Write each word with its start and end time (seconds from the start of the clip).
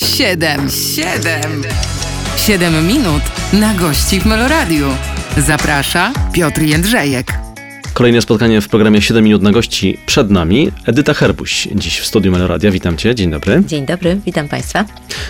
Siedem, 0.00 0.70
siedem, 0.70 1.62
siedem 2.36 2.86
minut 2.86 3.22
na 3.52 3.74
gości 3.74 4.20
w 4.20 4.26
Meloradiu. 4.26 4.86
Zaprasza 5.36 6.12
Piotr 6.32 6.62
Jędrzejek. 6.62 7.32
Kolejne 7.94 8.22
spotkanie 8.22 8.60
w 8.60 8.68
programie 8.68 9.02
7 9.02 9.24
minut 9.24 9.42
na 9.42 9.50
gości 9.50 9.98
przed 10.06 10.30
nami. 10.30 10.72
Edyta 10.86 11.14
Herbuś, 11.14 11.68
dziś 11.74 11.98
w 12.00 12.06
studiu 12.06 12.32
Meloradia. 12.32 12.70
Witam 12.70 12.96
cię, 12.96 13.14
dzień 13.14 13.30
dobry. 13.30 13.62
Dzień 13.66 13.86
dobry, 13.86 14.20
witam 14.26 14.48
Państwa. 14.48 14.84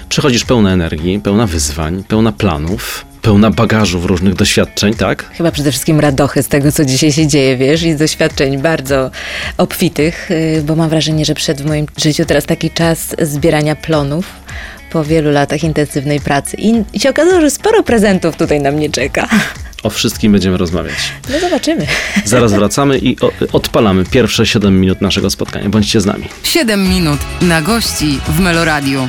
Przychodzisz 0.08 0.44
pełna 0.44 0.73
energii, 0.73 1.21
pełna 1.21 1.46
wyzwań, 1.46 2.05
pełna 2.09 2.33
planów, 2.33 3.05
pełna 3.27 3.50
bagażów 3.50 4.04
różnych 4.04 4.34
doświadczeń, 4.34 4.95
tak? 4.95 5.30
Chyba 5.32 5.50
przede 5.50 5.70
wszystkim 5.70 6.00
radochy 6.00 6.42
z 6.42 6.48
tego, 6.48 6.72
co 6.72 6.84
dzisiaj 6.84 7.12
się 7.12 7.27
dzieje, 7.27 7.56
wiesz, 7.56 7.82
i 7.82 7.92
z 7.92 7.96
doświadczeń 7.96 8.59
bardzo 8.59 9.10
obfitych, 9.56 10.30
yy, 10.30 10.62
bo 10.62 10.77
mam 10.77 10.91
wrażenie, 10.91 11.24
że 11.24 11.34
przed 11.34 11.62
w 11.62 11.66
moim 11.66 11.86
życiu 11.96 12.24
teraz 12.24 12.45
taki 12.45 12.70
czas 12.70 13.16
zbierania 13.23 13.77
plonów 13.77 14.27
po 14.91 15.04
wielu 15.04 15.30
latach 15.30 15.64
intensywnej 15.64 16.20
pracy. 16.20 16.56
I, 16.56 16.82
i 16.92 17.01
się 17.01 17.10
okazało, 17.10 17.41
że 17.41 17.51
sporo 17.51 17.82
prezentów 17.82 18.37
tutaj 18.37 18.60
na 18.60 18.70
mnie 18.70 18.91
czeka. 18.91 19.29
O 19.82 19.90
wszystkim 19.90 20.32
będziemy 20.32 20.56
rozmawiać. 20.56 21.12
No 21.30 21.40
zobaczymy. 21.40 21.87
Zaraz 22.24 22.52
wracamy 22.52 22.98
i 22.98 23.16
odpalamy 23.52 24.04
pierwsze 24.04 24.46
7 24.46 24.80
minut 24.80 25.01
naszego 25.01 25.30
spotkania. 25.30 25.68
Bądźcie 25.68 26.01
z 26.01 26.06
nami. 26.06 26.24
Siedem 26.43 26.88
minut 26.88 27.20
na 27.43 27.62
gości 27.62 28.18
w 28.29 28.40
Meloradiu. 28.40 29.09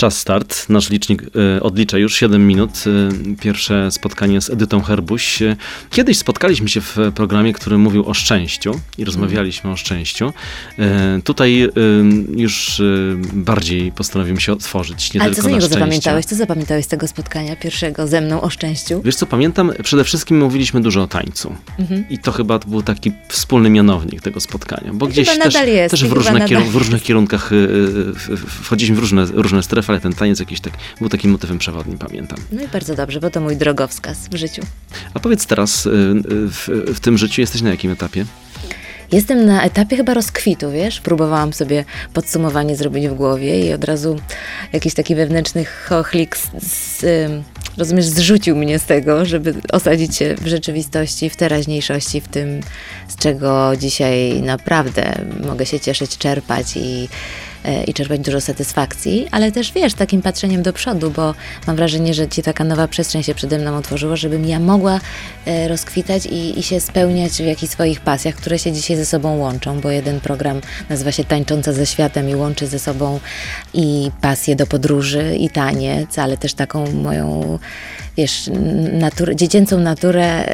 Czas 0.00 0.18
start. 0.18 0.68
Nasz 0.68 0.90
licznik 0.90 1.22
y, 1.22 1.62
odlicza 1.62 1.98
już 1.98 2.16
7 2.16 2.46
minut. 2.46 2.70
Y, 2.86 3.36
pierwsze 3.40 3.90
spotkanie 3.90 4.40
z 4.40 4.50
Edytą 4.50 4.82
Herbuś. 4.82 5.42
Y, 5.42 5.56
Kiedyś 5.90 6.18
spotkaliśmy 6.18 6.68
się 6.68 6.80
w 6.80 6.96
programie, 7.14 7.52
który 7.52 7.78
mówił 7.78 8.08
o 8.08 8.14
szczęściu 8.14 8.80
i 8.98 9.04
rozmawialiśmy 9.04 9.70
o 9.70 9.76
szczęściu. 9.76 10.32
Tutaj 11.24 11.68
już 12.36 12.82
bardziej 13.32 13.92
postanowiłem 13.92 14.40
się 14.40 14.52
otworzyć. 14.52 15.14
Nie 15.14 15.22
Ale 15.22 15.30
co 15.30 15.34
tylko 15.34 15.48
z 15.48 15.52
na 15.52 15.56
niego 15.58 15.68
zapamiętałeś? 15.74 16.24
Co 16.24 16.36
zapamiętałeś 16.36 16.84
z 16.84 16.88
tego 16.88 17.08
spotkania 17.08 17.56
pierwszego 17.56 18.06
ze 18.06 18.20
mną 18.20 18.40
o 18.40 18.50
szczęściu? 18.50 19.02
Wiesz 19.04 19.16
co, 19.16 19.26
pamiętam, 19.26 19.72
przede 19.82 20.04
wszystkim 20.04 20.38
mówiliśmy 20.38 20.80
dużo 20.80 21.02
o 21.02 21.06
tańcu. 21.06 21.54
Mhm. 21.78 22.04
I 22.10 22.18
to 22.18 22.32
chyba 22.32 22.58
był 22.58 22.82
taki 22.82 23.12
wspólny 23.28 23.70
mianownik 23.70 24.22
tego 24.22 24.40
spotkania, 24.40 24.90
bo 24.94 25.06
I 25.06 25.10
gdzieś 25.10 25.28
też, 25.38 25.54
też 25.90 26.04
w, 26.04 26.12
różne 26.12 26.40
kierun- 26.40 26.68
w 26.68 26.76
różnych 26.76 27.02
kierunkach 27.02 27.50
wchodziliśmy 28.62 28.96
w 28.96 28.98
różne, 28.98 29.26
różne 29.26 29.62
strefy, 29.62 29.83
ale 29.90 30.00
ten 30.00 30.12
taniec 30.12 30.40
jakiś 30.40 30.60
tak, 30.60 30.72
był 31.00 31.08
takim 31.08 31.30
motywem 31.30 31.58
przewodnim, 31.58 31.98
pamiętam. 31.98 32.38
No 32.52 32.62
i 32.62 32.68
bardzo 32.68 32.94
dobrze, 32.94 33.20
bo 33.20 33.30
to 33.30 33.40
mój 33.40 33.56
drogowskaz 33.56 34.28
w 34.28 34.36
życiu. 34.36 34.62
A 35.14 35.20
powiedz 35.20 35.46
teraz, 35.46 35.86
y, 35.86 35.90
y, 35.90 36.22
w, 36.48 36.68
w 36.94 37.00
tym 37.00 37.18
życiu 37.18 37.40
jesteś 37.40 37.62
na 37.62 37.70
jakim 37.70 37.90
etapie? 37.90 38.24
Jestem 39.12 39.46
na 39.46 39.62
etapie 39.62 39.96
chyba 39.96 40.14
rozkwitu, 40.14 40.70
wiesz? 40.70 41.00
Próbowałam 41.00 41.52
sobie 41.52 41.84
podsumowanie 42.12 42.76
zrobić 42.76 43.08
w 43.08 43.14
głowie 43.14 43.66
i 43.66 43.72
od 43.72 43.84
razu 43.84 44.16
jakiś 44.72 44.94
taki 44.94 45.14
wewnętrzny 45.14 45.64
chochlik 45.64 46.36
z, 46.36 46.50
z, 46.62 47.04
rozumiesz, 47.78 48.06
zrzucił 48.06 48.56
mnie 48.56 48.78
z 48.78 48.84
tego, 48.84 49.24
żeby 49.24 49.54
osadzić 49.72 50.16
się 50.16 50.34
w 50.34 50.46
rzeczywistości, 50.46 51.30
w 51.30 51.36
teraźniejszości, 51.36 52.20
w 52.20 52.28
tym, 52.28 52.60
z 53.08 53.16
czego 53.16 53.72
dzisiaj 53.76 54.42
naprawdę 54.42 55.24
mogę 55.46 55.66
się 55.66 55.80
cieszyć, 55.80 56.18
czerpać 56.18 56.76
i, 56.76 57.08
i 57.86 57.94
czerpać 57.94 58.20
dużo 58.20 58.40
satysfakcji, 58.40 59.26
ale 59.30 59.52
też 59.52 59.72
wiesz, 59.72 59.94
takim 59.94 60.22
patrzeniem 60.22 60.62
do 60.62 60.72
przodu, 60.72 61.10
bo 61.10 61.34
mam 61.66 61.76
wrażenie, 61.76 62.14
że 62.14 62.28
ci 62.28 62.42
taka 62.42 62.64
nowa 62.64 62.88
przestrzeń 62.88 63.22
się 63.22 63.34
przede 63.34 63.58
mną 63.58 63.76
otworzyła, 63.76 64.16
żebym 64.16 64.44
ja 64.44 64.60
mogła 64.60 65.00
e, 65.46 65.68
rozkwitać 65.68 66.26
i, 66.26 66.58
i 66.58 66.62
się 66.62 66.80
spełniać 66.80 67.32
w 67.32 67.46
jakichś 67.46 67.72
swoich 67.72 68.00
pasjach, 68.00 68.34
które 68.34 68.58
się 68.58 68.72
dzisiaj 68.72 68.96
ze 68.96 69.06
sobą 69.06 69.36
łączą, 69.36 69.80
bo 69.80 69.90
jeden 69.90 70.20
program 70.20 70.60
nazywa 70.88 71.12
się 71.12 71.24
Tańcząca 71.24 71.72
ze 71.72 71.86
światem 71.86 72.28
i 72.28 72.34
łączy 72.34 72.66
ze 72.66 72.78
sobą 72.78 73.20
i 73.74 74.10
pasję 74.20 74.56
do 74.56 74.66
podróży, 74.66 75.36
i 75.36 75.50
taniec, 75.50 76.18
ale 76.18 76.36
też 76.36 76.54
taką 76.54 76.92
moją, 76.92 77.58
wiesz, 78.16 78.50
naturę, 78.92 79.36
dziecięcą 79.36 79.80
naturę 79.80 80.44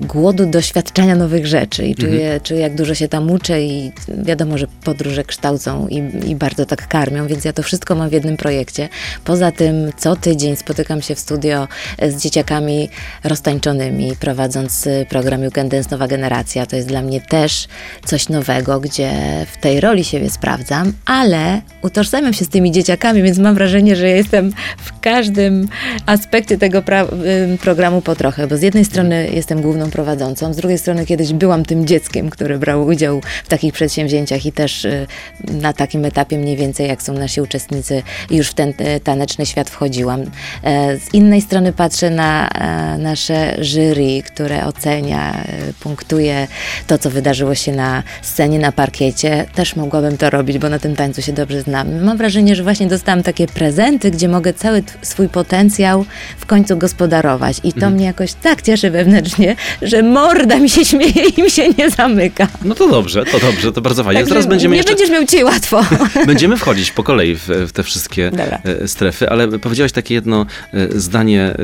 głodu 0.00 0.46
doświadczania 0.46 1.14
nowych 1.16 1.46
rzeczy 1.46 1.86
i 1.86 1.94
czuję, 1.94 2.40
czuję, 2.42 2.60
jak 2.60 2.74
dużo 2.74 2.94
się 2.94 3.08
tam 3.08 3.30
uczę 3.30 3.62
i 3.62 3.92
wiadomo, 4.08 4.58
że 4.58 4.66
podróże 4.84 5.24
kształcą 5.24 5.88
i, 5.88 6.30
i 6.30 6.36
bardzo 6.36 6.66
tak 6.66 6.88
karmią, 6.88 7.26
więc 7.26 7.44
ja 7.44 7.52
to 7.52 7.62
wszystko 7.62 7.94
mam 7.94 8.08
w 8.08 8.12
jednym 8.12 8.36
projekcie. 8.36 8.88
Poza 9.24 9.52
tym 9.52 9.92
co 9.96 10.16
tydzień 10.16 10.56
spotykam 10.56 11.02
się 11.02 11.14
w 11.14 11.18
studio 11.18 11.68
z 12.08 12.22
dzieciakami 12.22 12.88
roztańczonymi, 13.24 14.16
prowadząc 14.20 14.86
e, 14.86 15.06
program 15.06 15.42
You 15.42 15.50
Can 15.50 15.68
Dance 15.68 15.88
Nowa 15.90 16.08
Generacja. 16.08 16.66
To 16.66 16.76
jest 16.76 16.88
dla 16.88 17.02
mnie 17.02 17.20
też 17.20 17.68
coś 18.04 18.28
nowego, 18.28 18.80
gdzie 18.80 19.10
w 19.52 19.56
tej 19.56 19.80
roli 19.80 20.04
siebie 20.04 20.30
sprawdzam, 20.30 20.92
ale 21.06 21.60
utożsamiam 21.82 22.32
się 22.32 22.44
z 22.44 22.48
tymi 22.48 22.72
dzieciakami, 22.72 23.22
więc 23.22 23.38
mam 23.38 23.54
wrażenie, 23.54 23.96
że 23.96 24.08
jestem 24.08 24.52
w 24.78 25.00
każdym 25.00 25.68
aspekcie 26.14 26.58
tego 26.58 26.78
ym, 26.78 27.58
programu 27.58 28.00
po 28.00 28.16
trochę, 28.16 28.46
bo 28.46 28.56
z 28.56 28.62
jednej 28.62 28.84
strony 28.84 29.28
jestem 29.32 29.62
główną 29.62 29.90
prowadzącą, 29.90 30.52
z 30.52 30.56
drugiej 30.56 30.78
strony 30.78 31.06
kiedyś 31.06 31.32
byłam 31.32 31.64
tym 31.64 31.86
dzieckiem, 31.86 32.30
które 32.30 32.58
brało 32.58 32.84
udział 32.84 33.20
w 33.44 33.48
takich 33.48 33.72
przedsięwzięciach 33.72 34.46
i 34.46 34.52
też 34.52 34.84
y, 34.84 35.06
na 35.52 35.72
takim 35.72 36.04
etapie 36.04 36.38
mniej 36.38 36.56
więcej 36.56 36.88
jak 36.88 37.02
są 37.02 37.12
nasi 37.12 37.40
uczestnicy 37.40 38.02
już 38.30 38.48
w 38.48 38.54
ten 38.54 38.74
e, 38.78 39.00
taneczny 39.00 39.46
świat 39.46 39.70
wchodziłam. 39.70 40.20
E, 40.62 40.98
Z 40.98 41.14
innej 41.14 41.40
strony 41.40 41.72
patrzę 41.72 42.10
na 42.10 42.48
e, 42.48 42.98
nasze 42.98 43.56
jury, 43.60 44.22
które 44.26 44.66
ocenia, 44.66 45.34
e, 45.34 45.72
punktuje 45.80 46.48
to, 46.86 46.98
co 46.98 47.10
wydarzyło 47.10 47.54
się 47.54 47.72
na 47.72 48.02
scenie, 48.22 48.58
na 48.58 48.72
parkiecie. 48.72 49.46
Też 49.54 49.76
mogłabym 49.76 50.16
to 50.16 50.30
robić, 50.30 50.58
bo 50.58 50.68
na 50.68 50.78
tym 50.78 50.96
tańcu 50.96 51.22
się 51.22 51.32
dobrze 51.32 51.62
znam. 51.62 52.02
Mam 52.02 52.16
wrażenie, 52.16 52.56
że 52.56 52.62
właśnie 52.62 52.86
dostałam 52.86 53.22
takie 53.22 53.46
prezenty, 53.46 54.10
gdzie 54.10 54.28
mogę 54.28 54.52
cały 54.52 54.82
swój 55.02 55.28
potencjał 55.28 56.03
w 56.38 56.46
końcu 56.46 56.76
gospodarować. 56.76 57.56
I 57.64 57.72
to 57.72 57.90
mnie 57.90 58.04
jakoś 58.04 58.32
tak 58.32 58.62
cieszy 58.62 58.90
wewnętrznie, 58.90 59.56
że 59.82 60.02
morda 60.02 60.58
mi 60.58 60.70
się 60.70 60.84
śmieje 60.90 61.24
i 61.36 61.42
mi 61.42 61.50
się 61.50 61.68
nie 61.78 61.90
zamyka. 61.90 62.48
No 62.64 62.74
to 62.74 62.88
dobrze, 62.88 63.24
to 63.24 63.38
dobrze, 63.38 63.72
to 63.72 63.80
bardzo 63.80 64.04
fajnie. 64.04 64.20
Także 64.20 64.34
Teraz 64.34 64.46
będziemy 64.46 64.72
nie 64.72 64.76
jeszcze... 64.76 64.92
będziesz 64.92 65.10
miał 65.10 65.24
dzisiaj 65.24 65.44
łatwo. 65.44 65.84
Będziemy 66.26 66.56
wchodzić 66.56 66.90
po 66.90 67.02
kolei 67.02 67.36
w, 67.36 67.48
w 67.48 67.72
te 67.72 67.82
wszystkie 67.82 68.30
Dobra. 68.30 68.58
e, 68.64 68.88
strefy, 68.88 69.28
ale 69.28 69.58
powiedziałaś 69.58 69.92
takie 69.92 70.14
jedno 70.14 70.46
e, 70.72 71.00
zdanie, 71.00 71.42
e, 71.42 71.56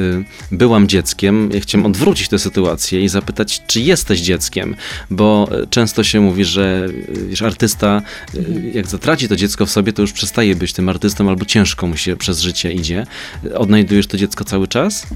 byłam 0.52 0.88
dzieckiem. 0.88 1.50
Ja 1.54 1.60
chciałem 1.60 1.86
odwrócić 1.86 2.28
tę 2.28 2.38
sytuację 2.38 3.00
i 3.00 3.08
zapytać, 3.08 3.62
czy 3.66 3.80
jesteś 3.80 4.20
dzieckiem, 4.20 4.76
bo 5.10 5.48
często 5.70 6.04
się 6.04 6.20
mówi, 6.20 6.44
że 6.44 6.88
wiesz, 7.28 7.42
artysta, 7.42 8.02
e, 8.34 8.38
jak 8.74 8.86
zatraci 8.86 9.28
to 9.28 9.36
dziecko 9.36 9.66
w 9.66 9.70
sobie, 9.70 9.92
to 9.92 10.02
już 10.02 10.12
przestaje 10.12 10.56
być 10.56 10.72
tym 10.72 10.88
artystą 10.88 11.28
albo 11.28 11.44
ciężko 11.44 11.86
mu 11.86 11.96
się 11.96 12.16
przez 12.16 12.40
życie 12.40 12.72
idzie. 12.72 13.06
Odnajdujesz 13.54 14.06
to 14.06 14.16
dziecko 14.30 14.44
cały 14.44 14.68
czas? 14.68 15.06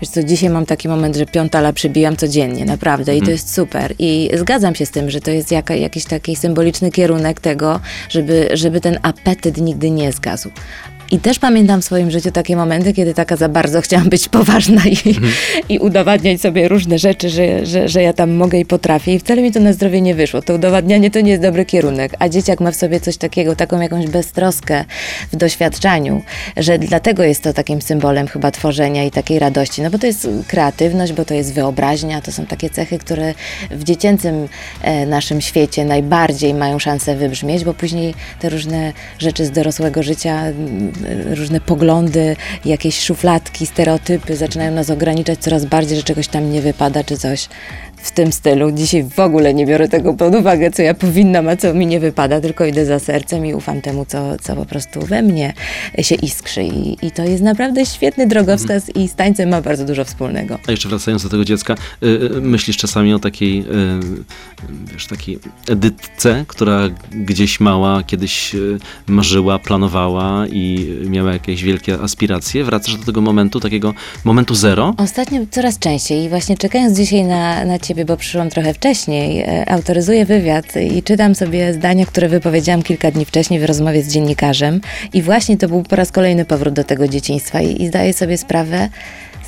Wiesz 0.00 0.10
co, 0.10 0.22
dzisiaj 0.22 0.50
mam 0.50 0.66
taki 0.66 0.88
moment, 0.88 1.16
że 1.16 1.26
piątala 1.26 1.72
przybijam 1.72 2.16
codziennie, 2.16 2.64
naprawdę 2.64 3.16
i 3.16 3.22
to 3.22 3.30
jest 3.30 3.54
super. 3.54 3.94
I 3.98 4.30
zgadzam 4.34 4.74
się 4.74 4.86
z 4.86 4.90
tym, 4.90 5.10
że 5.10 5.20
to 5.20 5.30
jest 5.30 5.52
jaka, 5.52 5.74
jakiś 5.74 6.04
taki 6.04 6.36
symboliczny 6.36 6.90
kierunek 6.90 7.40
tego, 7.40 7.80
żeby, 8.08 8.48
żeby 8.52 8.80
ten 8.80 8.98
apetyt 9.02 9.56
nigdy 9.56 9.90
nie 9.90 10.12
zgasł. 10.12 10.50
I 11.10 11.18
też 11.18 11.38
pamiętam 11.38 11.82
w 11.82 11.84
swoim 11.84 12.10
życiu 12.10 12.30
takie 12.30 12.56
momenty, 12.56 12.92
kiedy 12.92 13.14
taka 13.14 13.36
za 13.36 13.48
bardzo 13.48 13.80
chciałam 13.80 14.08
być 14.08 14.28
poważna 14.28 14.82
i, 14.86 14.98
i 15.68 15.78
udowadniać 15.78 16.40
sobie 16.40 16.68
różne 16.68 16.98
rzeczy, 16.98 17.30
że, 17.30 17.66
że, 17.66 17.88
że 17.88 18.02
ja 18.02 18.12
tam 18.12 18.30
mogę 18.30 18.58
i 18.58 18.64
potrafię. 18.64 19.14
I 19.14 19.18
wcale 19.18 19.42
mi 19.42 19.52
to 19.52 19.60
na 19.60 19.72
zdrowie 19.72 20.00
nie 20.00 20.14
wyszło. 20.14 20.42
To 20.42 20.54
udowadnianie 20.54 21.10
to 21.10 21.20
nie 21.20 21.30
jest 21.30 21.42
dobry 21.42 21.64
kierunek. 21.64 22.12
A 22.18 22.28
dzieciak 22.28 22.60
ma 22.60 22.70
w 22.70 22.76
sobie 22.76 23.00
coś 23.00 23.16
takiego, 23.16 23.56
taką 23.56 23.80
jakąś 23.80 24.06
beztroskę 24.06 24.84
w 25.32 25.36
doświadczaniu, 25.36 26.22
że 26.56 26.78
dlatego 26.78 27.22
jest 27.22 27.42
to 27.42 27.52
takim 27.52 27.82
symbolem 27.82 28.26
chyba 28.26 28.50
tworzenia 28.50 29.04
i 29.04 29.10
takiej 29.10 29.38
radości. 29.38 29.82
No 29.82 29.90
bo 29.90 29.98
to 29.98 30.06
jest 30.06 30.28
kreatywność, 30.48 31.12
bo 31.12 31.24
to 31.24 31.34
jest 31.34 31.54
wyobraźnia, 31.54 32.20
to 32.20 32.32
są 32.32 32.46
takie 32.46 32.70
cechy, 32.70 32.98
które 32.98 33.34
w 33.70 33.84
dziecięcym 33.84 34.48
e, 34.82 35.06
naszym 35.06 35.40
świecie 35.40 35.84
najbardziej 35.84 36.54
mają 36.54 36.78
szansę 36.78 37.16
wybrzmieć, 37.16 37.64
bo 37.64 37.74
później 37.74 38.14
te 38.40 38.48
różne 38.48 38.92
rzeczy 39.18 39.46
z 39.46 39.50
dorosłego 39.50 40.02
życia, 40.02 40.42
różne 41.34 41.60
poglądy, 41.60 42.36
jakieś 42.64 43.00
szufladki, 43.00 43.66
stereotypy 43.66 44.36
zaczynają 44.36 44.72
nas 44.72 44.90
ograniczać 44.90 45.38
coraz 45.38 45.64
bardziej, 45.64 45.96
że 45.96 46.02
czegoś 46.02 46.28
tam 46.28 46.50
nie 46.50 46.62
wypada 46.62 47.04
czy 47.04 47.16
coś 47.16 47.48
w 48.02 48.10
tym 48.10 48.32
stylu. 48.32 48.72
Dzisiaj 48.72 49.04
w 49.04 49.18
ogóle 49.18 49.54
nie 49.54 49.66
biorę 49.66 49.88
tego 49.88 50.14
pod 50.14 50.34
uwagę, 50.34 50.70
co 50.70 50.82
ja 50.82 50.94
powinnam, 50.94 51.48
a 51.48 51.56
co 51.56 51.74
mi 51.74 51.86
nie 51.86 52.00
wypada, 52.00 52.40
tylko 52.40 52.64
idę 52.64 52.86
za 52.86 52.98
sercem 52.98 53.46
i 53.46 53.54
ufam 53.54 53.80
temu, 53.80 54.04
co, 54.04 54.36
co 54.40 54.56
po 54.56 54.66
prostu 54.66 55.00
we 55.00 55.22
mnie 55.22 55.54
się 56.02 56.14
iskrzy. 56.14 56.62
I, 56.62 57.06
i 57.06 57.10
to 57.10 57.22
jest 57.22 57.42
naprawdę 57.42 57.86
świetny 57.86 58.26
drogowskaz 58.26 58.96
i 58.96 59.08
z 59.08 59.14
tańcem 59.14 59.48
ma 59.48 59.62
bardzo 59.62 59.84
dużo 59.84 60.04
wspólnego. 60.04 60.58
A 60.66 60.70
jeszcze 60.70 60.88
wracając 60.88 61.22
do 61.22 61.28
tego 61.28 61.44
dziecka, 61.44 61.74
y, 62.02 62.06
y, 62.06 62.40
myślisz 62.40 62.76
czasami 62.76 63.14
o 63.14 63.18
takiej, 63.18 63.60
y, 63.60 63.64
wiesz, 64.92 65.06
takiej 65.06 65.38
edytce, 65.68 66.44
która 66.48 66.88
gdzieś 67.10 67.60
mała 67.60 68.02
kiedyś 68.02 68.54
y, 68.54 68.78
marzyła, 69.06 69.58
planowała 69.58 70.46
i 70.46 70.96
miała 71.04 71.32
jakieś 71.32 71.62
wielkie 71.62 72.00
aspiracje. 72.00 72.64
Wracasz 72.64 72.96
do 72.96 73.04
tego 73.04 73.20
momentu, 73.20 73.60
takiego 73.60 73.94
momentu 74.24 74.54
zero? 74.54 74.94
Ostatnio 74.96 75.40
coraz 75.50 75.78
częściej 75.78 76.24
i 76.24 76.28
właśnie 76.28 76.56
czekając 76.56 76.96
dzisiaj 76.96 77.24
na, 77.24 77.64
na 77.64 77.78
ciebie, 77.88 78.04
bo 78.04 78.16
przyszłam 78.16 78.50
trochę 78.50 78.74
wcześniej, 78.74 79.40
e, 79.40 79.68
autoryzuję 79.68 80.24
wywiad 80.24 80.76
i 80.76 81.02
czytam 81.02 81.34
sobie 81.34 81.72
zdania, 81.72 82.06
które 82.06 82.28
wypowiedziałam 82.28 82.82
kilka 82.82 83.10
dni 83.10 83.24
wcześniej 83.24 83.60
w 83.60 83.64
rozmowie 83.64 84.02
z 84.02 84.12
dziennikarzem. 84.12 84.80
I 85.12 85.22
właśnie 85.22 85.56
to 85.56 85.68
był 85.68 85.82
po 85.82 85.96
raz 85.96 86.12
kolejny 86.12 86.44
powrót 86.44 86.74
do 86.74 86.84
tego 86.84 87.08
dzieciństwa 87.08 87.60
i, 87.60 87.82
i 87.82 87.88
zdaję 87.88 88.12
sobie 88.12 88.38
sprawę, 88.38 88.88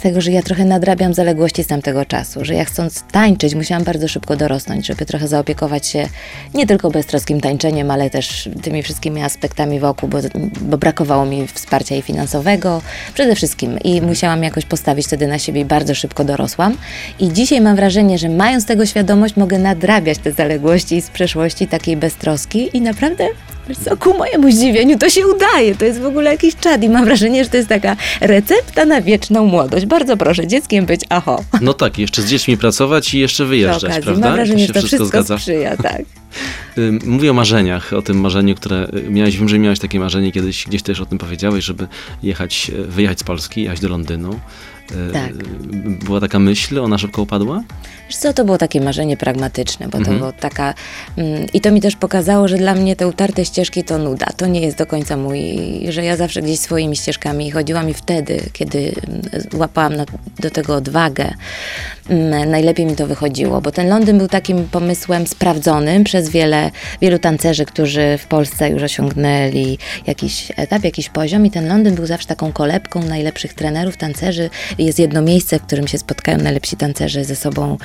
tego, 0.00 0.20
że 0.20 0.30
ja 0.30 0.42
trochę 0.42 0.64
nadrabiam 0.64 1.14
zaległości 1.14 1.64
z 1.64 1.66
tamtego 1.66 2.04
czasu, 2.04 2.44
że 2.44 2.54
ja 2.54 2.64
chcąc 2.64 3.04
tańczyć, 3.12 3.54
musiałam 3.54 3.84
bardzo 3.84 4.08
szybko 4.08 4.36
dorosnąć, 4.36 4.86
żeby 4.86 5.06
trochę 5.06 5.28
zaopiekować 5.28 5.86
się 5.86 6.08
nie 6.54 6.66
tylko 6.66 6.90
beztroskim 6.90 7.40
tańczeniem, 7.40 7.90
ale 7.90 8.10
też 8.10 8.48
tymi 8.62 8.82
wszystkimi 8.82 9.22
aspektami 9.22 9.80
wokół, 9.80 10.08
bo, 10.08 10.18
bo 10.60 10.78
brakowało 10.78 11.26
mi 11.26 11.46
wsparcia 11.46 11.96
i 11.96 12.02
finansowego, 12.02 12.82
przede 13.14 13.34
wszystkim 13.34 13.78
i 13.78 14.02
musiałam 14.02 14.42
jakoś 14.42 14.64
postawić 14.64 15.06
wtedy 15.06 15.26
na 15.26 15.38
siebie 15.38 15.60
i 15.60 15.64
bardzo 15.64 15.94
szybko 15.94 16.24
dorosłam. 16.24 16.76
I 17.18 17.32
dzisiaj 17.32 17.60
mam 17.60 17.76
wrażenie, 17.76 18.18
że 18.18 18.28
mając 18.28 18.66
tego 18.66 18.86
świadomość, 18.86 19.36
mogę 19.36 19.58
nadrabiać 19.58 20.18
te 20.18 20.32
zaległości 20.32 21.00
z 21.02 21.10
przeszłości 21.10 21.68
takiej 21.68 21.96
beztroski 21.96 22.76
i 22.76 22.80
naprawdę 22.80 23.28
Wiesz 23.70 23.78
co, 23.78 23.96
ku 23.96 24.18
mojemu 24.18 24.50
zdziwieniu 24.50 24.98
to 24.98 25.10
się 25.10 25.26
udaje. 25.26 25.74
To 25.74 25.84
jest 25.84 26.00
w 26.00 26.06
ogóle 26.06 26.30
jakiś 26.30 26.56
czad 26.56 26.82
i 26.82 26.88
mam 26.88 27.04
wrażenie, 27.04 27.44
że 27.44 27.50
to 27.50 27.56
jest 27.56 27.68
taka 27.68 27.96
recepta 28.20 28.84
na 28.84 29.02
wieczną 29.02 29.46
młodość. 29.46 29.86
Bardzo 29.86 30.16
proszę, 30.16 30.46
dzieckiem 30.46 30.86
być, 30.86 31.00
aho. 31.08 31.44
No 31.60 31.74
tak, 31.74 31.98
jeszcze 31.98 32.22
z 32.22 32.26
dziećmi 32.26 32.56
pracować 32.56 33.14
i 33.14 33.18
jeszcze 33.18 33.44
wyjeżdżać, 33.44 33.84
okazji. 33.84 34.02
prawda? 34.02 34.26
Mam 34.26 34.36
wrażenie, 34.36 34.60
się 34.60 34.66
że 34.66 34.72
to 34.72 34.86
wszystko, 34.86 35.06
zgadza. 35.06 35.38
sprzyja, 35.38 35.76
tak. 35.88 36.02
Mówię 37.06 37.30
o 37.30 37.34
marzeniach, 37.34 37.92
o 37.92 38.02
tym 38.02 38.20
marzeniu, 38.20 38.54
które 38.54 38.88
y, 39.06 39.10
miałeś, 39.10 39.38
wiem, 39.38 39.48
że 39.48 39.58
miałeś 39.58 39.78
takie 39.78 40.00
marzenie 40.00 40.32
kiedyś, 40.32 40.66
gdzieś 40.66 40.82
też 40.82 41.00
o 41.00 41.06
tym 41.06 41.18
powiedziałeś, 41.18 41.64
żeby 41.64 41.88
jechać, 42.22 42.70
e, 42.78 42.82
wyjechać 42.84 43.20
z 43.20 43.24
Polski, 43.24 43.62
jechać 43.62 43.80
do 43.80 43.88
Londynu. 43.88 44.40
Y, 44.92 45.12
Tak. 45.12 45.32
Była 46.04 46.20
taka 46.20 46.38
myśl, 46.38 46.80
ona 46.80 46.98
szybko 46.98 47.22
upadła? 47.22 47.62
Wiesz 48.08 48.16
co, 48.16 48.32
to 48.32 48.44
było 48.44 48.58
takie 48.58 48.80
marzenie 48.80 49.16
pragmatyczne, 49.16 49.86
bo 49.86 49.92
to 49.92 49.98
Mhm. 49.98 50.18
było 50.18 50.32
taka... 50.32 50.74
Mm, 51.16 51.46
I 51.54 51.60
to 51.60 51.70
mi 51.72 51.80
też 51.80 51.96
pokazało, 51.96 52.48
że 52.48 52.56
dla 52.56 52.74
mnie 52.74 52.96
te 52.96 53.08
utarte 53.08 53.44
ścieżki 53.44 53.84
to 53.84 53.98
nuda. 53.98 54.26
To 54.36 54.46
nie 54.46 54.60
jest 54.60 54.76
do 54.78 54.86
końca 54.86 55.16
mój... 55.16 55.40
Że 55.88 56.04
ja 56.04 56.16
zawsze 56.16 56.42
gdzieś 56.42 56.58
swoimi 56.60 56.96
ścieżkami 56.96 57.50
chodziłam 57.50 57.88
i 57.90 57.94
wtedy, 57.94 58.40
kiedy 58.52 58.78
mm, 59.08 59.22
łapałam 59.54 59.96
na, 59.96 60.04
do 60.40 60.50
tego 60.50 60.74
odwagę, 60.74 61.30
mm, 62.08 62.50
najlepiej 62.50 62.86
mi 62.86 62.96
to 62.96 63.06
wychodziło, 63.06 63.60
bo 63.60 63.70
ten 63.72 63.88
Londyn 63.88 64.18
był 64.18 64.28
takim 64.28 64.68
pomysłem 64.68 65.26
sprawdzonym 65.26 66.04
przez 66.04 66.28
wiele, 66.30 66.70
wielu 67.00 67.18
tancerzy, 67.18 67.64
którzy 67.64 68.18
w 68.18 68.26
Polsce 68.26 68.70
już 68.70 68.82
osiągnęli 68.82 69.78
jakiś 70.06 70.52
etap, 70.56 70.84
jakiś 70.84 71.08
poziom 71.08 71.46
i 71.46 71.50
ten 71.50 71.68
Londyn 71.68 71.94
był 71.94 72.06
zawsze 72.06 72.28
taką 72.28 72.52
kolebką 72.52 73.02
najlepszych 73.02 73.54
trenerów, 73.54 73.96
tancerzy. 73.96 74.50
Jest 74.80 74.98
jedno 74.98 75.22
miejsce, 75.22 75.58
w 75.58 75.62
którym 75.62 75.88
się 75.88 75.98
spotkają 75.98 76.38
najlepsi 76.38 76.76
tancerzy 76.76 77.24
ze 77.24 77.36
sobą, 77.36 77.78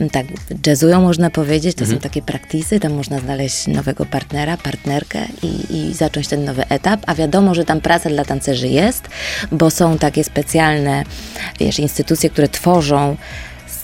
m, 0.00 0.10
tak 0.10 0.26
jazzują 0.66 1.00
można 1.00 1.30
powiedzieć, 1.30 1.76
to 1.76 1.86
są 1.86 1.98
takie 1.98 2.22
praktisy, 2.22 2.80
tam 2.80 2.92
można 2.92 3.20
znaleźć 3.20 3.66
nowego 3.66 4.06
partnera, 4.06 4.56
partnerkę 4.56 5.26
i, 5.42 5.76
i 5.76 5.94
zacząć 5.94 6.28
ten 6.28 6.44
nowy 6.44 6.68
etap, 6.68 7.00
a 7.06 7.14
wiadomo, 7.14 7.54
że 7.54 7.64
tam 7.64 7.80
praca 7.80 8.10
dla 8.10 8.24
tancerzy 8.24 8.68
jest, 8.68 9.02
bo 9.52 9.70
są 9.70 9.98
takie 9.98 10.24
specjalne, 10.24 11.04
wiesz, 11.60 11.78
instytucje, 11.78 12.30
które 12.30 12.48
tworzą 12.48 13.16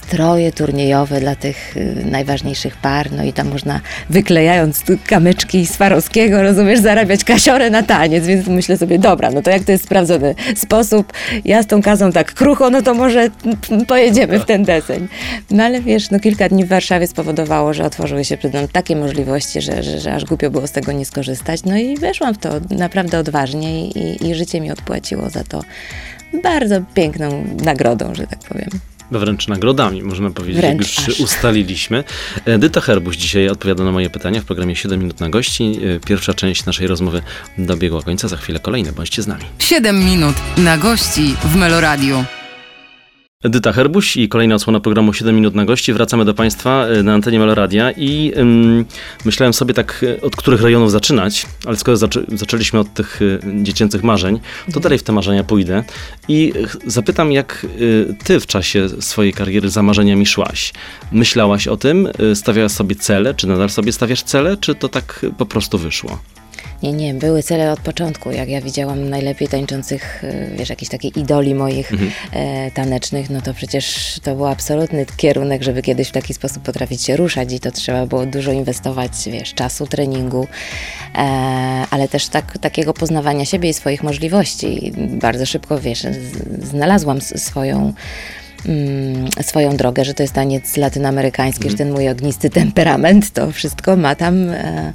stroje 0.09 0.53
turniejowe 0.53 1.21
dla 1.21 1.35
tych 1.35 1.77
y, 1.77 2.05
najważniejszych 2.11 2.77
par, 2.77 3.13
no 3.13 3.25
i 3.25 3.33
tam 3.33 3.49
można 3.49 3.81
wyklejając 4.11 4.83
kamyczki 5.07 5.67
Swarowskiego, 5.67 6.43
rozumiesz, 6.43 6.81
zarabiać 6.81 7.25
kasiorę 7.25 7.71
na 7.71 7.83
taniec, 7.83 8.27
więc 8.27 8.47
myślę 8.47 8.77
sobie, 8.77 8.99
dobra, 8.99 9.31
no 9.31 9.43
to 9.43 9.51
jak 9.51 9.65
to 9.65 9.73
jest 9.73 9.85
sprawdzony 9.85 10.35
sposób, 10.57 11.13
ja 11.45 11.63
z 11.63 11.67
tą 11.67 11.83
kazą 11.83 12.13
tak 12.13 12.35
krucho, 12.35 12.71
no 12.71 12.83
to 12.83 12.95
może 12.95 13.31
pojedziemy 13.89 14.41
w 14.41 14.45
ten 14.45 14.65
deseń. 14.65 15.09
No 15.51 15.65
ale 15.65 15.81
wiesz, 15.81 16.11
no 16.11 16.21
kilka 16.21 16.49
dni 16.49 16.65
w 16.65 16.69
Warszawie 16.69 17.07
spowodowało, 17.07 17.75
że 17.75 17.85
otworzyły 17.85 18.25
się 18.25 18.37
przed 18.37 18.53
mną 18.53 18.69
takie 18.73 18.97
możliwości, 18.97 19.61
że, 19.61 19.83
że, 19.83 20.01
że 20.01 20.15
aż 20.15 20.25
głupio 20.25 20.51
było 20.51 20.67
z 20.67 20.73
tego 20.73 20.93
nie 20.93 21.05
skorzystać, 21.05 21.65
no 21.65 21.77
i 21.77 21.97
weszłam 21.97 22.35
w 22.35 22.39
to 22.39 22.51
naprawdę 22.71 23.19
odważnie 23.19 23.89
i, 23.89 24.29
i 24.29 24.35
życie 24.35 24.61
mi 24.61 24.71
odpłaciło 24.71 25.31
za 25.31 25.45
to 25.45 25.61
bardzo 26.43 26.81
piękną 26.95 27.45
nagrodą, 27.65 28.15
że 28.15 28.27
tak 28.27 28.39
powiem. 28.39 28.69
Wręcz 29.11 29.49
nagrodami, 29.49 30.03
można 30.03 30.31
powiedzieć, 30.31 30.61
Wręcz 30.61 30.99
jak 30.99 31.09
już 31.09 31.15
aż. 31.17 31.21
ustaliliśmy. 31.21 32.05
Edyta 32.45 32.81
Herbuś 32.81 33.17
dzisiaj 33.17 33.49
odpowiada 33.49 33.85
na 33.85 33.93
moje 33.93 34.11
pytania 34.11 34.41
w 34.41 34.45
programie 34.45 34.77
7 34.77 35.01
minut 35.01 35.21
na 35.21 35.29
gości. 35.31 35.81
E, 35.97 36.01
Pierwsza 36.01 36.35
część 36.35 36.65
naszej 36.65 36.87
rozmowy 36.87 37.23
dobiegła 37.59 38.03
końca, 38.03 38.29
za 38.29 38.37
chwilę 38.37 38.61
kolejne, 38.61 38.93
bądźcie 38.93 39.23
z 39.23 39.27
nami. 39.27 39.45
7 39.59 40.05
minut 40.05 40.35
na 40.57 40.79
gości 40.79 41.35
w 41.45 41.57
Meloradiu. 41.57 42.25
Edyta 43.45 43.73
Herbuś 43.73 44.17
i 44.17 44.29
kolejna 44.29 44.55
odsłona 44.55 44.81
programu 44.81 45.13
7 45.13 45.35
minut 45.35 45.55
na 45.55 45.65
gości. 45.65 45.93
Wracamy 45.93 46.25
do 46.25 46.35
Państwa 46.35 46.87
e, 46.87 47.03
na 47.03 47.15
antenie 47.15 47.39
Meloradia 47.39 47.91
i 47.91 48.33
ym, 48.37 48.85
myślałem 49.25 49.53
sobie 49.53 49.75
tak, 49.75 50.05
e, 50.19 50.21
od 50.21 50.37
których 50.37 50.63
rejonów 50.63 50.91
zaczynać, 50.91 51.47
ale 51.67 51.77
skoro 51.77 51.97
zaczę, 51.97 52.23
zaczęliśmy 52.29 52.79
od 52.81 52.95
tych 52.95 53.21
e, 53.23 53.63
dziecięcych 53.63 54.03
marzeń, 54.03 54.41
to 54.73 54.81
dalej 54.81 54.99
w 54.99 55.03
te 55.03 55.13
marzenia 55.13 55.45
pójdę 55.45 55.85
i 56.29 56.53
zapytam, 56.87 57.33
jak 57.33 57.67
e, 58.11 58.15
Ty 58.25 58.41
w 58.41 58.47
czasie 58.47 58.89
swojej 59.01 59.33
kariery 59.33 59.71
za 59.71 59.83
marzeniami 59.83 60.27
szłaś. 60.27 60.73
Myślałaś 61.13 61.69
o 61.69 61.77
tym, 61.77 62.09
e, 62.19 62.35
stawiałaś 62.35 62.73
sobie 62.73 62.97
cele, 62.97 63.35
czy 63.35 63.47
nadal 63.47 63.71
sobie 63.71 63.93
stawiasz 63.93 64.23
cele, 64.23 64.57
czy 64.57 64.75
to 64.75 64.89
tak 64.89 65.27
po 65.39 65.47
prostu 65.47 65.79
wyszło? 65.79 66.19
Nie, 66.83 66.93
nie, 66.93 67.15
były 67.15 67.43
cele 67.43 67.73
od 67.73 67.81
początku. 67.81 68.31
Jak 68.31 68.49
ja 68.49 68.61
widziałam 68.61 69.09
najlepiej 69.09 69.49
tańczących, 69.49 70.25
y, 70.25 70.51
wiesz, 70.57 70.69
jakichś 70.69 70.91
takich 70.91 71.17
idoli 71.17 71.55
moich 71.55 71.93
e, 72.33 72.71
tanecznych, 72.71 73.31
no 73.31 73.41
to 73.41 73.55
przecież 73.55 74.17
to 74.23 74.35
był 74.35 74.47
absolutny 74.47 75.07
kierunek, 75.17 75.63
żeby 75.63 75.83
kiedyś 75.83 76.09
w 76.09 76.13
taki 76.13 76.35
sposób 76.35 76.63
potrafić 76.63 77.03
się 77.03 77.17
ruszać 77.17 77.53
i 77.53 77.61
to 77.61 77.71
trzeba 77.71 78.07
było 78.07 78.27
dużo 78.27 78.53
inwestować, 78.53 79.13
wiesz, 79.27 79.55
czasu, 79.55 79.87
treningu, 79.87 80.47
e, 81.15 81.19
ale 81.91 82.09
też 82.09 82.29
tak, 82.29 82.59
takiego 82.59 82.95
poznawania 82.95 83.45
siebie 83.45 83.69
i 83.69 83.75
swoich 83.75 84.03
możliwości. 84.03 84.93
Bardzo 84.97 85.47
szybko, 85.47 85.81
wiesz, 85.81 86.07
znalazłam 86.63 87.21
swoją 87.21 87.93
mm, 88.67 89.29
swoją 89.43 89.77
drogę, 89.77 90.05
że 90.05 90.15
to 90.15 90.23
jest 90.23 90.35
taniec 90.35 90.77
latynoamerykański, 90.77 91.71
że 91.71 91.77
ten 91.77 91.93
mój 91.93 92.09
ognisty 92.09 92.51
temperament, 92.61 93.31
to 93.31 93.53
wszystko 93.53 93.97
ma 93.97 94.15
tam, 94.15 94.51
e, 94.51 94.93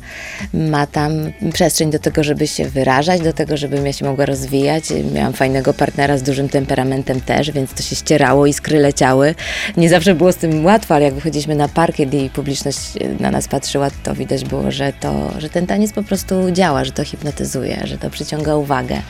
ma 0.54 0.88
tam 0.88 1.12
przestrzeń 1.54 1.92
do 1.92 2.00
tego, 2.00 2.24
żeby 2.24 2.48
się 2.48 2.65
wyrażać, 2.65 3.21
do 3.21 3.33
tego, 3.33 3.57
żebym 3.57 3.86
ja 3.86 3.94
się 3.94 4.06
mogła 4.06 4.25
rozwijać. 4.25 4.83
Miałam 5.13 5.33
fajnego 5.33 5.74
partnera 5.74 6.18
z 6.18 6.24
dużym 6.24 6.50
temperamentem 6.50 7.21
też, 7.21 7.51
więc 7.51 7.74
to 7.74 7.83
się 7.83 7.95
ścierało, 7.95 8.45
iskry 8.45 8.80
leciały. 8.80 9.36
Nie 9.77 9.89
zawsze 9.89 10.16
było 10.16 10.31
z 10.31 10.36
tym 10.36 10.66
łatwo, 10.66 10.95
ale 10.95 11.06
jak 11.06 11.13
wychodziliśmy 11.13 11.56
na 11.56 11.68
parkiet 11.68 12.13
i 12.13 12.30
publiczność 12.30 12.80
na 13.19 13.31
nas 13.31 13.48
patrzyła, 13.48 13.89
to 14.04 14.16
widać 14.16 14.45
było, 14.45 14.71
że, 14.71 14.94
to, 15.00 15.31
że 15.38 15.50
ten 15.50 15.68
taniec 15.68 15.94
po 15.94 16.04
prostu 16.04 16.51
działa, 16.51 16.86
że 16.86 16.92
to 16.92 17.04
hipnotyzuje, 17.04 17.81
że 17.83 17.98
to 17.98 18.09
przyciąga 18.09 18.56
uwagę. 18.56 19.01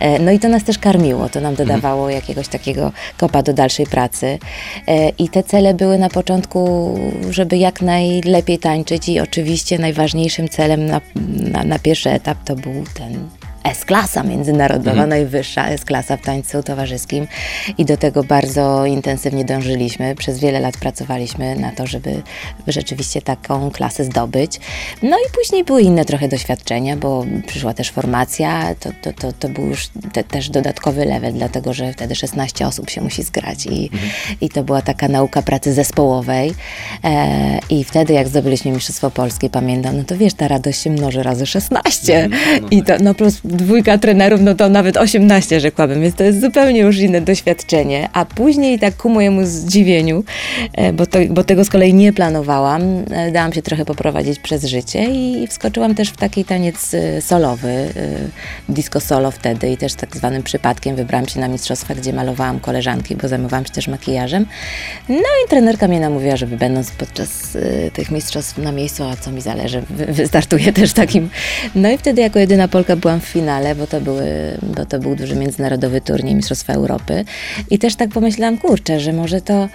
E, 0.00 0.18
No 0.18 0.32
i 0.32 0.38
to 0.38 0.48
nas 0.48 0.64
też 0.64 0.78
karmiło, 0.78 1.28
to 1.28 1.40
nam 1.40 1.54
dodawało 1.54 2.10
jakiegoś 2.10 2.48
takiego 2.48 2.92
kopa 3.18 3.42
do 3.42 3.52
dalszej 3.52 3.86
pracy. 3.86 3.97
E, 4.86 5.08
I 5.08 5.28
te 5.28 5.42
cele 5.42 5.74
były 5.74 5.98
na 5.98 6.08
początku, 6.08 6.94
żeby 7.30 7.56
jak 7.56 7.82
najlepiej 7.82 8.58
tańczyć 8.58 9.08
i 9.08 9.20
oczywiście 9.20 9.78
najważniejszym 9.78 10.48
celem 10.48 10.86
na, 10.86 11.00
na, 11.52 11.64
na 11.64 11.78
pierwszy 11.78 12.10
etap 12.10 12.44
to 12.44 12.56
był 12.56 12.84
ten 12.94 13.37
S-klasa 13.70 14.22
międzynarodowa, 14.22 15.06
najwyższa 15.06 15.68
S-klasa 15.68 16.16
w 16.16 16.20
tańcu 16.20 16.62
towarzyskim. 16.62 17.26
I 17.78 17.84
do 17.84 17.96
tego 17.96 18.24
bardzo 18.24 18.86
intensywnie 18.86 19.44
dążyliśmy. 19.44 20.14
Przez 20.14 20.38
wiele 20.38 20.60
lat 20.60 20.76
pracowaliśmy 20.76 21.56
na 21.56 21.70
to, 21.72 21.86
żeby 21.86 22.22
rzeczywiście 22.66 23.22
taką 23.22 23.70
klasę 23.70 24.04
zdobyć. 24.04 24.60
No 25.02 25.16
i 25.16 25.32
później 25.34 25.64
były 25.64 25.82
inne 25.82 26.04
trochę 26.04 26.28
doświadczenia, 26.28 26.96
bo 26.96 27.24
przyszła 27.46 27.74
też 27.74 27.90
formacja, 27.90 28.74
to, 28.74 28.90
to, 29.02 29.12
to, 29.12 29.32
to 29.32 29.48
był 29.48 29.66
już 29.66 29.88
te, 30.12 30.24
też 30.24 30.50
dodatkowy 30.50 31.04
level, 31.04 31.32
dlatego 31.32 31.72
że 31.72 31.92
wtedy 31.92 32.14
16 32.14 32.66
osób 32.66 32.90
się 32.90 33.00
musi 33.00 33.22
zgrać. 33.22 33.66
I, 33.66 33.90
i 34.40 34.48
to 34.48 34.64
była 34.64 34.82
taka 34.82 35.08
nauka 35.08 35.42
pracy 35.42 35.72
zespołowej. 35.72 36.54
E, 37.04 37.58
i 37.70 37.84
wtedy 37.84 38.12
jak 38.12 38.28
zdobyliśmy 38.28 38.70
Mistrzostwo 38.70 39.10
Polskie, 39.10 39.50
pamiętam, 39.50 39.96
no 39.96 40.04
to 40.04 40.16
wiesz, 40.16 40.34
ta 40.34 40.48
radość 40.48 40.82
się 40.82 40.90
mnoży 40.90 41.22
razy 41.22 41.46
16 41.46 42.28
i 42.70 42.82
to 42.82 42.94
no 43.00 43.14
plus 43.14 43.40
dwójka 43.58 43.98
trenerów, 43.98 44.40
no 44.40 44.54
to 44.54 44.68
nawet 44.68 44.96
18 44.96 45.60
rzekłabym, 45.60 46.02
więc 46.02 46.14
to 46.14 46.24
jest 46.24 46.40
zupełnie 46.40 46.80
już 46.80 46.98
inne 46.98 47.20
doświadczenie, 47.20 48.08
a 48.12 48.24
później 48.24 48.78
tak 48.78 48.96
ku 48.96 49.08
mojemu 49.08 49.44
zdziwieniu, 49.44 50.24
e, 50.72 50.92
bo, 50.92 51.06
to, 51.06 51.18
bo 51.30 51.44
tego 51.44 51.64
z 51.64 51.70
kolei 51.70 51.94
nie 51.94 52.12
planowałam, 52.12 52.82
e, 53.10 53.32
dałam 53.32 53.52
się 53.52 53.62
trochę 53.62 53.84
poprowadzić 53.84 54.38
przez 54.38 54.64
życie 54.64 55.04
i 55.04 55.46
wskoczyłam 55.46 55.94
też 55.94 56.08
w 56.08 56.16
taki 56.16 56.44
taniec 56.44 56.94
e, 56.94 57.22
solowy, 57.22 57.88
disco 58.68 59.00
solo 59.00 59.30
wtedy 59.30 59.70
i 59.70 59.76
też 59.76 59.94
tak 59.94 60.16
zwanym 60.16 60.42
przypadkiem 60.42 60.96
wybrałam 60.96 61.28
się 61.28 61.40
na 61.40 61.48
mistrzostwa, 61.48 61.94
gdzie 61.94 62.12
malowałam 62.12 62.60
koleżanki, 62.60 63.16
bo 63.16 63.28
zajmowałam 63.28 63.64
się 63.66 63.72
też 63.72 63.88
makijażem. 63.88 64.46
No 65.08 65.16
i 65.16 65.48
trenerka 65.48 65.88
mnie 65.88 66.00
namówiła, 66.00 66.36
żeby 66.36 66.56
będąc 66.56 66.90
podczas 66.90 67.58
tych 67.92 68.10
mistrzostw 68.10 68.58
na 68.58 68.72
miejscu, 68.72 69.04
a 69.04 69.16
co 69.16 69.30
mi 69.30 69.40
zależy, 69.40 69.82
wy, 69.90 70.06
wystartuję 70.06 70.72
też 70.72 70.92
takim. 70.92 71.30
No 71.74 71.90
i 71.90 71.98
wtedy 71.98 72.20
jako 72.20 72.38
jedyna 72.38 72.68
Polka 72.68 72.96
byłam 72.96 73.20
w 73.20 73.24
finale, 73.24 73.47
bo 73.74 73.86
to, 73.86 74.00
były, 74.00 74.58
bo 74.62 74.86
to 74.86 74.98
był 74.98 75.16
duży 75.16 75.36
międzynarodowy 75.36 76.00
turniej 76.00 76.34
Mistrzostwa 76.34 76.72
Europy. 76.72 77.24
I 77.70 77.78
też 77.78 77.96
tak 77.96 78.10
pomyślałam, 78.10 78.58
kurczę, 78.58 79.00
że 79.00 79.12
może 79.12 79.40
to 79.40 79.68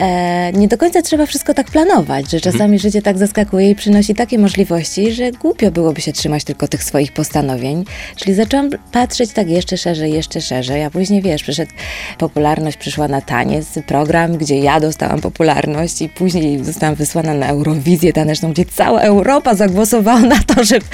e, 0.00 0.52
nie 0.52 0.68
do 0.68 0.78
końca 0.78 1.02
trzeba 1.02 1.26
wszystko 1.26 1.54
tak 1.54 1.70
planować, 1.70 2.30
że 2.30 2.40
czasami 2.40 2.78
życie 2.78 3.02
tak 3.02 3.18
zaskakuje 3.18 3.70
i 3.70 3.74
przynosi 3.74 4.14
takie 4.14 4.38
możliwości, 4.38 5.12
że 5.12 5.32
głupio 5.32 5.70
byłoby 5.70 6.00
się 6.00 6.12
trzymać 6.12 6.44
tylko 6.44 6.68
tych 6.68 6.84
swoich 6.84 7.12
postanowień. 7.12 7.84
Czyli 8.16 8.34
zaczęłam 8.34 8.70
patrzeć 8.92 9.32
tak 9.32 9.48
jeszcze 9.48 9.76
szerzej, 9.76 10.12
jeszcze 10.12 10.40
szerzej, 10.40 10.84
a 10.84 10.90
później 10.90 11.22
wiesz, 11.22 11.42
przyszedł 11.42 11.72
popularność, 12.18 12.76
przyszła 12.76 13.08
na 13.08 13.20
taniec, 13.20 13.66
program, 13.86 14.36
gdzie 14.36 14.58
ja 14.58 14.80
dostałam 14.80 15.20
popularność 15.20 16.02
i 16.02 16.08
później 16.08 16.64
zostałam 16.64 16.94
wysłana 16.94 17.34
na 17.34 17.46
Eurowizję 17.46 18.12
taneczną, 18.12 18.52
gdzie 18.52 18.64
cała 18.64 19.00
Europa 19.00 19.54
zagłosowała 19.54 20.20
na 20.20 20.38
to, 20.42 20.64
żeby, 20.64 20.86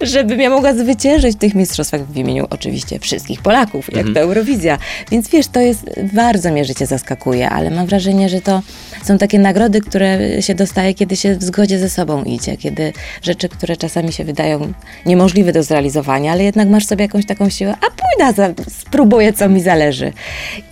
żebym 0.00 0.40
ja 0.40 0.50
mogła 0.50 0.74
zwyciężyć 0.74 1.36
w 1.36 1.38
tych 1.38 1.54
mistrzostwach 1.54 2.06
w 2.06 2.16
imieniu 2.16 2.46
oczywiście 2.50 2.98
wszystkich 2.98 3.42
Polaków, 3.42 3.92
jak 3.92 4.06
to 4.14 4.20
Eurowizja. 4.20 4.78
Więc 5.10 5.28
wiesz, 5.28 5.46
to 5.46 5.60
jest, 5.60 5.90
bardzo 6.12 6.52
mnie 6.52 6.64
życie 6.64 6.86
zaskakuje, 6.86 7.50
ale 7.50 7.70
mam 7.70 7.86
wrażenie, 7.86 8.28
że 8.28 8.40
to 8.40 8.53
są 9.02 9.18
takie 9.18 9.38
nagrody, 9.38 9.80
które 9.80 10.42
się 10.42 10.54
dostaje, 10.54 10.94
kiedy 10.94 11.16
się 11.16 11.36
w 11.36 11.42
zgodzie 11.42 11.78
ze 11.78 11.90
sobą 11.90 12.24
idzie, 12.24 12.56
kiedy 12.56 12.92
rzeczy, 13.22 13.48
które 13.48 13.76
czasami 13.76 14.12
się 14.12 14.24
wydają 14.24 14.72
niemożliwe 15.06 15.52
do 15.52 15.62
zrealizowania, 15.62 16.32
ale 16.32 16.44
jednak 16.44 16.68
masz 16.68 16.86
sobie 16.86 17.04
jakąś 17.04 17.26
taką 17.26 17.48
siłę, 17.48 17.74
a 17.80 17.86
pójdę, 17.90 18.54
spróbuję, 18.68 19.32
co 19.32 19.48
mi 19.48 19.62
zależy. 19.62 20.12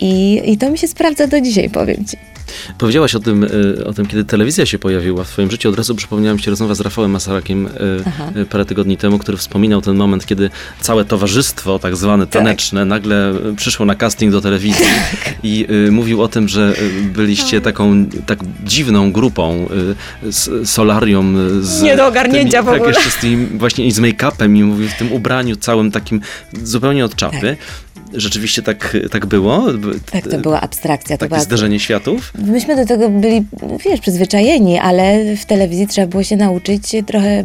I, 0.01 0.43
I 0.45 0.59
to 0.59 0.71
mi 0.71 0.79
się 0.79 0.89
sprawdza 0.89 1.27
do 1.27 1.41
dzisiaj, 1.41 1.71
powiem 1.71 2.05
ci. 2.05 2.32
Powiedziałaś 2.79 3.15
o 3.15 3.21
tym, 3.21 3.45
y, 3.45 3.85
o 3.87 3.93
tym, 3.93 4.07
kiedy 4.07 4.25
telewizja 4.25 4.67
się 4.67 4.79
pojawiła 4.79 5.25
w 5.25 5.29
twoim 5.29 5.51
życiu. 5.51 5.69
Od 5.69 5.77
razu 5.77 5.95
przypomniała 5.95 6.35
mi 6.35 6.43
się 6.43 6.51
rozmowa 6.51 6.75
z 6.75 6.81
Rafałem 6.81 7.11
Masarakiem 7.11 7.67
y, 7.67 7.71
Aha. 8.07 8.33
y, 8.37 8.45
parę 8.45 8.65
tygodni 8.65 8.97
temu, 8.97 9.19
który 9.19 9.39
wspominał 9.39 9.83
ten 9.83 9.97
moment, 9.97 10.27
kiedy 10.27 10.51
całe 10.81 11.05
towarzystwo, 11.05 11.79
tak 11.79 11.97
zwane 11.97 12.27
taneczne, 12.27 12.85
nagle 12.85 13.35
y, 13.53 13.57
przyszło 13.57 13.87
na 13.87 13.95
casting 13.95 14.33
do 14.33 14.41
telewizji 14.41 14.85
i 15.43 15.67
y, 15.89 15.91
mówił 15.91 16.23
o 16.23 16.29
tym, 16.29 16.49
że 16.49 16.75
byliście 17.03 17.61
taką 17.61 18.07
tak 18.27 18.39
dziwną 18.65 19.13
grupą 19.13 19.69
z 20.23 20.71
solarium 20.71 21.37
z 21.63 21.83
Nie 21.83 21.97
do 21.97 22.07
ogarnięcia 22.07 22.63
tymi, 22.63 22.65
w 22.65 22.81
ogóle. 22.81 22.95
Tak, 22.95 23.05
jeszcze 23.05 23.19
z 23.19 23.21
tym 23.21 23.59
właśnie 23.59 23.87
i 23.87 23.93
z 23.93 24.01
make-upem 24.01 24.57
i 24.57 24.65
mówił 24.65 24.89
w 24.89 24.95
tym 24.95 25.13
ubraniu 25.13 25.57
całym 25.57 25.91
takim 25.91 26.21
zupełnie 26.63 27.05
od 27.05 27.17
czapy. 27.17 27.57
Rzeczywiście 28.15 28.63
tak, 28.63 28.97
tak 29.11 29.27
było? 29.27 29.65
Tak, 30.13 30.29
to 30.29 30.39
była 30.39 30.61
abstrakcja. 30.61 31.17
To 31.17 31.21
Takie 31.21 31.29
była 31.29 31.41
zderzenie 31.41 31.81
światów? 31.81 32.33
Myśmy 32.47 32.77
do 32.77 32.87
tego 32.87 33.09
byli, 33.09 33.45
wiesz, 33.85 34.01
przyzwyczajeni, 34.01 34.79
ale 34.79 35.37
w 35.37 35.45
telewizji 35.45 35.87
trzeba 35.87 36.07
było 36.07 36.23
się 36.23 36.37
nauczyć 36.37 36.83
trochę 37.07 37.45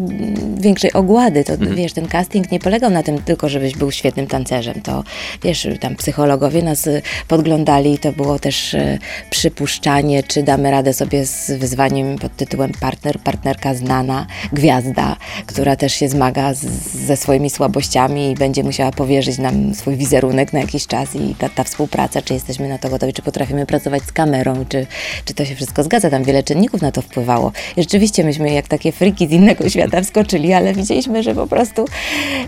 większej 0.58 0.94
ogłady. 0.94 1.44
To, 1.44 1.58
wiesz, 1.58 1.94
ten 1.94 2.08
casting 2.08 2.52
nie 2.52 2.60
polegał 2.60 2.92
na 2.92 3.04
tym 3.04 3.22
tylko, 3.22 3.50
żebyś 3.50 3.76
był 3.76 3.92
świetnym 3.92 4.28
tancerzem. 4.28 4.82
To, 4.82 5.04
wiesz, 5.44 5.68
tam 5.80 5.96
psychologowie 5.96 6.64
nas 6.64 6.90
podglądali 7.28 7.98
to 7.98 8.12
było 8.12 8.40
też 8.40 8.74
y, 8.74 9.00
przypuszczanie, 9.30 10.24
czy 10.24 10.44
damy 10.44 10.72
radę 10.72 10.94
sobie 10.94 11.26
z 11.26 11.52
wyzwaniem 11.52 12.18
pod 12.18 12.36
tytułem 12.36 12.72
partner, 12.80 13.20
partnerka 13.20 13.74
znana, 13.74 14.28
gwiazda, 14.54 15.16
która 15.46 15.76
też 15.76 15.94
się 15.94 16.10
zmaga 16.10 16.54
z, 16.54 16.66
ze 17.06 17.18
swoimi 17.18 17.50
słabościami 17.50 18.32
i 18.32 18.36
będzie 18.36 18.64
musiała 18.64 18.92
powierzyć 18.92 19.38
nam 19.38 19.76
swój 19.76 19.96
wizerunek 19.96 20.54
na 20.58 20.62
jakiś 20.62 20.88
czas 20.88 21.16
i 21.16 21.36
ta, 21.36 21.50
ta 21.50 21.64
współpraca, 21.64 22.22
czy 22.22 22.34
jesteśmy 22.34 22.70
na 22.70 22.78
to 22.78 22.90
gotowi, 22.90 23.14
czy 23.14 23.22
potrafimy 23.22 23.66
pracować 23.66 24.04
z 24.04 24.12
kamerą, 24.12 24.66
czy, 24.70 24.88
czy 25.26 25.34
to 25.34 25.46
się 25.46 25.56
wszystko 25.56 25.84
zgadza. 25.84 26.10
Tam 26.10 26.24
wiele 26.24 26.44
czynników 26.44 26.82
na 26.82 26.92
to 26.92 27.02
wpływało. 27.02 27.52
I 27.78 27.82
rzeczywiście 27.82 28.24
myśmy 28.24 28.54
jak 28.54 28.68
takie 28.68 28.92
friki 28.92 29.28
z 29.28 29.32
innego 29.32 29.70
świata 29.74 30.02
wskoczyli, 30.02 30.54
ale 30.54 30.74
widzieliśmy, 30.74 31.24
że 31.24 31.36
po 31.36 31.48
prostu 31.48 31.86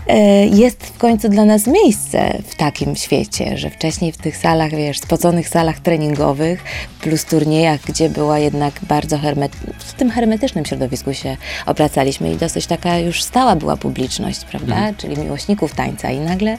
e, 0.06 0.46
jest 0.46 0.86
w 0.86 0.98
końcu 0.98 1.28
dla 1.28 1.44
nas 1.44 1.66
miejsce 1.66 2.38
w 2.46 2.54
takim 2.54 2.96
świecie, 2.96 3.58
że 3.58 3.70
wcześniej 3.70 4.12
w 4.12 4.16
tych 4.16 4.36
salach, 4.36 4.70
wiesz, 4.70 4.98
spoconych 4.98 5.48
salach 5.48 5.80
treningowych 5.80 6.64
plus 7.00 7.24
turniejach, 7.24 7.80
gdzie 7.80 8.08
była 8.08 8.38
jednak 8.38 8.74
bardzo 8.82 9.18
hermet... 9.18 9.52
w 9.78 9.92
tym 9.92 10.10
hermetycznym 10.10 10.64
środowisku 10.64 11.14
się 11.14 11.36
obracaliśmy 11.66 12.32
i 12.32 12.36
dosyć 12.36 12.66
taka 12.66 12.98
już 12.98 13.22
stała 13.22 13.56
była 13.56 13.76
publiczność, 13.76 14.44
prawda? 14.44 14.92
Czyli 14.96 15.18
miłośników 15.18 15.74
tańca 15.74 16.10
i 16.10 16.18
nagle 16.18 16.58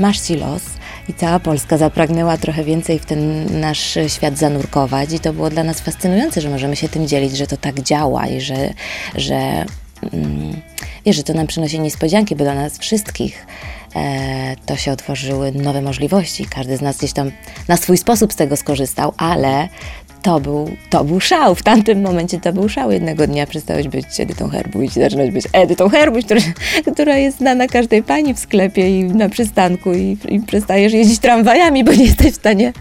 masz 0.00 0.20
ci 0.20 0.36
los 0.36 0.62
i 1.08 1.14
cała 1.14 1.40
Polska 1.40 1.78
zapragnęła 1.78 2.36
trochę 2.36 2.64
więcej 2.64 2.98
w 2.98 3.06
ten 3.06 3.46
nasz 3.60 3.98
świat 4.08 4.38
zanurkować 4.38 5.12
i 5.12 5.20
to 5.20 5.32
było 5.32 5.50
dla 5.50 5.64
nas 5.64 5.80
fascynujące, 5.80 6.40
że 6.40 6.50
możemy 6.50 6.76
się 6.76 6.88
tym 6.88 7.08
dzielić, 7.08 7.36
że 7.36 7.46
to 7.46 7.56
tak 7.56 7.80
działa 7.80 8.26
i 8.26 8.40
że, 8.40 8.56
że, 9.16 9.64
mm, 10.12 10.60
wiesz, 11.06 11.16
że 11.16 11.22
to 11.22 11.34
nam 11.34 11.46
przynosi 11.46 11.80
niespodzianki, 11.80 12.36
bo 12.36 12.44
dla 12.44 12.54
nas 12.54 12.78
wszystkich 12.78 13.46
e, 13.96 14.56
to 14.66 14.76
się 14.76 14.92
otworzyły 14.92 15.52
nowe 15.52 15.82
możliwości. 15.82 16.46
Każdy 16.46 16.76
z 16.76 16.80
nas 16.80 16.98
gdzieś 16.98 17.12
tam 17.12 17.30
na 17.68 17.76
swój 17.76 17.98
sposób 17.98 18.32
z 18.32 18.36
tego 18.36 18.56
skorzystał, 18.56 19.12
ale 19.16 19.68
to 20.22 20.40
był, 20.40 20.70
to 20.90 21.04
był 21.04 21.20
szał. 21.20 21.54
W 21.54 21.62
tamtym 21.62 22.02
momencie 22.02 22.40
to 22.40 22.52
był 22.52 22.68
szał. 22.68 22.92
Jednego 22.92 23.26
dnia 23.26 23.46
przestałeś 23.46 23.88
być 23.88 24.20
Edytą 24.20 24.48
Herbuś, 24.48 24.90
zaczynać 24.90 25.30
być 25.30 25.44
Edytą 25.52 25.88
Herbuś, 25.88 26.24
która, 26.24 26.40
która 26.92 27.16
jest 27.16 27.38
znana 27.38 27.66
każdej 27.66 28.02
pani 28.02 28.34
w 28.34 28.38
sklepie 28.38 29.00
i 29.00 29.04
na 29.04 29.28
przystanku 29.28 29.92
i, 29.92 30.16
i 30.28 30.40
przestajesz 30.40 30.92
jeździć 30.92 31.18
tramwajami, 31.18 31.84
bo 31.84 31.92
nie 31.92 32.04
jesteś 32.04 32.32
w 32.32 32.36
stanie 32.36 32.72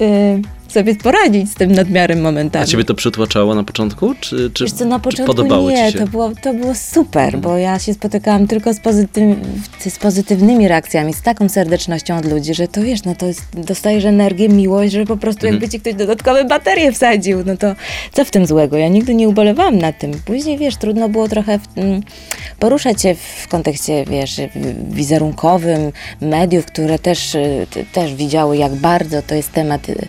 y, 0.00 0.55
sobie 0.76 0.94
poradzić 0.94 1.50
z 1.50 1.54
tym 1.54 1.72
nadmiarem 1.72 2.20
momentami. 2.20 2.62
A 2.62 2.66
ciebie 2.66 2.84
to 2.84 2.94
przytłaczało 2.94 3.54
na 3.54 3.64
początku? 3.64 4.14
Czy, 4.20 4.50
czy, 4.50 4.64
Wiesz 4.64 4.72
co, 4.72 4.84
na 4.84 4.98
początku 4.98 5.34
podobało 5.34 5.70
nie, 5.70 5.86
ci 5.86 5.92
się? 5.92 5.98
to 5.98 6.06
było, 6.06 6.30
to 6.42 6.54
było 6.54 6.74
super, 6.74 7.38
bo 7.38 7.56
ja 7.56 7.78
się 7.78 7.94
spotykałam 7.94 8.46
tylko 8.46 8.74
z, 8.74 8.80
pozytyw, 8.80 9.36
z 9.88 9.98
pozytywnymi 9.98 10.68
reakcjami, 10.68 11.14
z 11.14 11.22
taką 11.22 11.48
serdecznością 11.48 12.16
od 12.18 12.26
ludzi, 12.26 12.54
że 12.54 12.68
to 12.68 12.82
wiesz, 12.82 13.04
no 13.04 13.14
to 13.14 13.26
jest, 13.26 13.42
dostajesz 13.54 14.04
energię, 14.04 14.48
miłość, 14.48 14.92
że 14.92 15.04
po 15.04 15.16
prostu 15.16 15.46
Mhm. 15.46 15.54
jakby 15.54 15.68
ci 15.68 15.80
ktoś 15.80 15.94
dodatkowe 15.94 16.44
baterie 16.44 16.92
wsadził, 16.92 17.42
no 17.46 17.56
to 17.56 17.74
co 18.12 18.24
w 18.24 18.30
tym 18.30 18.46
złego? 18.46 18.76
Ja 18.76 18.88
nigdy 18.88 19.14
nie 19.14 19.28
ubolewałam 19.28 19.78
nad 19.78 19.98
tym. 19.98 20.12
Później, 20.24 20.58
wiesz, 20.58 20.76
trudno 20.76 21.08
było 21.08 21.28
trochę 21.28 21.58
w, 21.58 21.78
mm, 21.78 22.00
poruszać 22.58 23.02
się 23.02 23.14
w 23.14 23.48
kontekście, 23.48 24.04
wiesz, 24.04 24.40
wizerunkowym, 24.90 25.92
mediów, 26.20 26.66
które 26.66 26.98
też, 26.98 27.34
y, 27.34 27.66
też 27.92 28.14
widziały, 28.14 28.56
jak 28.56 28.74
bardzo 28.74 29.22
to 29.22 29.34
jest 29.34 29.52
temat 29.52 29.88
y, 29.88 30.08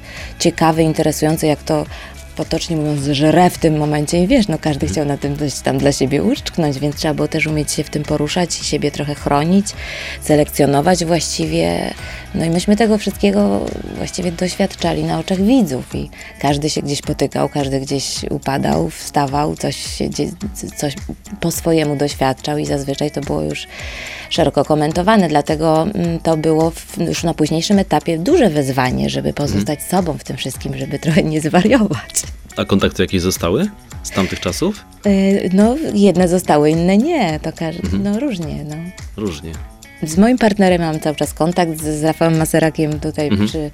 ciekawy, 0.58 0.84
interesujący, 0.84 1.48
jak 1.48 1.64
to 1.64 1.86
potocznie 2.38 2.78
mówiąc, 2.78 3.04
żre 3.06 3.50
w 3.50 3.58
tym 3.58 3.78
momencie 3.78 4.24
i 4.24 4.28
wiesz, 4.28 4.48
no 4.48 4.58
każdy 4.62 4.88
chciał 4.88 5.06
na 5.06 5.18
tym 5.18 5.38
coś 5.38 5.60
tam 5.60 5.78
dla 5.78 5.92
siebie 5.92 6.24
uszczknąć, 6.24 6.80
więc 6.80 6.96
trzeba 6.96 7.14
było 7.14 7.28
też 7.28 7.48
umieć 7.48 7.72
się 7.72 7.84
w 7.84 7.90
tym 7.90 8.04
poruszać 8.04 8.62
i 8.62 8.66
siebie 8.66 8.92
trochę 8.92 9.16
chronić, 9.16 9.68
selekcjonować 10.22 11.06
właściwie. 11.06 11.94
No 12.36 12.46
i 12.46 12.50
myśmy 12.50 12.76
tego 12.76 12.98
wszystkiego 12.98 13.66
właściwie 13.98 14.32
doświadczali 14.32 15.04
na 15.04 15.20
oczach 15.20 15.42
widzów 15.42 15.96
i 15.96 16.10
każdy 16.40 16.70
się 16.70 16.82
gdzieś 16.82 17.02
potykał, 17.02 17.50
każdy 17.50 17.80
gdzieś 17.80 18.24
upadał, 18.30 18.90
wstawał, 18.90 19.56
coś, 19.56 19.78
coś 20.78 20.96
po 21.40 21.52
swojemu 21.52 21.96
doświadczał 21.96 22.58
i 22.58 22.66
zazwyczaj 22.66 23.12
to 23.12 23.22
było 23.22 23.42
już 23.42 23.68
szeroko 24.30 24.66
komentowane, 24.66 25.30
dlatego 25.30 25.82
mm, 25.82 26.20
to 26.20 26.38
było 26.38 26.72
w, 26.72 26.98
już 26.98 27.24
na 27.24 27.34
późniejszym 27.34 27.80
etapie 27.80 28.18
duże 28.18 28.50
wyzwanie, 28.50 29.10
żeby 29.10 29.34
pozostać 29.34 29.84
sobą 29.84 30.14
w 30.14 30.24
tym 30.24 30.38
wszystkim, 30.38 30.78
żeby 30.78 31.00
trochę 31.00 31.24
nie 31.24 31.42
zwariować. 31.42 32.27
A 32.58 32.66
kontakty 32.66 33.04
jakieś 33.04 33.22
zostały 33.22 33.70
z 34.04 34.10
tamtych 34.12 34.40
czasów? 34.40 34.86
Yy, 35.06 35.50
No, 35.54 35.76
jedne 35.94 36.28
zostały, 36.28 36.70
inne 36.70 36.98
nie. 36.98 37.40
To 37.40 37.50
każ- 37.52 37.76
no 38.04 38.20
różnie, 38.20 38.66
no. 38.70 38.76
Różnie. 39.18 39.52
Z 40.04 40.18
moim 40.18 40.38
partnerem 40.38 40.82
mam 40.82 41.00
cały 41.00 41.16
czas 41.16 41.34
kontakt, 41.34 41.78
z, 41.82 42.00
z 42.00 42.04
Rafałem 42.04 42.38
Maserakiem 42.38 43.00
tutaj 43.00 43.28
Mhm. 43.28 43.48
przy, 43.48 43.72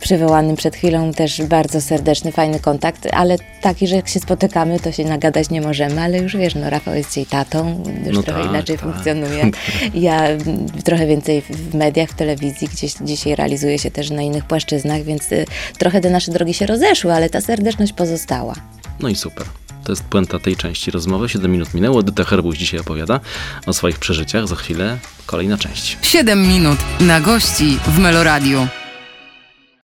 przywołanym 0.00 0.56
przed 0.56 0.76
chwilą 0.76 1.12
też 1.12 1.42
bardzo 1.42 1.80
serdeczny, 1.80 2.32
fajny 2.32 2.60
kontakt, 2.60 3.08
ale 3.12 3.36
taki, 3.60 3.86
że 3.86 3.96
jak 3.96 4.08
się 4.08 4.20
spotykamy, 4.20 4.80
to 4.80 4.92
się 4.92 5.04
nagadać 5.04 5.50
nie 5.50 5.60
możemy, 5.60 6.00
ale 6.00 6.18
już 6.18 6.36
wiesz, 6.36 6.54
no 6.54 6.70
Rafał 6.70 6.94
jest 6.94 7.16
jej 7.16 7.26
tatą, 7.26 7.82
już 8.06 8.16
No 8.16 8.22
trochę 8.22 8.40
tak, 8.42 8.50
inaczej 8.50 8.76
tak. 8.78 8.84
funkcjonuje. 8.84 9.50
Ja 9.94 10.26
mm, 10.28 10.66
trochę 10.84 11.06
więcej 11.06 11.40
w- 11.42 11.50
w 11.70 11.74
mediach, 11.74 12.08
w 12.10 12.14
telewizji, 12.14 12.68
gdzieś 12.68 12.94
dzisiaj 13.00 13.34
realizuję 13.34 13.78
się 13.78 13.90
też 13.90 14.10
na 14.10 14.22
innych 14.22 14.44
płaszczyznach, 14.44 15.02
więc 15.02 15.32
y, 15.32 15.44
trochę 15.78 16.00
te 16.00 16.10
nasze 16.10 16.32
drogi 16.32 16.54
się 16.54 16.66
rozeszły, 16.66 17.12
ale 17.12 17.30
ta 17.30 17.40
serdeczność 17.40 17.92
pozostała. 17.92 18.54
No 19.00 19.08
i 19.08 19.14
super. 19.16 19.46
To 19.84 19.92
jest 19.92 20.04
puenta 20.04 20.38
tej 20.38 20.56
części 20.56 20.90
rozmowy. 20.90 21.28
7 21.28 21.52
minut 21.52 21.74
minęło. 21.74 22.00
Edyta 22.00 22.24
Herbuś 22.24 22.58
dzisiaj 22.58 22.80
opowiada 22.80 23.20
o 23.66 23.72
swoich 23.72 23.98
przeżyciach. 23.98 24.48
Za 24.48 24.56
chwilę 24.56 24.98
kolejna 25.26 25.58
część. 25.58 25.98
7 26.02 26.42
minut 26.42 26.78
na 27.00 27.20
gości 27.20 27.78
w 27.86 27.98
Meloradiu. 27.98 28.68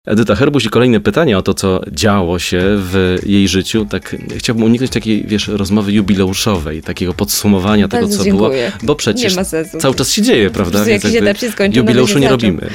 Edyta 0.07 0.35
Herbuś 0.35 0.65
i 0.65 0.69
kolejne 0.69 0.99
pytanie 0.99 1.37
o 1.37 1.41
to, 1.41 1.53
co 1.53 1.81
działo 1.91 2.39
się 2.39 2.61
w 2.63 3.17
jej 3.25 3.47
życiu. 3.47 3.85
Tak, 3.85 4.15
chciałbym 4.37 4.63
uniknąć 4.65 4.91
takiej, 4.91 5.23
wiesz, 5.27 5.47
rozmowy 5.47 5.91
jubileuszowej, 5.93 6.81
takiego 6.81 7.13
podsumowania 7.13 7.87
tego, 7.87 8.01
Bardzo 8.03 8.17
co 8.17 8.23
dziękuję. 8.23 8.71
było. 8.71 8.87
Bo 8.87 8.95
przecież 8.95 9.31
Nie 9.33 9.35
ma 9.37 9.43
sensu. 9.43 9.77
cały 9.77 9.95
czas 9.95 10.11
się 10.11 10.21
dzieje, 10.21 10.49
prawda? 10.49 10.85
Więc 10.85 11.03
jakiś 11.03 11.15
jakby 11.15 11.29
etap 11.29 11.41
się 11.41 11.51
skończył, 11.51 11.83
Jubileuszu 11.83 12.19
nie 12.19 12.27
się 12.27 12.29
zaczął. 12.33 12.49
robimy. 12.51 12.69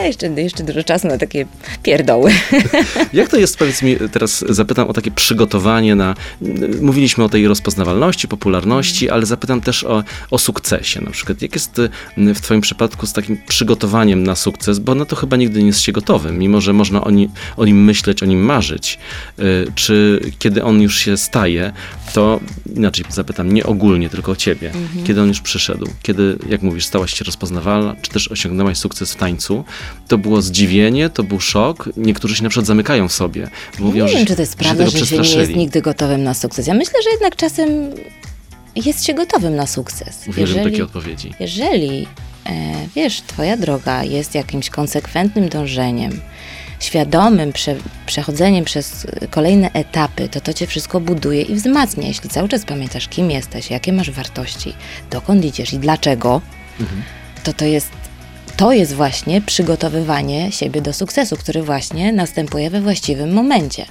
Nie, 0.00 0.06
jeszcze, 0.06 0.26
jeszcze 0.26 0.64
dużo 0.64 0.84
czasu 0.84 1.08
na 1.08 1.18
takie 1.18 1.46
pierdoły. 1.82 2.30
Jak 3.12 3.28
to 3.28 3.36
jest, 3.36 3.58
powiedz 3.58 3.82
mi, 3.82 3.96
teraz 4.12 4.44
zapytam 4.48 4.88
o 4.88 4.92
takie 4.92 5.10
przygotowanie 5.10 5.94
na. 5.94 6.14
Mówiliśmy 6.82 7.24
o 7.24 7.28
tej 7.28 7.48
rozpoznawalności, 7.48 8.28
popularności, 8.28 9.10
ale 9.10 9.26
zapytam 9.26 9.60
też 9.60 9.84
o, 9.84 10.04
o 10.30 10.38
sukcesie. 10.38 11.00
Na 11.00 11.10
przykład, 11.10 11.42
jak 11.42 11.54
jest 11.54 11.78
y, 11.78 11.88
w 12.34 12.40
Twoim 12.40 12.60
przypadku 12.60 13.06
z 13.06 13.12
takim 13.12 13.38
przygotowaniem 13.48 14.22
na 14.22 14.36
sukces, 14.36 14.78
bo 14.78 14.94
na 14.94 15.04
to 15.04 15.16
chyba 15.16 15.36
nigdy 15.36 15.60
nie 15.60 15.66
jesteście 15.66 15.92
gotowym, 15.92 16.38
mimo 16.38 16.59
mimo 16.60 16.66
że 16.66 16.72
można 16.72 17.04
o, 17.04 17.10
ni, 17.10 17.28
o 17.56 17.64
nim 17.64 17.84
myśleć, 17.84 18.22
o 18.22 18.26
nim 18.26 18.40
marzyć, 18.40 18.98
y, 19.38 19.72
czy 19.74 20.20
kiedy 20.38 20.64
on 20.64 20.80
już 20.82 20.98
się 20.98 21.16
staje, 21.16 21.72
to 22.12 22.40
inaczej 22.76 23.04
zapytam, 23.08 23.52
nie 23.52 23.64
ogólnie, 23.66 24.10
tylko 24.10 24.32
o 24.32 24.36
ciebie. 24.36 24.70
Mhm. 24.70 25.06
Kiedy 25.06 25.22
on 25.22 25.28
już 25.28 25.40
przyszedł, 25.40 25.86
kiedy, 26.02 26.38
jak 26.48 26.62
mówisz, 26.62 26.86
stałaś 26.86 27.14
się 27.14 27.24
rozpoznawalna, 27.24 27.96
czy 28.02 28.10
też 28.10 28.28
osiągnęłaś 28.28 28.78
sukces 28.78 29.12
w 29.12 29.16
tańcu, 29.16 29.64
to 30.08 30.18
było 30.18 30.42
zdziwienie, 30.42 31.10
to 31.10 31.22
był 31.22 31.40
szok. 31.40 31.88
Niektórzy 31.96 32.36
się 32.36 32.42
na 32.42 32.48
przykład 32.48 32.66
zamykają 32.66 33.08
w 33.08 33.12
sobie. 33.12 33.50
Mówią, 33.78 34.04
nie 34.04 34.10
że, 34.10 34.16
wiem, 34.16 34.26
czy 34.26 34.36
to 34.36 34.42
jest 34.42 34.52
że 34.52 34.58
prawda, 34.58 34.84
tego 34.84 34.98
że, 34.98 35.06
się 35.06 35.18
nie 35.18 35.34
jest 35.34 35.56
nigdy 35.56 35.82
gotowym 35.82 36.22
na 36.22 36.34
sukces. 36.34 36.66
Ja 36.66 36.74
myślę, 36.74 37.02
że 37.04 37.10
jednak 37.10 37.36
czasem 37.36 37.68
jest 38.76 39.04
się 39.04 39.14
gotowym 39.14 39.56
na 39.56 39.66
sukces. 39.66 40.28
Uwierzę 40.28 40.60
w 40.60 40.64
takie 40.64 40.84
odpowiedzi. 40.84 41.34
Jeżeli, 41.40 42.06
wiesz, 42.96 43.22
twoja 43.26 43.56
droga 43.56 44.04
jest 44.04 44.34
jakimś 44.34 44.70
konsekwentnym 44.70 45.48
dążeniem, 45.48 46.20
świadomym 46.80 47.52
prze, 47.52 47.76
przechodzeniem 48.06 48.64
przez 48.64 49.06
kolejne 49.30 49.72
etapy, 49.72 50.28
to 50.28 50.40
to 50.40 50.54
cię 50.54 50.66
wszystko 50.66 51.00
buduje 51.00 51.42
i 51.42 51.54
wzmacnia. 51.54 52.08
Jeśli 52.08 52.30
cały 52.30 52.48
czas 52.48 52.64
pamiętasz, 52.64 53.08
kim 53.08 53.30
jesteś, 53.30 53.70
jakie 53.70 53.92
masz 53.92 54.10
wartości, 54.10 54.74
dokąd 55.10 55.44
idziesz 55.44 55.72
i 55.72 55.78
dlaczego, 55.78 56.40
to 57.44 57.52
to 57.52 57.64
jest, 57.64 57.90
to 58.56 58.72
jest 58.72 58.94
właśnie 58.94 59.40
przygotowywanie 59.40 60.52
siebie 60.52 60.80
do 60.82 60.92
sukcesu, 60.92 61.36
który 61.36 61.62
właśnie 61.62 62.12
następuje 62.12 62.70
we 62.70 62.80
właściwym 62.80 63.32
momencie. 63.32 63.86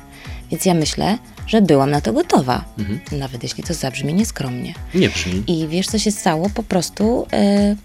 Więc 0.52 0.66
ja 0.66 0.74
myślę, 0.74 1.18
że 1.48 1.62
byłam 1.62 1.92
na 1.92 2.02
to 2.02 2.14
gotowa, 2.14 2.66
nawet 3.12 3.44
jeśli 3.44 3.64
to 3.64 3.74
zabrzmi 3.74 4.14
nieskromnie. 4.14 4.74
Nie 4.94 5.10
brzmi. 5.10 5.44
I 5.48 5.68
wiesz, 5.68 5.88
co 5.88 6.00
się 6.00 6.12
stało? 6.12 6.50
Po 6.50 6.64
prostu 6.64 7.28
e, 7.34 7.76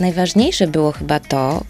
najważniejsze 0.00 0.66
było 0.66 0.92
chyba 0.92 1.20
to, 1.20 1.64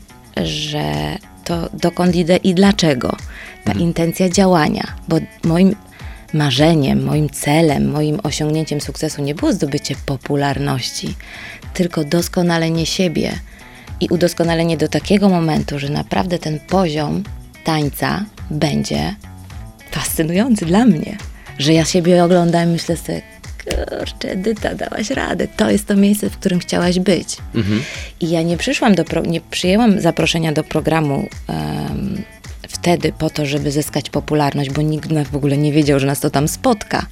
że 0.44 1.16
to 1.44 1.68
dokąd 1.72 2.16
idę 2.16 2.36
i 2.36 2.54
dlaczego. 2.54 3.16
Ta 3.64 3.72
intencja 3.72 4.28
działania, 4.28 4.86
bo 5.08 5.16
moim 5.44 5.76
marzeniem, 6.34 7.04
moim 7.04 7.30
celem, 7.30 7.90
moim 7.90 8.20
osiągnięciem 8.22 8.80
sukcesu 8.80 9.22
nie 9.22 9.34
było 9.34 9.52
zdobycie 9.52 9.94
popularności, 10.06 11.14
tylko 11.74 12.04
doskonalenie 12.04 12.86
siebie 12.86 13.32
i 14.00 14.08
udoskonalenie 14.08 14.76
do 14.76 14.88
takiego 14.88 15.28
momentu, 15.28 15.78
że 15.78 15.88
naprawdę 15.88 16.38
ten 16.38 16.60
poziom 16.60 17.22
tańca 17.64 18.24
będzie 18.50 19.14
fascynujący 19.90 20.66
dla 20.66 20.84
mnie. 20.84 21.18
Że 21.58 21.72
ja 21.72 21.84
siebie 21.84 22.24
oglądam 22.24 22.68
i 22.68 22.72
myślę 22.72 22.96
sobie, 22.96 23.22
kurczę, 23.70 24.30
Edyta, 24.30 24.74
dałaś 24.74 25.10
radę. 25.10 25.48
To 25.56 25.70
jest 25.70 25.86
to 25.86 25.96
miejsce, 25.96 26.30
w 26.30 26.38
którym 26.38 26.58
chciałaś 26.58 26.98
być. 26.98 27.36
Mhm. 27.54 27.82
I 28.20 28.30
ja 28.30 28.42
nie 28.42 28.56
przyszłam 28.56 28.94
do, 28.94 29.04
pro, 29.04 29.22
nie 29.22 29.40
przyjęłam 29.40 30.00
zaproszenia 30.00 30.52
do 30.52 30.64
programu 30.64 31.28
em, 31.48 32.22
wtedy 32.68 33.12
po 33.18 33.30
to, 33.30 33.46
żeby 33.46 33.70
zyskać 33.70 34.10
popularność, 34.10 34.70
bo 34.70 34.82
nikt 34.82 35.12
w 35.30 35.36
ogóle 35.36 35.56
nie 35.56 35.72
wiedział, 35.72 36.00
że 36.00 36.06
nas 36.06 36.20
to 36.20 36.30
tam 36.30 36.48
spotka. 36.48 37.06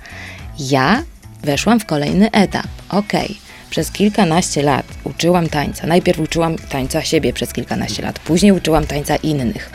Ja 0.59 1.03
weszłam 1.43 1.81
w 1.81 1.87
kolejny 1.87 2.31
etap. 2.31 2.67
Okej, 2.89 3.37
przez 3.71 3.91
kilkanaście 3.91 4.63
lat 4.63 4.87
uczyłam 5.05 5.49
tańca. 5.49 5.87
Najpierw 5.87 6.21
uczyłam 6.21 6.57
tańca 6.57 7.03
siebie 7.03 7.33
przez 7.33 7.53
kilkanaście 7.53 8.03
lat, 8.03 8.19
później 8.19 8.53
uczyłam 8.53 8.87
tańca 8.87 9.17
innych. 9.17 9.71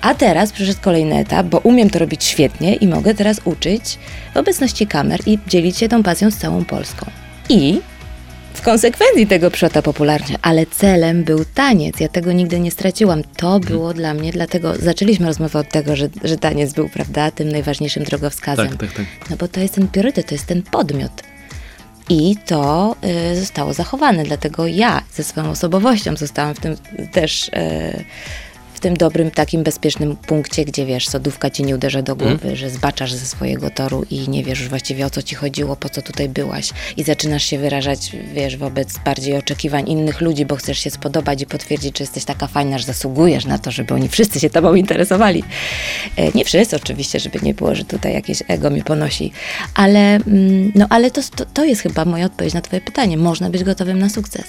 A 0.00 0.14
teraz 0.14 0.52
przyszedł 0.52 0.80
kolejny 0.82 1.16
etap, 1.16 1.46
bo 1.46 1.58
umiem 1.58 1.90
to 1.90 1.98
robić 1.98 2.24
świetnie 2.24 2.74
i 2.74 2.88
mogę 2.88 3.14
teraz 3.14 3.40
uczyć 3.44 3.98
w 4.34 4.36
obecności 4.36 4.86
kamer 4.86 5.20
i 5.26 5.38
dzielić 5.46 5.78
się 5.78 5.88
tą 5.88 6.02
pasją 6.02 6.30
z 6.30 6.36
całą 6.36 6.64
Polską. 6.64 7.10
I 7.48 7.80
w 8.54 8.62
konsekwencji 8.62 9.26
tego 9.26 9.50
przyszła 9.50 9.68
ta 9.68 9.82
popularność, 9.82 10.32
ale 10.42 10.66
celem 10.66 11.24
był 11.24 11.44
taniec. 11.54 12.00
Ja 12.00 12.08
tego 12.08 12.32
nigdy 12.32 12.60
nie 12.60 12.70
straciłam. 12.70 13.22
To 13.36 13.60
było 13.60 13.94
dla 13.94 14.14
mnie, 14.14 14.32
dlatego 14.32 14.76
zaczęliśmy 14.76 15.26
rozmowę 15.26 15.58
od 15.58 15.68
tego, 15.68 15.96
że, 15.96 16.08
że 16.24 16.36
taniec 16.36 16.72
był, 16.72 16.88
prawda, 16.88 17.30
tym 17.30 17.48
najważniejszym 17.48 18.04
drogowskazem. 18.04 18.68
Tak, 18.68 18.80
tak, 18.80 18.92
tak. 18.92 19.06
No 19.30 19.36
bo 19.36 19.48
to 19.48 19.60
jest 19.60 19.74
ten 19.74 19.88
priorytet, 19.88 20.26
to 20.26 20.34
jest 20.34 20.46
ten 20.46 20.62
podmiot. 20.62 21.22
I 22.08 22.36
to 22.46 22.96
y, 23.32 23.40
zostało 23.40 23.72
zachowane, 23.72 24.24
dlatego 24.24 24.66
ja 24.66 25.02
ze 25.14 25.24
swoją 25.24 25.50
osobowością 25.50 26.16
zostałam 26.16 26.54
w 26.54 26.60
tym 26.60 26.76
też 27.12 27.48
y, 27.48 28.04
w 28.78 28.80
tym 28.80 28.96
dobrym, 28.96 29.30
takim 29.30 29.62
bezpiecznym 29.62 30.16
punkcie, 30.16 30.64
gdzie 30.64 30.86
wiesz, 30.86 31.08
sodówka 31.08 31.50
ci 31.50 31.62
nie 31.62 31.74
uderza 31.74 32.02
do 32.02 32.16
głowy, 32.16 32.56
że 32.56 32.70
zbaczasz 32.70 33.12
ze 33.12 33.26
swojego 33.26 33.70
toru 33.70 34.04
i 34.10 34.28
nie 34.28 34.44
wiesz 34.44 34.60
już 34.60 34.68
właściwie 34.68 35.06
o 35.06 35.10
co 35.10 35.22
ci 35.22 35.34
chodziło, 35.34 35.76
po 35.76 35.88
co 35.88 36.02
tutaj 36.02 36.28
byłaś 36.28 36.70
i 36.96 37.02
zaczynasz 37.04 37.44
się 37.44 37.58
wyrażać, 37.58 38.12
wiesz, 38.34 38.56
wobec 38.56 38.98
bardziej 38.98 39.36
oczekiwań 39.36 39.88
innych 39.88 40.20
ludzi, 40.20 40.46
bo 40.46 40.56
chcesz 40.56 40.78
się 40.78 40.90
spodobać 40.90 41.42
i 41.42 41.46
potwierdzić, 41.46 41.98
że 41.98 42.02
jesteś 42.04 42.24
taka 42.24 42.46
fajna, 42.46 42.78
że 42.78 42.84
zasługujesz 42.84 43.44
na 43.44 43.58
to, 43.58 43.70
żeby 43.70 43.94
oni 43.94 44.08
wszyscy 44.08 44.40
się 44.40 44.50
tobą 44.50 44.74
interesowali. 44.74 45.44
E, 46.16 46.30
Nie 46.34 46.44
wszyscy 46.44 46.76
oczywiście, 46.76 47.20
żeby 47.20 47.38
nie 47.42 47.54
było, 47.54 47.74
że 47.74 47.84
tutaj 47.84 48.12
jakieś 48.14 48.42
ego 48.48 48.70
mnie 48.70 48.84
ponosi, 48.84 49.32
ale, 49.74 50.14
mm, 50.14 50.72
no, 50.74 50.86
ale 50.90 51.10
to, 51.10 51.22
to, 51.36 51.44
to 51.44 51.64
jest 51.64 51.82
chyba 51.82 52.04
moja 52.04 52.26
odpowiedź 52.26 52.54
na 52.54 52.60
twoje 52.60 52.80
pytanie. 52.80 53.16
Można 53.16 53.50
być 53.50 53.64
gotowym 53.64 53.98
na 53.98 54.08
sukces. 54.08 54.44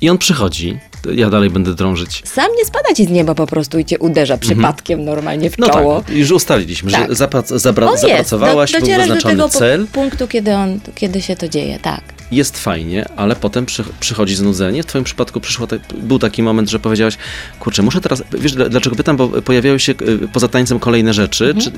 I 0.00 0.10
on 0.10 0.18
przychodzi. 0.18 0.78
Ja 1.14 1.30
dalej 1.30 1.50
będę 1.50 1.74
drążyć. 1.74 2.22
Sam 2.24 2.46
nie 2.58 2.64
spada 2.64 2.94
ci 2.94 3.04
z 3.06 3.10
nieba 3.10 3.34
po 3.34 3.46
prostu 3.46 3.78
i 3.78 3.84
cię 3.84 3.98
uderza 3.98 4.38
przypadkiem 4.38 5.04
normalnie 5.04 5.50
w 5.50 5.58
No 5.58 5.68
czoło. 5.70 6.00
tak, 6.00 6.14
już 6.16 6.30
ustaliliśmy, 6.30 6.90
Tak. 6.92 7.08
że 7.08 7.14
zaprac- 7.14 7.56
zabra- 7.58 7.86
On 7.86 7.92
jest, 7.92 8.02
zapracowałaś, 8.02 8.72
do, 8.72 8.78
był 8.78 8.86
docierasz 8.86 9.08
do 9.08 9.14
wyznaczony 9.14 9.34
tego 9.36 9.48
cel, 9.48 9.86
punktu, 9.86 10.28
kiedy, 10.28 10.54
on, 10.54 10.80
kiedy 10.94 11.22
się 11.22 11.36
to 11.36 11.48
dzieje, 11.48 11.78
tak. 11.82 12.00
jest 12.32 12.58
fajnie, 12.58 13.06
ale 13.16 13.36
potem 13.36 13.66
przy, 13.66 13.84
przychodzi 14.00 14.34
znudzenie. 14.36 14.82
W 14.82 14.86
twoim 14.86 15.04
przypadku 15.04 15.40
przyszło 15.40 15.66
tak, 15.66 15.80
był 16.02 16.18
taki 16.18 16.42
moment, 16.42 16.70
że 16.70 16.78
powiedziałaś, 16.78 17.16
kurczę, 17.60 17.82
muszę 17.82 18.00
teraz, 18.00 18.22
wiesz 18.38 18.52
dla- 18.52 18.68
dlaczego 18.68 18.96
pytam, 18.96 19.16
bo 19.16 19.28
pojawiały 19.28 19.80
się 19.80 19.92
y, 19.92 20.28
poza 20.32 20.48
tańcem 20.48 20.78
kolejne 20.78 21.14
rzeczy, 21.14 21.44
Mhm. 21.56 21.72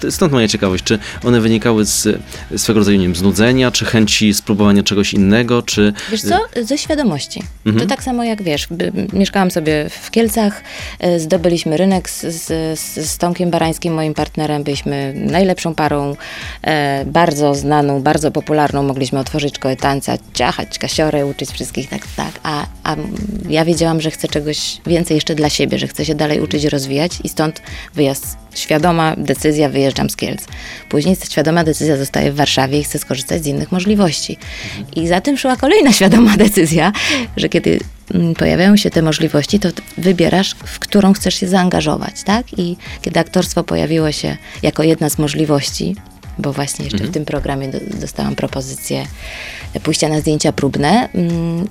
czy, 0.00 0.10
stąd 0.10 0.32
moja 0.32 0.48
ciekawość, 0.48 0.84
czy 0.84 0.98
one 1.24 1.40
wynikały 1.40 1.84
z 1.84 2.06
y, 2.06 2.58
swego 2.58 2.78
rodzaju, 2.78 2.98
nie 2.98 3.04
wiem, 3.06 3.16
znudzenia, 3.16 3.70
czy 3.70 3.84
chęci 3.84 4.34
spróbowania 4.34 4.82
czegoś 4.82 5.12
innego, 5.14 5.62
czy... 5.62 5.92
Wiesz 6.10 6.22
co? 6.22 6.62
Ze 6.62 6.78
świadomości. 6.78 7.42
Mhm. 7.66 7.88
To 7.88 7.94
tak 7.94 8.02
samo 8.02 8.24
jak 8.24 8.42
wiesz, 8.42 8.66
mieszkałam 9.12 9.50
sobie 9.50 9.88
w 9.88 10.10
Kielcach, 10.10 10.62
e, 10.98 11.20
zdobyliśmy 11.20 11.76
rynek 11.76 12.10
z, 12.10 12.20
z, 12.20 12.78
z, 12.78 13.18
Tomkiem 13.18 13.50
Barańskim, 13.50 13.94
moim 13.94 14.14
partnerem, 14.14 14.62
byliśmy 14.62 15.12
najlepszą 15.16 15.74
parą, 15.74 16.16
e, 16.62 17.04
bardzo 17.04 17.54
znaną, 17.54 18.02
bardzo 18.02 18.30
popularną, 18.30 18.82
mogliśmy 18.82 19.18
otworzyć 19.18 19.56
szkołę 19.56 19.76
tańca, 19.76 20.18
ciachać 20.34 20.78
kasiorę, 20.78 21.26
uczyć 21.26 21.50
wszystkich, 21.50 21.88
tak, 21.88 22.02
tak, 22.16 22.32
a, 22.42 22.66
a 22.84 22.96
ja 23.48 23.64
wiedziałam, 23.64 24.00
że 24.00 24.10
chcę 24.10 24.28
czegoś 24.28 24.80
więcej 24.86 25.14
jeszcze 25.14 25.34
dla 25.34 25.50
siebie, 25.50 25.78
że 25.78 25.86
chcę 25.88 26.04
się 26.04 26.14
dalej 26.14 26.40
uczyć 26.40 26.64
rozwijać 26.64 27.12
i 27.24 27.28
stąd 27.28 27.62
wyjazd, 27.94 28.36
świadoma 28.54 29.16
decyzja, 29.16 29.68
wyjeżdżam 29.68 30.10
z 30.10 30.16
Kielc. 30.16 30.44
Później 30.88 31.16
świadoma 31.30 31.64
decyzja 31.64 31.96
zostaje 31.96 32.32
w 32.32 32.36
Warszawie 32.36 32.78
i 32.78 32.84
chcę 32.84 32.98
skorzystać 32.98 33.44
z 33.44 33.46
innych 33.46 33.72
możliwości. 33.72 34.36
I 34.96 35.08
za 35.08 35.20
tym 35.20 35.36
szła 35.36 35.56
kolejna 35.56 35.92
świadoma 35.98 36.36
decyzja, 36.36 36.92
że 37.36 37.48
kiedy 37.48 37.80
pojawiają 38.38 38.76
się 38.76 38.90
te 38.90 39.02
możliwości, 39.02 39.60
to 39.60 39.68
wybierasz, 39.98 40.54
w 40.64 40.78
którą 40.78 41.12
chcesz 41.12 41.34
się 41.34 41.48
zaangażować, 41.48 42.22
tak? 42.24 42.58
I 42.58 42.76
kiedy 43.02 43.20
aktorstwo 43.20 43.64
pojawiło 43.64 44.12
się 44.12 44.36
jako 44.62 44.82
jedna 44.82 45.10
z 45.10 45.18
możliwości, 45.18 45.96
bo 46.38 46.52
właśnie 46.52 46.84
jeszcze 46.84 47.04
w 47.04 47.10
tym 47.10 47.24
programie 47.24 47.68
do, 47.68 47.78
dostałam 48.00 48.34
propozycję 48.34 49.06
pójścia 49.82 50.08
na 50.08 50.20
zdjęcia 50.20 50.52
próbne, 50.52 51.08
mm, 51.14 51.68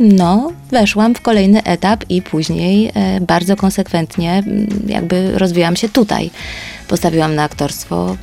no, 0.00 0.52
weszłam 0.70 1.14
w 1.14 1.20
kolejny 1.20 1.62
etap 1.62 2.04
i 2.08 2.22
później 2.22 2.90
e, 2.94 3.20
bardzo 3.20 3.56
konsekwentnie 3.56 4.42
jakby 4.86 5.38
rozwijałam 5.38 5.76
się 5.76 5.88
tutaj. 5.88 6.30
Postawiłam 6.88 7.34
na 7.34 7.42
aktorstwo, 7.42 8.16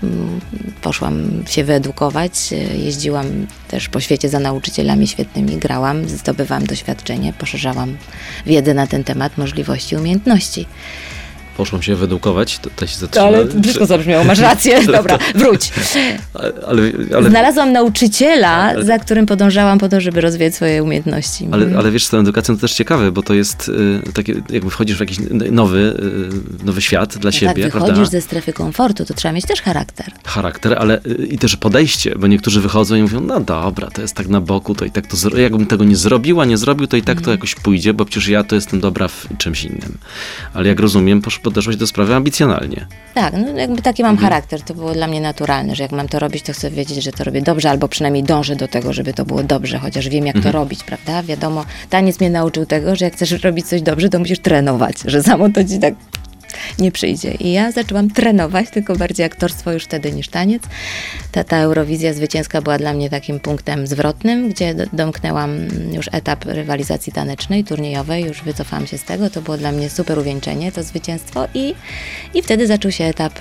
poszłam 0.81 1.43
się 1.47 1.63
wyedukować, 1.63 2.33
e, 2.51 2.55
jeździłam 2.77 3.25
też 3.67 3.89
po 3.89 3.99
świecie 3.99 4.29
za 4.29 4.39
nauczycielami 4.39 5.07
świetnymi, 5.07 5.57
grałam, 5.57 6.09
zdobywałam 6.09 6.65
doświadczenie, 6.65 7.33
poszerzałam 7.33 7.97
wiedzę 8.45 8.73
na 8.73 8.87
ten 8.87 9.03
temat, 9.03 9.37
możliwości, 9.37 9.95
umiejętności. 9.95 10.65
Poszłam 11.57 11.81
się 11.81 11.95
wyedukować, 11.95 12.59
to, 12.59 12.69
to 12.75 12.87
się 12.87 12.97
zatrzyma. 12.97 13.27
czy- 13.73 13.85
zabrzmiało, 13.85 14.23
masz 14.23 14.39
rację, 14.39 14.83
dobra, 14.97 15.17
wróć. 15.35 15.71
Ale, 16.67 16.91
ale, 17.17 17.29
Znalazłam 17.29 17.71
nauczyciela, 17.71 18.83
za 18.83 18.99
którym 18.99 19.25
podążałam 19.25 19.79
po 19.79 19.89
to, 19.89 20.01
żeby 20.01 20.21
rozwijać 20.21 20.55
swoje 20.55 20.83
umiejętności. 20.83 21.47
ale, 21.51 21.77
ale 21.77 21.91
wiesz, 21.91 22.05
z 22.05 22.09
tą 22.09 22.19
edukacją 22.19 22.55
to 22.55 22.61
też 22.61 22.73
ciekawe, 22.73 23.11
bo 23.11 23.23
to 23.23 23.33
jest 23.33 23.69
y, 24.07 24.11
takie, 24.13 24.33
jakby 24.49 24.69
wchodzisz 24.69 24.97
w 24.97 24.99
jakiś 24.99 25.17
nowy, 25.51 25.79
y, 26.61 26.65
nowy 26.65 26.81
świat 26.81 27.17
dla 27.17 27.27
No 27.27 27.31
siebie, 27.31 27.63
tak, 27.63 27.71
prawda? 27.71 27.89
wychodzisz 27.93 28.11
ze 28.11 28.21
strefy 28.21 28.53
komfortu, 28.53 29.05
to 29.05 29.13
trzeba 29.13 29.31
mieć 29.31 29.45
też 29.45 29.61
charakter. 29.61 30.05
charakter, 30.25 30.73
ale 30.79 30.99
y, 31.07 31.27
i 31.31 31.37
też 31.37 31.55
podejście, 31.55 32.15
bo 32.19 32.27
niektórzy 32.27 32.61
wychodzą 32.61 32.95
i 32.95 33.01
mówią, 33.01 33.21
no 33.21 33.39
dobra, 33.39 33.87
to 33.91 34.01
jest 34.01 34.15
tak 34.15 34.27
na 34.27 34.41
boku, 34.41 34.75
to 34.75 34.85
i 34.85 34.91
tak 34.91 35.07
to, 35.07 35.37
jakbym 35.37 35.65
tego 35.65 35.83
nie 35.83 35.95
zrobiła, 35.95 36.45
nie 36.45 36.57
zrobił, 36.57 36.87
to 36.87 36.97
i 36.97 37.01
tak 37.01 37.15
to 37.17 37.19
Mhm. 37.21 37.37
jakoś 37.37 37.55
pójdzie, 37.55 37.93
bo 37.93 38.05
przecież 38.05 38.27
ja 38.27 38.43
to 38.43 38.55
jestem 38.55 38.79
dobra 38.79 39.07
w 39.07 39.27
czymś 39.37 39.63
innym. 39.63 39.97
Ale 40.53 40.67
jak 40.67 40.79
rozumiem, 40.79 41.21
posz- 41.21 41.39
podeszłaś 41.45 41.75
do 41.75 41.87
sprawy 41.87 42.15
ambicjonalnie. 42.15 42.85
Tak, 43.13 43.33
no 43.33 43.47
jakby 43.59 43.81
taki 43.81 44.03
mam 44.03 44.11
Mhm. 44.11 44.29
charakter, 44.29 44.61
to 44.61 44.73
było 44.73 44.93
dla 44.93 45.07
mnie 45.07 45.21
naturalne, 45.21 45.75
że 45.75 45.83
jak 45.83 45.91
mam 45.91 46.07
to 46.07 46.19
robić, 46.19 46.43
to 46.43 46.53
chcę 46.53 46.71
wiedzieć, 46.71 47.03
że 47.03 47.11
to 47.11 47.23
robię 47.23 47.41
dobrze, 47.41 47.69
albo 47.69 47.87
przynajmniej 47.87 48.23
dążę 48.23 48.55
do 48.55 48.67
tego, 48.67 48.93
żeby 48.93 49.13
to 49.13 49.25
było 49.25 49.43
dobrze, 49.43 49.79
chociaż 49.79 50.09
wiem, 50.09 50.25
jak 50.25 50.35
Mhm. 50.35 50.53
to 50.53 50.59
robić, 50.59 50.83
prawda? 50.83 51.23
Wiadomo, 51.23 51.65
taniec 51.89 52.19
mnie 52.19 52.29
nauczył 52.29 52.65
tego, 52.65 52.95
że 52.95 53.05
jak 53.05 53.13
chcesz 53.13 53.31
robić 53.43 53.65
coś 53.67 53.81
dobrze, 53.81 54.09
to 54.09 54.19
musisz 54.19 54.39
trenować, 54.39 54.95
że 55.05 55.23
samo 55.23 55.49
to 55.49 55.63
ci 55.63 55.79
tak 55.79 55.93
nie 56.79 56.91
przyjdzie. 56.91 57.31
I 57.31 57.51
ja 57.51 57.71
zaczęłam 57.71 58.09
trenować, 58.09 58.69
tylko 58.69 58.95
bardziej 58.95 59.25
aktorstwo 59.25 59.71
już 59.71 59.83
wtedy 59.83 60.11
niż 60.11 60.27
taniec. 60.27 60.63
Ta, 61.31 61.43
ta 61.43 61.57
Eurowizja 61.57 62.13
zwycięska 62.13 62.61
była 62.61 62.77
dla 62.77 62.93
mnie 62.93 63.09
takim 63.09 63.39
punktem 63.39 63.87
zwrotnym, 63.87 64.49
gdzie 64.49 64.75
domknęłam 64.93 65.57
już 65.93 66.09
etap 66.11 66.45
rywalizacji 66.45 67.13
tanecznej, 67.13 67.63
turniejowej, 67.63 68.23
już 68.23 68.43
wycofałam 68.43 68.87
się 68.87 68.97
z 68.97 69.03
tego. 69.03 69.29
To 69.29 69.41
było 69.41 69.57
dla 69.57 69.71
mnie 69.71 69.89
super 69.89 70.19
uwieńczenie, 70.19 70.71
to 70.71 70.83
zwycięstwo 70.83 71.47
i, 71.53 71.75
i 72.33 72.41
wtedy 72.41 72.67
zaczął 72.67 72.91
się 72.91 73.03
etap 73.03 73.33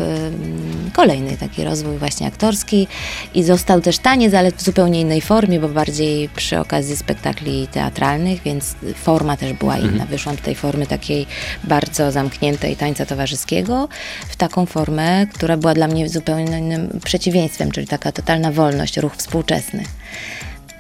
kolejny, 0.93 1.37
taki 1.37 1.65
rozwój 1.65 1.99
właśnie 1.99 2.27
aktorski 2.27 2.89
i 3.35 3.43
został 3.43 3.81
też 3.81 3.99
taniec, 3.99 4.35
ale 4.35 4.53
w 4.53 4.63
zupełnie 4.63 5.01
innej 5.01 5.21
formie, 5.21 5.61
bo 5.61 5.69
bardziej 5.69 6.29
przy 6.29 6.59
okazji 6.59 6.97
spektakli 6.97 7.69
teatralnych, 7.69 8.43
więc 8.43 8.75
forma 8.95 9.37
też 9.37 9.53
była 9.53 9.79
inna. 9.79 9.89
Mhm. 9.89 10.09
Wyszłam 10.09 10.37
z 10.37 10.41
tej 10.41 10.55
formy 10.55 10.87
takiej 10.87 11.27
bardzo 11.65 12.13
zamkniętej 12.13 12.77
tańca 12.77 13.04
towarzyskiego 13.07 13.89
w 14.29 14.37
taką 14.37 14.67
formę, 14.67 15.27
która 15.27 15.57
była 15.57 15.75
dla 15.75 15.89
mnie 15.89 16.09
zupełnie 16.09 16.59
innym 16.59 17.01
przeciwieństwem, 17.05 17.71
czyli 17.71 17.87
taka 17.87 18.13
totalna 18.13 18.53
wolność, 18.53 18.97
ruch 18.97 19.17
współczesny. 19.17 19.85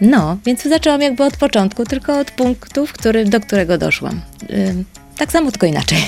No, 0.00 0.36
więc 0.46 0.62
zaczęłam 0.62 1.00
jakby 1.00 1.24
od 1.24 1.36
początku, 1.36 1.84
tylko 1.84 2.18
od 2.18 2.30
punktu, 2.30 2.86
który, 2.92 3.24
do 3.24 3.40
którego 3.40 3.78
doszłam. 3.78 4.20
Tak 5.16 5.32
samo, 5.32 5.50
tylko 5.50 5.66
inaczej. 5.66 5.98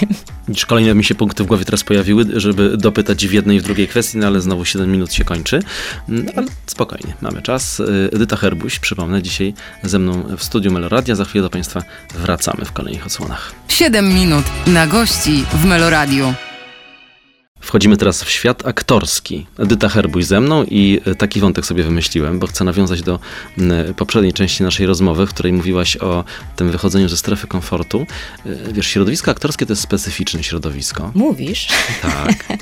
Niż 0.49 0.67
kolejne 0.67 0.95
mi 0.95 1.05
się 1.05 1.15
punkty 1.15 1.45
w 1.45 1.47
głowie 1.47 1.65
teraz 1.65 1.85
pojawiły, 1.85 2.25
żeby 2.41 2.77
dopytać 2.77 3.27
w 3.27 3.33
jednej 3.33 3.57
i 3.57 3.61
w 3.61 3.63
drugiej 3.63 3.89
kwestii, 3.89 4.19
no 4.19 4.27
ale 4.27 4.41
znowu 4.41 4.65
7 4.65 4.93
minut 4.93 5.13
się 5.13 5.25
kończy. 5.25 5.63
No, 6.09 6.33
ale 6.37 6.47
spokojnie, 6.67 7.15
mamy 7.21 7.43
czas. 7.43 7.83
Edyta 8.13 8.37
Herbuś, 8.37 8.79
przypomnę, 8.79 9.23
dzisiaj 9.23 9.55
ze 9.83 9.99
mną 9.99 10.37
w 10.37 10.45
studiu 10.45 10.73
Meloradia. 10.73 11.15
Za 11.15 11.25
chwilę 11.25 11.43
do 11.43 11.51
Państwa 11.51 11.83
wracamy 12.15 12.65
w 12.65 12.73
kolejnych 12.73 13.07
odsłonach. 13.07 13.53
7 13.69 14.15
minut 14.15 14.45
na 14.67 14.87
gości 14.87 15.45
w 15.53 15.65
Meloradiu. 15.65 16.35
Wchodzimy 17.67 17.97
teraz 17.97 18.23
w 18.23 18.31
świat 18.31 18.67
aktorski. 18.67 19.47
Edyta 19.59 19.89
Herbuś 19.89 20.25
ze 20.25 20.41
mną 20.41 20.65
i 20.65 21.01
e, 21.07 21.15
taki 21.15 21.41
wątek 21.41 21.67
sobie 21.67 21.83
wymyśliłem, 21.83 22.39
bo 22.39 22.47
chcę 22.47 22.65
nawiązać 22.65 23.03
do 23.03 23.19
poprzedniej 23.97 24.33
części 24.33 24.63
naszej 24.63 24.87
rozmowy, 24.87 25.27
w 25.27 25.31
której 25.31 25.53
mówiłaś 25.53 25.97
o 25.97 26.25
tym 26.57 26.71
wychodzeniu 26.71 27.09
ze 27.09 27.17
strefy 27.17 27.47
komfortu. 27.47 28.07
E, 28.47 28.73
wiesz, 28.73 28.87
środowisko 28.87 29.31
aktorskie 29.31 29.67
to 29.67 29.73
jest 29.73 29.83
specyficzne 29.83 30.43
środowisko. 30.43 31.11
Mówisz? 31.15 31.69
Tak. 32.03 32.45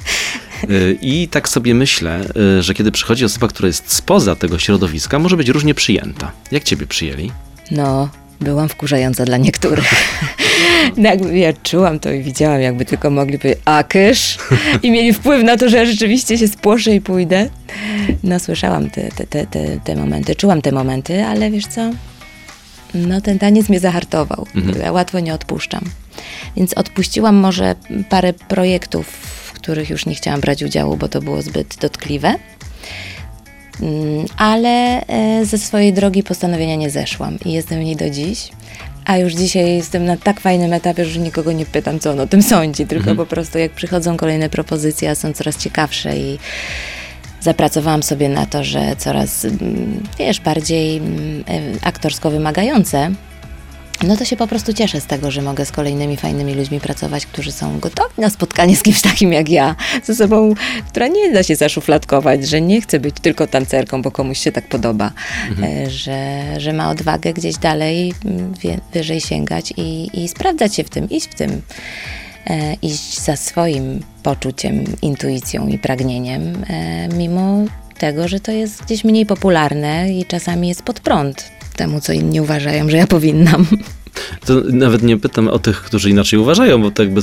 E, 0.65 0.93
I 0.93 1.29
tak 1.29 1.49
sobie 1.49 1.75
myślę, 1.75 2.33
że 2.61 2.75
kiedy 2.75 2.93
przychodzi 2.93 3.25
osoba, 3.25 3.49
która 3.49 3.67
jest 3.67 3.93
spoza 3.93 4.37
tego 4.37 4.59
środowiska, 4.59 5.19
może 5.19 5.37
być 5.37 5.49
różnie 5.49 5.75
przyjęta. 5.75 6.33
Jak 6.51 6.65
ciebie 6.65 6.87
przyjęli? 6.87 7.33
No, 7.71 8.09
byłam 8.41 8.69
wkurzająca 8.69 9.25
dla 9.25 9.37
niektórych. 9.37 9.95
No 10.97 11.09
jakby 11.09 11.39
ja 11.39 11.53
czułam 11.53 11.99
to 11.99 12.13
i 12.13 12.23
widziałam, 12.23 12.61
jakby 12.61 12.85
tylko 12.85 13.11
mogli 13.11 13.39
powiedzieć 13.39 13.63
akysz 13.65 14.39
i 14.83 14.91
mieli 14.91 15.15
wpływ 15.15 15.45
na 15.45 15.57
to, 15.57 15.69
że 15.69 15.77
ja 15.77 15.87
rzeczywiście 15.87 16.39
się 16.39 16.49
spłoszę 16.49 16.95
i 16.95 17.01
pójdę. 17.01 17.49
No 18.23 18.39
słyszałam 18.39 18.91
te, 18.91 19.09
te, 19.09 19.27
te, 19.27 19.47
te, 19.47 19.81
te 19.85 19.97
momenty, 19.97 20.35
czułam 20.37 20.63
te 20.63 20.73
momenty, 20.73 21.25
ale 21.25 21.51
wiesz 21.51 21.67
co? 21.67 21.91
No 22.95 23.21
ten 23.21 23.39
taniec 23.39 23.69
mnie 23.69 23.81
zahartował. 23.81 24.47
Mhm. 24.55 24.81
Ja 24.81 24.93
łatwo 24.93 25.21
nie 25.21 25.35
odpuszczam. 25.35 25.85
Więc 26.57 26.75
odpuściłam 26.75 27.37
może 27.37 27.75
parę 28.09 28.33
projektów, 28.33 29.07
w 29.47 29.53
których 29.53 29.91
już 29.91 30.07
nie 30.07 30.15
chciałam 30.15 30.41
brać 30.41 30.63
udziału, 30.63 30.97
bo 30.97 31.09
to 31.09 31.21
było 31.21 31.43
zbyt 31.43 31.77
dotkliwe. 31.81 32.35
Mm, 33.81 34.27
ale 34.37 35.07
e, 35.07 35.47
ze 35.47 35.59
swojej 35.59 35.93
drogi 35.93 36.23
postanowienia 36.23 36.77
nie 36.77 36.91
zeszłam 36.91 37.39
i 37.45 37.53
jestem 37.53 37.81
w 37.81 37.85
niej 37.85 37.97
do 37.97 38.11
dziś. 38.11 38.51
A 39.05 39.19
już 39.19 39.35
dzisiaj 39.35 39.77
jestem 39.77 40.05
na 40.05 40.17
tak 40.17 40.41
fajnym 40.41 40.73
etapie, 40.73 41.05
że 41.05 41.21
nikogo 41.21 41.53
nie 41.53 41.67
pytam, 41.67 42.01
co 42.01 42.11
on 42.11 42.21
o 42.21 42.27
tym 42.27 42.43
sądzi, 42.43 42.87
tylko 42.87 43.11
mhm. 43.11 43.17
po 43.17 43.27
prostu 43.27 43.59
jak 43.59 43.73
przychodzą 43.73 44.17
kolejne 44.17 44.49
propozycje, 44.49 45.11
a 45.11 45.15
są 45.15 45.33
coraz 45.33 45.57
ciekawsze 45.57 46.17
i 46.17 46.39
zapracowałam 47.41 48.03
sobie 48.03 48.29
na 48.29 48.47
to, 48.47 48.65
że 48.65 48.97
coraz, 48.97 49.45
mm, 49.45 50.03
wiesz, 50.19 50.41
bardziej 50.41 50.97
mm, 50.97 51.45
e, 51.49 51.87
aktorsko 51.87 52.31
wymagające 52.31 53.11
no 54.05 54.17
to 54.17 54.25
się 54.25 54.37
po 54.37 54.47
prostu 54.47 54.73
cieszę 54.73 55.01
z 55.01 55.07
tego, 55.07 55.31
że 55.31 55.43
mogę 55.43 55.67
z 55.67 55.73
kolejnymi 55.73 56.17
fajnymi 56.17 56.55
ludźmi 56.55 56.81
pracować, 56.81 57.27
którzy 57.27 57.53
są 57.53 57.79
gotowi 57.81 58.15
na 58.19 58.31
spotkanie 58.31 58.77
z 58.77 58.83
kimś 58.83 59.01
takim 59.03 59.33
jak 59.33 59.49
ja, 59.49 59.77
z 60.03 60.11
osobą, 60.11 60.55
która 60.89 61.09
nie 61.09 61.33
da 61.33 61.43
się 61.43 61.57
zaszufladkować, 61.57 62.49
że 62.49 62.61
nie 62.61 62.81
chce 62.81 63.01
być 63.01 63.15
tylko 63.23 63.47
tancerką, 63.47 64.03
bo 64.03 64.11
komuś 64.11 64.39
się 64.39 64.53
tak 64.53 64.69
podoba, 64.69 65.13
mhm. 65.51 65.87
E, 65.87 65.91
że, 65.91 66.43
że 66.59 66.73
ma 66.73 66.91
odwagę 66.91 67.33
gdzieś 67.33 67.57
dalej, 67.57 68.15
mm, 68.25 68.55
wie, 68.55 68.79
wyżej 68.93 69.21
sięgać 69.21 69.73
i, 69.77 70.11
i 70.25 70.29
sprawdzać 70.29 70.75
się 70.75 70.85
w 70.85 70.91
tym, 70.91 71.11
iść 71.11 71.29
w 71.29 71.35
tym 71.35 71.63
e, 72.47 72.75
iść 72.83 73.21
za 73.21 73.37
swoim 73.37 74.01
poczuciem, 74.23 74.85
intuicją 75.03 75.69
i 75.69 75.79
pragnieniem, 75.79 76.65
e, 76.69 77.09
mimo 77.09 77.65
tego, 77.99 78.29
że 78.29 78.41
to 78.41 78.53
jest 78.53 78.85
gdzieś 78.85 79.05
mniej 79.05 79.27
popularne 79.27 80.13
i 80.13 80.25
czasami 80.25 80.69
jest 80.69 80.83
pod 80.83 81.01
prąd 81.01 81.54
temu, 81.77 82.01
co 82.01 82.13
inni 82.13 82.41
uważają, 82.41 82.91
że 82.91 82.97
ja 82.97 83.07
powinnam. 83.07 83.67
To 84.47 84.63
nawet 84.71 85.03
nie 85.03 85.17
pytam 85.17 85.49
o 85.49 85.59
tych, 85.59 85.83
którzy 85.83 86.11
inaczej 86.11 86.39
uważają, 86.39 86.83
bo 86.83 86.91
to 86.91 87.03
jakby 87.03 87.21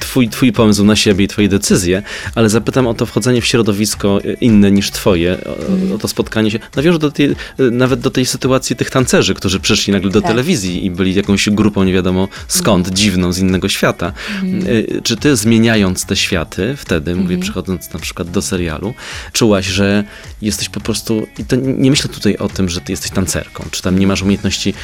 twój, 0.00 0.28
twój 0.28 0.52
pomysł 0.52 0.84
na 0.84 0.96
siebie 0.96 1.24
i 1.24 1.28
twoje 1.28 1.48
decyzje, 1.48 2.02
ale 2.34 2.48
zapytam 2.48 2.86
o 2.86 2.94
to 2.94 3.06
wchodzenie 3.06 3.40
w 3.40 3.46
środowisko 3.46 4.20
inne 4.40 4.70
niż 4.70 4.90
twoje, 4.90 5.38
o, 5.44 5.72
mm. 5.72 5.92
o 5.92 5.98
to 5.98 6.08
spotkanie 6.08 6.50
się. 6.50 6.58
Nawiążę 6.76 6.98
do 6.98 7.10
tej, 7.10 7.36
nawet 7.58 8.00
do 8.00 8.10
tej 8.10 8.26
sytuacji 8.26 8.76
tych 8.76 8.90
tancerzy, 8.90 9.34
którzy 9.34 9.60
przyszli 9.60 9.92
nagle 9.92 10.10
do 10.10 10.20
tak. 10.20 10.30
telewizji 10.30 10.86
i 10.86 10.90
byli 10.90 11.14
jakąś 11.14 11.50
grupą 11.50 11.84
nie 11.84 11.92
wiadomo 11.92 12.28
skąd, 12.48 12.86
mm. 12.86 12.96
dziwną, 12.96 13.32
z 13.32 13.38
innego 13.38 13.68
świata. 13.68 14.12
Mm. 14.42 14.64
Czy 15.02 15.16
ty 15.16 15.36
zmieniając 15.36 16.06
te 16.06 16.16
światy 16.16 16.76
wtedy, 16.76 17.10
mówię 17.10 17.22
mhm. 17.22 17.40
przychodząc 17.40 17.92
na 17.92 18.00
przykład 18.00 18.30
do 18.30 18.42
serialu, 18.42 18.94
czułaś, 19.32 19.66
że 19.66 20.04
jesteś 20.42 20.68
po 20.68 20.80
prostu, 20.80 21.26
i 21.38 21.44
to 21.44 21.56
nie 21.56 21.90
myślę 21.90 22.10
tutaj 22.10 22.36
o 22.36 22.48
tym, 22.48 22.68
że 22.68 22.80
ty 22.80 22.92
jesteś 22.92 23.10
tancerką, 23.10 23.64
czy 23.70 23.82
tam 23.82 23.98
nie 23.98 24.06
masz 24.06 24.22
umiejętności 24.22 24.74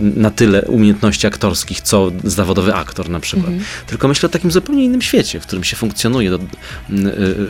na 0.00 0.29
na 0.30 0.36
tyle 0.36 0.62
umiejętności 0.62 1.26
aktorskich, 1.26 1.80
co 1.80 2.10
zawodowy 2.24 2.74
aktor 2.74 3.10
na 3.10 3.20
przykład. 3.20 3.48
Mhm. 3.48 3.64
Tylko 3.86 4.08
myślę 4.08 4.26
o 4.26 4.30
takim 4.30 4.50
zupełnie 4.50 4.84
innym 4.84 5.02
świecie, 5.02 5.40
w 5.40 5.46
którym 5.46 5.64
się 5.64 5.76
funkcjonuje 5.76 6.30
do, 6.30 6.38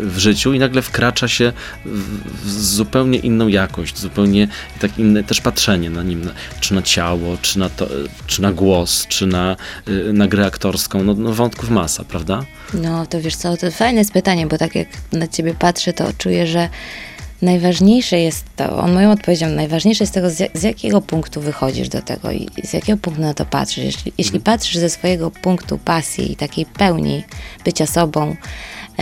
w 0.02 0.18
życiu 0.18 0.52
i 0.52 0.58
nagle 0.58 0.82
wkracza 0.82 1.28
się 1.28 1.52
w 2.44 2.50
zupełnie 2.50 3.18
inną 3.18 3.48
jakość, 3.48 3.98
zupełnie 3.98 4.48
tak 4.80 4.98
inne 4.98 5.24
też 5.24 5.40
patrzenie 5.40 5.90
na 5.90 6.02
nim, 6.02 6.30
czy 6.60 6.74
na 6.74 6.82
ciało, 6.82 7.36
czy 7.42 7.58
na, 7.58 7.68
to, 7.68 7.88
czy 8.26 8.42
na 8.42 8.52
głos, 8.52 9.06
czy 9.06 9.26
na, 9.26 9.56
y, 9.88 10.12
na 10.12 10.28
grę 10.28 10.46
aktorską. 10.46 11.04
No, 11.04 11.14
no 11.14 11.32
wątków 11.32 11.70
masa, 11.70 12.04
prawda? 12.04 12.44
No 12.74 13.06
to 13.06 13.20
wiesz 13.20 13.36
co, 13.36 13.56
to 13.56 13.70
fajne 13.70 13.98
jest 13.98 14.12
pytanie, 14.12 14.46
bo 14.46 14.58
tak 14.58 14.74
jak 14.74 14.88
na 15.12 15.28
ciebie 15.28 15.54
patrzę, 15.54 15.92
to 15.92 16.04
czuję, 16.18 16.46
że 16.46 16.68
Najważniejsze 17.42 18.18
jest 18.18 18.44
to, 18.56 18.78
on 18.78 18.92
moją 18.92 19.10
odpowiedzią, 19.10 19.48
najważniejsze 19.48 20.04
jest 20.04 20.14
tego, 20.14 20.30
z, 20.30 20.58
z, 20.58 20.62
jakiego 20.62 21.00
punktu 21.00 21.40
wychodzisz 21.40 21.88
do 21.88 22.02
tego 22.02 22.30
i 22.30 22.48
z 22.64 22.72
jakiego 22.72 22.98
punktu 22.98 23.22
na 23.22 23.34
to 23.34 23.44
patrzysz. 23.46 23.84
Jeśli, 23.84 24.12
jeśli 24.18 24.36
mhm. 24.36 24.42
patrzysz 24.42 24.76
ze 24.76 24.90
swojego 24.90 25.30
punktu 25.30 25.78
pasji 25.78 26.32
i 26.32 26.36
takiej 26.36 26.66
pełni 26.66 27.24
bycia 27.64 27.86
sobą, 27.86 28.36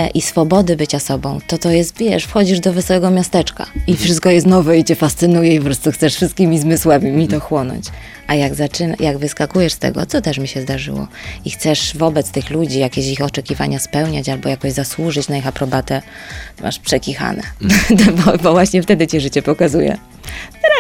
i 0.07 0.23
swobody 0.23 0.77
bycia 0.77 0.99
sobą, 0.99 1.39
to 1.47 1.59
to 1.59 1.71
jest, 1.71 1.99
wiesz, 1.99 2.25
wchodzisz 2.25 2.61
do 2.61 2.73
wesołego 2.73 3.11
miasteczka 3.11 3.67
i 3.75 3.91
mhm. 3.91 3.99
wszystko 3.99 4.31
jest 4.31 4.47
nowe 4.47 4.79
i 4.79 4.85
cię 4.85 4.95
fascynuje 4.95 5.55
i 5.55 5.59
po 5.59 5.65
prostu 5.65 5.93
chcesz 5.93 6.15
wszystkimi 6.15 6.59
zmysłami 6.59 7.11
mi 7.11 7.29
to 7.29 7.35
mhm. 7.35 7.41
chłonąć. 7.41 7.87
A 8.27 8.35
jak, 8.35 8.55
zaczyna, 8.55 8.95
jak 9.01 9.19
wyskakujesz 9.19 9.73
z 9.73 9.79
tego, 9.79 10.07
co 10.07 10.21
też 10.21 10.39
mi 10.39 10.49
się 10.49 10.63
zdarzyło, 10.63 11.09
i 11.45 11.51
chcesz 11.51 11.97
wobec 11.97 12.31
tych 12.31 12.51
ludzi 12.51 12.79
jakieś 12.79 13.07
ich 13.07 13.21
oczekiwania 13.21 13.79
spełniać 13.79 14.29
albo 14.29 14.49
jakoś 14.49 14.73
zasłużyć 14.73 15.29
na 15.29 15.37
ich 15.37 15.47
aprobatę, 15.47 16.03
masz 16.63 16.79
przekichane, 16.79 17.43
mhm. 17.63 18.17
bo, 18.25 18.39
bo 18.39 18.53
właśnie 18.53 18.83
wtedy 18.83 19.07
cię 19.07 19.21
życie 19.21 19.43
pokazuje 19.43 19.99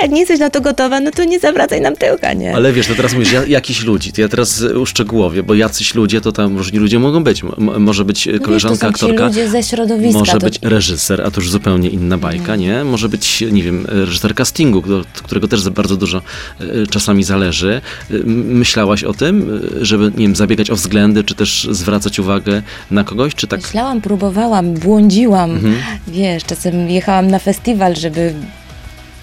jak 0.02 0.10
nie 0.10 0.20
jesteś 0.20 0.40
na 0.40 0.50
to 0.50 0.60
gotowa, 0.60 1.00
no 1.00 1.10
to 1.10 1.24
nie 1.24 1.40
zawracaj 1.40 1.80
nam 1.80 1.96
tyłka, 1.96 2.32
nie? 2.32 2.54
Ale 2.54 2.72
wiesz, 2.72 2.86
to 2.86 2.94
teraz 2.94 3.14
mówisz, 3.14 3.32
ja, 3.32 3.46
jakiś 3.46 3.82
ludzi, 3.82 4.12
to 4.12 4.20
ja 4.20 4.28
teraz 4.28 4.60
uszczegółowię, 4.60 5.42
bo 5.42 5.54
jacyś 5.54 5.94
ludzie, 5.94 6.20
to 6.20 6.32
tam 6.32 6.56
różni 6.56 6.78
ludzie 6.78 6.98
mogą 6.98 7.24
być. 7.24 7.42
M 7.42 7.82
może 7.82 8.04
być 8.04 8.28
no 8.32 8.40
koleżanka, 8.40 8.90
wiesz, 8.90 9.00
to 9.00 9.06
aktorka. 9.06 9.26
ludzie 9.26 9.48
ze 9.48 9.62
środowiska. 9.62 10.18
Może 10.18 10.32
to... 10.32 10.38
być 10.38 10.58
reżyser, 10.62 11.22
a 11.22 11.30
to 11.30 11.40
już 11.40 11.50
zupełnie 11.50 11.88
inna 11.88 12.18
bajka, 12.18 12.54
mm. 12.54 12.60
nie? 12.60 12.84
Może 12.84 13.08
być, 13.08 13.44
nie 13.52 13.62
wiem, 13.62 13.86
reżyser 13.88 14.34
castingu, 14.34 14.82
od 15.00 15.06
którego 15.06 15.48
też 15.48 15.68
bardzo 15.68 15.96
dużo 15.96 16.22
e, 16.60 16.86
czasami 16.86 17.24
zależy. 17.24 17.80
Myślałaś 18.24 19.04
o 19.04 19.14
tym, 19.14 19.60
żeby, 19.80 20.04
nie 20.04 20.26
wiem, 20.26 20.36
zabiegać 20.36 20.70
o 20.70 20.76
względy, 20.76 21.24
czy 21.24 21.34
też 21.34 21.68
zwracać 21.70 22.18
uwagę 22.18 22.62
na 22.90 23.04
kogoś, 23.04 23.34
czy 23.34 23.46
tak? 23.46 23.60
Myślałam, 23.62 24.00
próbowałam, 24.00 24.74
błądziłam, 24.74 25.50
mhm. 25.50 25.74
wiesz, 26.08 26.44
czasem 26.44 26.90
jechałam 26.90 27.30
na 27.30 27.38
festiwal, 27.38 27.96
żeby 27.96 28.34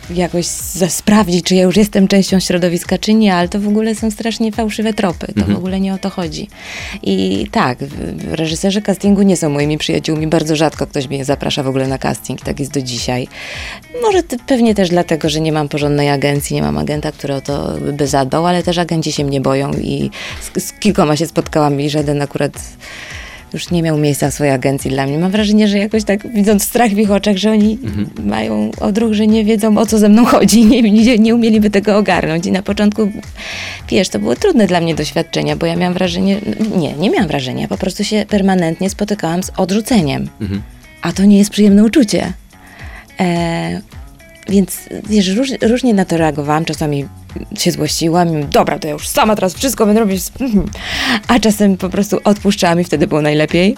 jakoś 0.10 0.46
sprawdzić, 0.90 1.46
czy 1.46 1.56
ja 1.56 1.64
już 1.64 1.78
jestem 1.78 2.08
częścią 2.08 2.40
środowiska, 2.40 2.98
czy 2.98 3.14
nie, 3.14 3.36
ale 3.36 3.50
to 3.50 3.60
w 3.60 3.68
ogóle 3.68 3.96
są 3.96 4.12
strasznie 4.12 4.52
fałszywe 4.52 4.94
tropy. 4.94 5.28
To 5.28 5.40
mhm. 5.40 5.54
w 5.54 5.58
ogóle 5.58 5.80
nie 5.80 5.94
o 5.94 5.98
to 5.98 6.10
chodzi. 6.10 6.48
I 7.04 7.48
tak, 7.52 7.78
reżyserzy 8.32 8.82
castingu 8.82 9.22
nie 9.22 9.38
są 9.38 9.50
moimi 9.50 9.78
przyjaciółmi. 9.78 10.28
Bardzo 10.28 10.56
rzadko 10.56 10.88
ktoś 10.88 11.08
mnie 11.08 11.26
zaprasza 11.26 11.64
w 11.64 11.68
ogóle 11.68 11.88
na 11.88 11.98
casting. 11.98 12.42
Tak 12.42 12.60
jest 12.60 12.72
do 12.72 12.82
dzisiaj. 12.82 13.28
Może 14.02 14.24
pewnie 14.48 14.76
też 14.76 14.90
dlatego, 14.90 15.30
że 15.30 15.42
nie 15.42 15.52
mam 15.52 15.70
porządnej 15.70 16.10
agencji, 16.10 16.56
nie 16.56 16.62
mam 16.62 16.78
agenta, 16.78 17.12
który 17.12 17.34
o 17.34 17.42
to 17.42 17.78
by 17.94 18.08
zadbał, 18.08 18.46
ale 18.46 18.64
też 18.64 18.78
agenci 18.78 19.12
się 19.12 19.24
mnie 19.24 19.42
boją 19.42 19.72
i 19.74 20.10
z, 20.42 20.64
z 20.64 20.74
kilkoma 20.74 21.16
się 21.16 21.28
spotkałam 21.28 21.82
i 21.82 21.90
żaden 21.90 22.22
akurat 22.22 22.54
już 23.56 23.72
nie 23.72 23.84
miał 23.84 23.98
miejsca 23.98 24.32
w 24.32 24.34
swojej 24.34 24.54
agencji 24.54 24.92
dla 24.92 25.08
mnie. 25.08 25.18
Mam 25.18 25.32
wrażenie, 25.32 25.68
że 25.68 25.78
jakoś 25.78 26.04
tak 26.04 26.28
widząc 26.34 26.64
strach 26.64 26.92
w 26.92 26.98
ich 26.98 27.12
oczach, 27.12 27.38
że 27.38 27.52
oni 27.52 27.80
mają 28.24 28.72
odruch, 28.80 29.14
że 29.14 29.28
nie 29.28 29.46
wiedzą 29.46 29.78
o 29.78 29.86
co 29.86 29.98
ze 29.98 30.10
mną 30.10 30.26
chodzi, 30.26 30.66
nie, 30.66 30.82
nie, 30.82 31.18
nie 31.18 31.36
umieliby 31.36 31.70
tego 31.70 31.98
ogarnąć. 31.98 32.46
I 32.46 32.52
na 32.52 32.62
początku, 32.62 33.12
wiesz, 33.90 34.10
to 34.10 34.20
były 34.20 34.36
trudne 34.36 34.68
dla 34.68 34.82
mnie 34.82 34.96
doświadczenia, 34.96 35.56
bo 35.56 35.66
ja 35.66 35.76
miałam 35.76 35.94
wrażenie, 35.94 36.38
nie, 36.78 36.94
nie 36.94 37.10
miałam 37.10 37.28
wrażenia, 37.28 37.68
po 37.68 37.78
prostu 37.78 38.04
się 38.04 38.26
permanentnie 38.30 38.90
spotykałam 38.90 39.44
z 39.44 39.52
odrzuceniem. 39.58 40.30
A 41.02 41.12
to 41.12 41.26
nie 41.26 41.38
jest 41.38 41.50
przyjemne 41.50 41.84
uczucie. 41.84 42.34
E, 43.20 43.82
więc 44.50 44.80
wiesz, 45.10 45.28
róż, 45.28 45.50
różnie 45.62 45.94
na 45.94 46.06
to 46.06 46.18
reagowałam. 46.18 46.66
Czasami 46.66 47.06
się 47.58 47.72
złościłam 47.72 48.40
i 48.40 48.46
dobra, 48.46 48.80
to 48.80 48.88
ja 48.88 48.94
już 48.94 49.08
sama 49.08 49.36
teraz 49.36 49.54
wszystko 49.54 49.86
będę 49.86 50.00
robić. 50.00 50.24
A 51.28 51.40
czasem 51.40 51.78
po 51.78 51.90
prostu 51.90 52.20
odpuszczałam 52.24 52.82
i 52.82 52.84
wtedy 52.84 53.08
było 53.08 53.22
najlepiej. 53.22 53.76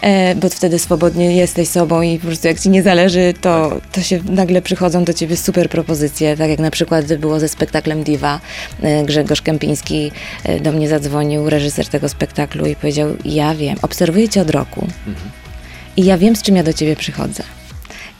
E, 0.00 0.34
bo 0.34 0.48
wtedy 0.48 0.78
swobodnie 0.78 1.36
jesteś 1.36 1.68
sobą 1.68 2.02
i 2.02 2.18
po 2.18 2.26
prostu 2.26 2.48
jak 2.48 2.60
ci 2.60 2.70
nie 2.70 2.82
zależy, 2.82 3.34
to, 3.40 3.80
to 3.92 4.02
się 4.02 4.20
nagle 4.30 4.62
przychodzą 4.62 5.04
do 5.04 5.12
ciebie 5.12 5.36
super 5.36 5.68
propozycje. 5.68 6.36
Tak 6.36 6.50
jak 6.50 6.58
na 6.58 6.70
przykład 6.70 7.14
było 7.14 7.40
ze 7.40 7.48
spektaklem 7.48 8.02
Diva. 8.02 8.40
E, 8.82 9.04
Grzegorz 9.04 9.42
Kępiński 9.42 10.12
e, 10.44 10.60
do 10.60 10.72
mnie 10.72 10.88
zadzwonił, 10.88 11.50
reżyser 11.50 11.88
tego 11.88 12.08
spektaklu 12.08 12.66
i 12.66 12.76
powiedział, 12.76 13.08
ja 13.24 13.54
wiem, 13.54 13.76
obserwuję 13.82 14.28
cię 14.28 14.42
od 14.42 14.50
roku 14.50 14.86
i 15.96 16.04
ja 16.04 16.18
wiem, 16.18 16.36
z 16.36 16.42
czym 16.42 16.56
ja 16.56 16.62
do 16.62 16.72
ciebie 16.72 16.96
przychodzę. 16.96 17.42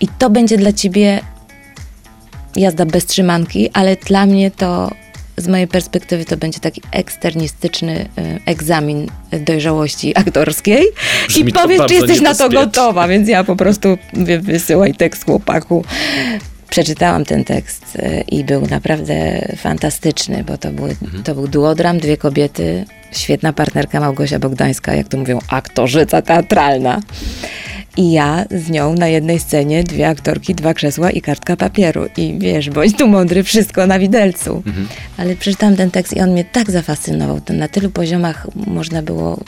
I 0.01 0.09
to 0.19 0.31
będzie 0.31 0.57
dla 0.57 0.73
ciebie 0.73 1.21
jazda 2.57 2.87
bez 2.87 3.07
trzymanki, 3.07 3.71
ale 3.73 3.97
dla 3.97 4.27
mnie 4.27 4.51
to 4.51 4.91
z 5.37 5.49
mojej 5.49 5.69
perspektywy 5.69 6.25
to 6.25 6.37
będzie 6.37 6.61
taki 6.61 6.83
eksternistyczny 6.93 8.09
y, 8.19 8.41
egzamin 8.47 9.07
dojrzałości 9.41 10.19
aktorskiej 10.19 10.87
Brzmi 11.29 11.51
i 11.51 11.53
to 11.53 11.63
powiedz, 11.63 11.83
czy 11.89 11.95
jesteś 11.95 12.21
na 12.21 12.35
to 12.35 12.49
gotowa, 12.49 13.09
więc 13.09 13.29
ja 13.29 13.45
po 13.45 13.57
prostu 13.57 13.99
mówię, 14.13 14.39
wysyłaj 14.39 14.95
tekst 14.95 15.25
chłopaku. 15.25 15.85
Przeczytałam 16.71 17.25
ten 17.25 17.45
tekst 17.45 17.97
y, 17.97 18.25
i 18.29 18.45
był 18.45 18.67
naprawdę 18.67 19.49
fantastyczny, 19.57 20.45
bo 20.45 20.59
to, 20.59 20.73
były, 20.73 20.97
to 21.25 21.35
był 21.35 21.49
duodram, 21.49 21.99
dwie 21.99 22.17
kobiety, 22.17 22.85
świetna 23.13 23.53
partnerka 23.53 24.01
Małgosia 24.01 24.39
Bogdańska, 24.39 24.95
jak 24.95 25.09
to 25.09 25.17
mówią, 25.19 25.39
aktorzyca 25.49 26.23
teatralna. 26.23 27.01
I 27.97 28.13
ja 28.13 28.45
z 28.51 28.71
nią 28.71 28.95
na 28.95 29.09
jednej 29.09 29.39
scenie, 29.39 29.85
dwie 29.85 30.09
aktorki, 30.09 30.55
dwa 30.55 30.75
krzesła 30.75 31.11
i 31.11 31.21
kartka 31.21 31.57
papieru. 31.57 32.07
I 32.17 32.35
wiesz, 32.39 32.71
bądź 32.71 32.97
tu 32.97 33.09
mądry, 33.09 33.43
wszystko 33.43 33.87
na 33.87 33.99
widelcu. 33.99 34.63
Ale 35.17 35.37
przeczytałam 35.37 35.77
ten 35.77 35.91
tekst 35.91 36.17
i 36.17 36.21
on 36.21 36.31
mnie 36.31 36.45
tak 36.45 36.71
zafascynował. 36.71 37.41
Na 37.49 37.69
tylu 37.69 37.91
poziomach 37.91 38.47
można 38.67 39.03
było 39.03 39.41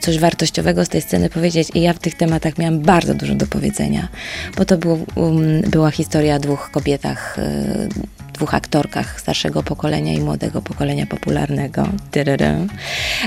coś 0.00 0.18
wartościowego 0.18 0.84
z 0.84 0.88
tej 0.88 1.00
sceny 1.00 1.30
powiedzieć. 1.30 1.68
I 1.74 1.80
ja 1.80 1.92
w 1.92 1.98
tych 1.98 2.14
tematach 2.14 2.58
miałam 2.58 2.80
bardzo 2.80 3.14
dużo 3.14 3.34
do 3.34 3.46
powiedzenia. 3.46 4.08
Bo 4.56 4.64
to 4.64 4.78
było, 4.78 4.98
um, 5.14 5.60
była 5.60 5.90
historia 5.90 6.36
o 6.36 6.38
dwóch 6.38 6.70
kobietach, 6.70 7.38
y, 7.38 8.19
dwóch 8.40 8.54
aktorkach 8.54 9.20
starszego 9.20 9.62
pokolenia 9.62 10.12
i 10.12 10.20
młodego 10.20 10.62
pokolenia 10.62 11.06
popularnego. 11.06 11.88
Tyryrym. 12.10 12.68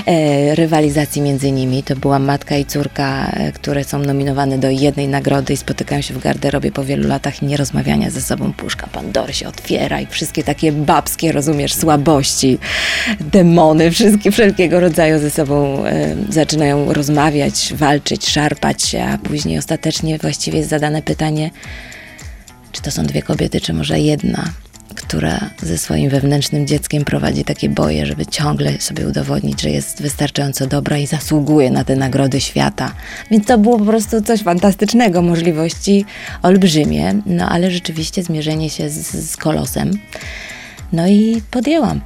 E, 0.06 0.54
rywalizacji 0.54 1.22
między 1.22 1.52
nimi. 1.52 1.82
To 1.82 1.96
była 1.96 2.18
matka 2.18 2.56
i 2.56 2.64
córka, 2.64 3.30
e, 3.32 3.52
które 3.52 3.84
są 3.84 3.98
nominowane 3.98 4.58
do 4.58 4.70
jednej 4.70 5.08
nagrody 5.08 5.52
i 5.52 5.56
spotykają 5.56 6.02
się 6.02 6.14
w 6.14 6.18
garderobie 6.18 6.72
po 6.72 6.84
wielu 6.84 7.08
latach 7.08 7.42
nierozmawiania 7.42 8.10
ze 8.10 8.20
sobą. 8.20 8.52
Puszka 8.52 8.86
Pandory 8.86 9.34
się 9.34 9.48
otwiera 9.48 10.00
i 10.00 10.06
wszystkie 10.06 10.44
takie 10.44 10.72
babskie, 10.72 11.32
rozumiesz, 11.32 11.74
słabości, 11.74 12.58
demony, 13.20 13.90
wszystkie 13.90 14.30
wszelkiego 14.30 14.80
rodzaju 14.80 15.18
ze 15.18 15.30
sobą 15.30 15.84
e, 15.86 16.16
zaczynają 16.28 16.92
rozmawiać, 16.92 17.72
walczyć, 17.76 18.28
szarpać 18.28 18.82
się, 18.82 19.02
a 19.04 19.18
później 19.18 19.58
ostatecznie 19.58 20.18
właściwie 20.18 20.58
jest 20.58 20.70
zadane 20.70 21.02
pytanie, 21.02 21.50
czy 22.72 22.82
to 22.82 22.90
są 22.90 23.02
dwie 23.02 23.22
kobiety, 23.22 23.60
czy 23.60 23.72
może 23.72 24.00
jedna, 24.00 24.44
która 24.94 25.50
ze 25.62 25.78
swoim 25.78 26.10
wewnętrznym 26.10 26.66
dzieckiem 26.66 27.04
prowadzi 27.04 27.44
takie 27.44 27.68
boje, 27.68 28.06
żeby 28.06 28.26
ciągle 28.26 28.80
sobie 28.80 29.08
udowodnić, 29.08 29.60
że 29.60 29.70
jest 29.70 30.02
wystarczająco 30.02 30.66
dobra 30.66 30.98
i 30.98 31.06
zasługuje 31.06 31.70
na 31.70 31.84
te 31.84 31.96
nagrody 31.96 32.40
świata. 32.40 32.94
Więc 33.30 33.46
to 33.46 33.58
było 33.58 33.78
po 33.78 33.84
prostu 33.84 34.22
coś 34.22 34.42
fantastycznego, 34.42 35.22
możliwości 35.22 36.04
olbrzymie, 36.42 37.14
no 37.26 37.48
ale 37.48 37.70
rzeczywiście 37.70 38.22
zmierzenie 38.22 38.70
się 38.70 38.90
z, 38.90 39.30
z 39.30 39.36
kolosem. 39.36 39.90
No 40.92 41.08
i 41.08 41.42
podjęłam, 41.50 42.00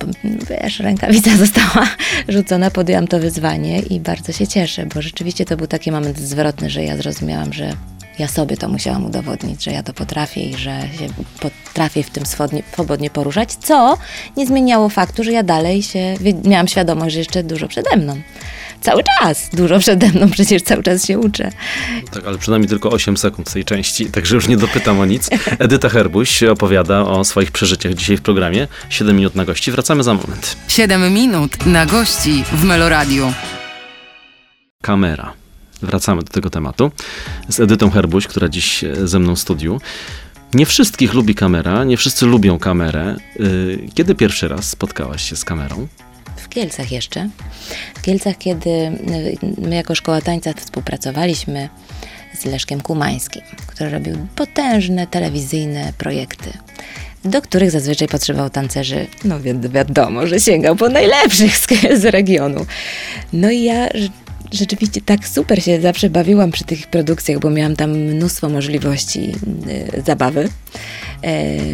wiesz, 0.51 0.81
rękawica 0.81 1.37
została 1.46 1.88
rzucona, 2.29 2.70
podjęłam 2.70 3.07
to 3.07 3.18
wyzwanie 3.18 3.79
i 3.79 4.01
bardzo 4.01 4.33
się 4.33 4.46
cieszę, 4.46 4.87
bo 4.94 5.03
rzeczywiście 5.03 5.44
to 5.44 5.57
był 5.57 5.66
taki 5.66 5.92
moment 5.92 6.18
zwrotny, 6.18 6.70
że 6.70 6.85
ja 6.85 6.96
zrozumiałam, 6.96 7.53
że 7.53 7.72
ja 8.18 8.28
sobie 8.28 8.57
to 8.57 8.68
musiałam 8.68 9.07
udowodnić, 9.07 9.64
że 9.64 9.70
ja 9.70 9.83
to 9.83 9.92
potrafię 9.92 10.42
i 10.42 10.57
że 10.57 10.81
się 10.81 11.09
potrafię 11.40 12.02
w 12.02 12.11
tym 12.11 12.26
swobodnie, 12.26 12.62
swobodnie 12.72 13.11
poruszać, 13.11 13.54
co 13.54 13.98
nie 14.37 14.46
zmieniało 14.46 14.88
faktu, 14.88 15.24
że 15.24 15.33
ja 15.33 15.42
dalej 15.42 15.83
się, 15.83 16.14
miałam 16.44 16.68
świadomość, 16.68 17.12
że 17.12 17.18
jeszcze 17.18 17.42
dużo 17.42 17.68
przede 17.68 17.96
mną. 17.96 18.20
Cały 18.81 19.02
czas 19.04 19.50
dużo 19.52 19.78
przede 19.78 20.09
mną, 20.09 20.31
przecież 20.37 20.62
cały 20.62 20.83
czas 20.83 21.07
się 21.07 21.18
uczę. 21.18 21.50
Tak, 22.12 22.26
ale 22.26 22.38
przynajmniej 22.38 22.68
tylko 22.68 22.90
8 22.90 23.16
sekund 23.16 23.48
z 23.48 23.52
tej 23.52 23.64
części, 23.64 24.07
także 24.07 24.35
już 24.35 24.48
nie 24.48 24.57
dopytam 24.57 25.00
o 25.00 25.07
nic. 25.07 25.31
Edyta 25.59 25.88
Herbuś 25.88 26.42
opowiada 26.42 27.00
o 27.00 27.24
swoich 27.24 27.50
przeżyciach 27.50 27.94
dzisiaj 27.94 28.16
w 28.16 28.22
programie. 28.22 28.68
7 28.90 29.16
minut 29.16 29.35
na 29.35 29.44
gości. 29.44 29.70
Wracamy 29.70 30.02
za 30.02 30.14
moment. 30.14 30.57
7 30.68 31.14
minut 31.14 31.66
na 31.66 31.87
gości 31.87 32.44
w 32.52 32.64
Meloradiu. 32.64 33.33
Kamera. 34.83 35.47
Wracamy 35.83 36.23
do 36.23 36.33
tego 36.33 36.51
tematu. 36.51 36.91
Z 37.49 37.61
Edytą 37.61 37.91
Herbuś, 37.91 38.27
która 38.27 38.49
dziś 38.49 38.85
e, 38.85 39.09
ze 39.09 39.19
mną 39.19 39.35
w 39.37 39.38
studiu. 39.38 39.81
Nie 40.55 40.67
wszystkich 40.67 41.14
lubi 41.14 41.35
kamera, 41.35 41.85
nie 41.85 41.97
wszyscy 41.97 42.27
lubią 42.27 42.59
kamerę. 42.59 43.17
Y, 43.41 43.88
Kiedy 43.95 44.14
pierwszy 44.14 44.49
raz 44.49 44.69
spotkałaś 44.69 45.31
się 45.31 45.37
z 45.37 45.45
kamerą? 45.45 45.88
W 46.37 46.49
Kielcach 46.49 46.93
jeszcze. 46.93 47.29
W 47.95 48.03
Kielcach, 48.03 48.38
kiedy 48.38 48.71
y, 48.71 49.38
my 49.59 49.75
jako 49.75 49.95
Szkoła 49.95 50.21
Tańca 50.21 50.53
współpracowaliśmy 50.53 51.69
z 52.38 52.45
Leszkiem 52.45 52.81
Kumańskim, 52.81 53.43
który 53.67 53.91
robił 53.91 54.27
potężne 54.37 55.07
telewizyjne 55.07 55.93
projekty, 55.99 56.53
do 57.25 57.43
których 57.43 57.71
zazwyczaj 57.71 58.09
potrzebował 58.09 58.51
tancerzy, 58.51 59.07
no 59.25 59.41
więc 59.41 59.67
wiadomo, 59.67 60.27
że 60.27 60.41
sięgał 60.41 60.77
po 60.77 60.88
najlepszych 60.88 61.57
z, 61.57 61.67
z 62.01 62.05
regionu. 62.05 62.67
No 63.33 63.51
i 63.51 63.62
ja 63.62 63.88
rzeczywiście 64.52 65.00
tak 65.00 65.28
super 65.28 65.62
się 65.62 65.80
zawsze 65.80 66.11
bawiłam 66.11 66.50
przy 66.50 66.64
tych 66.64 66.87
produkcjach, 66.87 67.38
bo 67.38 67.50
miałam 67.50 67.76
tam 67.76 67.90
mnóstwo 67.90 68.48
możliwości 68.48 69.34
y, 69.96 70.02
zabawy 70.06 70.48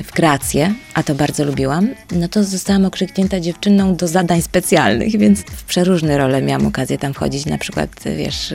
w 0.05 0.13
kreację, 0.13 0.75
a 0.95 1.03
to 1.03 1.15
bardzo 1.15 1.45
lubiłam, 1.45 1.89
no 2.13 2.29
to 2.29 2.45
zostałam 2.45 2.85
okrzyknięta 2.85 3.41
dziewczyną 3.41 3.97
do 3.97 4.09
zadań 4.09 4.43
specjalnych, 4.43 5.19
więc 5.19 5.41
w 5.41 5.65
przeróżne 5.65 6.19
role 6.19 6.43
miałam 6.43 6.67
okazję 6.67 6.99
tam 6.99 7.15
wchodzić. 7.15 7.47
Na 7.47 7.59
przykład, 7.59 7.91
wiesz, 8.17 8.55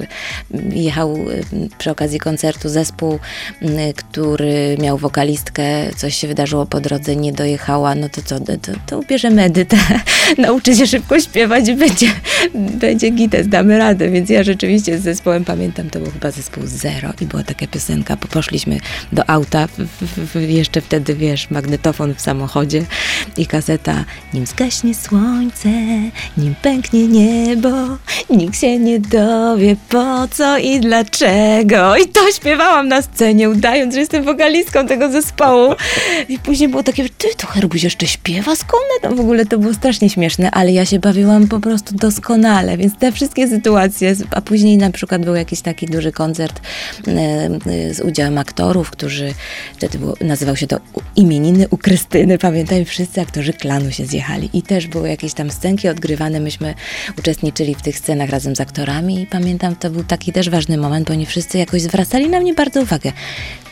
jechał 0.71 1.15
y, 1.15 1.69
przy 1.77 1.91
okazji 1.91 2.19
koncertu 2.19 2.69
zespół, 2.69 3.19
który 3.95 4.77
miał 4.79 4.97
wokalistkę, 4.97 5.63
coś 5.95 6.15
się 6.15 6.27
wydarzyło 6.27 6.65
po 6.65 6.81
drodze, 6.81 7.15
nie 7.15 7.33
dojechała, 7.33 7.95
no 7.95 8.09
to 8.09 8.21
co, 8.21 8.39
to, 8.39 8.71
to 8.85 8.99
ubierzemy 8.99 9.43
Edytę, 9.43 9.77
nauczy 10.37 10.75
się 10.75 10.87
szybko 10.87 11.19
śpiewać 11.19 11.67
i 11.67 11.75
będzie, 11.75 12.07
będzie 12.55 13.09
gites, 13.09 13.47
damy 13.47 13.77
radę. 13.77 14.09
Więc 14.09 14.29
ja 14.29 14.43
rzeczywiście 14.43 14.99
z 14.99 15.01
zespołem 15.01 15.45
pamiętam, 15.45 15.89
to 15.89 15.99
był 15.99 16.11
chyba 16.11 16.31
zespół 16.31 16.63
Zero 16.67 17.13
i 17.21 17.25
była 17.25 17.43
taka 17.43 17.67
piosenka, 17.67 18.17
po- 18.17 18.27
poszliśmy 18.27 18.77
do 19.13 19.29
auta, 19.29 19.67
w, 19.67 19.77
w, 19.77 20.35
w, 20.35 20.49
jeszcze 20.49 20.78
wtedy, 20.81 21.15
wiesz, 21.15 21.49
magnetofon 21.49 22.15
w 22.15 22.21
samochodzie 22.21 22.85
i 23.37 23.45
kaseta 23.45 24.05
Nim 24.33 24.45
zgaśnie 24.45 24.95
słońce, 24.95 25.69
nim 26.37 26.55
pęknie 26.61 27.07
niebo, 27.07 27.69
nikt 28.29 28.59
się 28.59 28.79
nie 28.79 28.99
dowie 28.99 29.75
po 29.89 30.27
co 30.31 30.57
i 30.57 30.79
dlaczego. 30.79 31.97
I 31.97 32.07
to 32.07 32.31
śpiewałam 32.31 32.87
na 32.87 33.01
scenie, 33.01 33.49
udając, 33.49 33.93
że 33.93 33.99
jestem 33.99 34.23
wokalistką 34.23 34.87
tego 34.87 35.11
zespołu. 35.11 35.73
I 36.29 36.39
później 36.39 36.69
było 36.69 36.83
takie, 36.83 37.09
ty, 37.09 37.27
to 37.37 37.47
Herbuś 37.47 37.83
jeszcze 37.83 38.07
śpiewa? 38.07 38.55
Skąd 38.55 38.83
to 39.01 39.15
w 39.15 39.19
ogóle? 39.19 39.45
To 39.45 39.57
było 39.57 39.73
strasznie 39.73 40.09
śmieszne, 40.09 40.51
ale 40.51 40.71
ja 40.71 40.85
się 40.85 40.99
bawiłam 40.99 41.47
po 41.47 41.59
prostu 41.59 41.95
doskonale, 41.95 42.77
więc 42.77 42.97
te 42.97 43.11
wszystkie 43.11 43.47
sytuacje, 43.47 44.15
a 44.31 44.41
później 44.41 44.77
na 44.77 44.91
przykład 44.91 45.25
był 45.25 45.35
jakiś 45.35 45.61
taki 45.61 45.85
duży 45.85 46.11
koncert 46.11 46.61
z 47.91 47.99
udziałem 47.99 48.37
aktorów, 48.37 48.91
którzy, 48.91 49.33
wtedy 49.77 49.99
było, 49.99 50.13
nazywał 50.21 50.55
się 50.55 50.67
to 50.69 50.79
imieniny 51.15 51.67
u 51.69 51.77
Krystyny, 51.77 52.37
pamiętam, 52.37 52.85
wszyscy 52.85 53.21
aktorzy 53.21 53.53
klanu 53.53 53.91
się 53.91 54.05
zjechali 54.05 54.49
i 54.53 54.61
też 54.61 54.87
były 54.87 55.09
jakieś 55.09 55.33
tam 55.33 55.51
scenki 55.51 55.87
odgrywane, 55.87 56.39
myśmy 56.39 56.73
uczestniczyli 57.19 57.75
w 57.75 57.81
tych 57.81 57.97
scenach 57.97 58.29
razem 58.29 58.55
z 58.55 58.61
aktorami 58.61 59.21
i 59.21 59.27
pamiętam, 59.27 59.75
to 59.75 59.89
był 59.89 60.03
taki 60.03 60.31
też 60.33 60.49
ważny 60.49 60.77
moment, 60.77 61.07
bo 61.07 61.13
oni 61.13 61.25
wszyscy 61.25 61.57
jakoś 61.57 61.81
zwracali 61.81 62.29
na 62.29 62.39
mnie 62.39 62.53
bardzo 62.53 62.81
uwagę. 62.81 63.11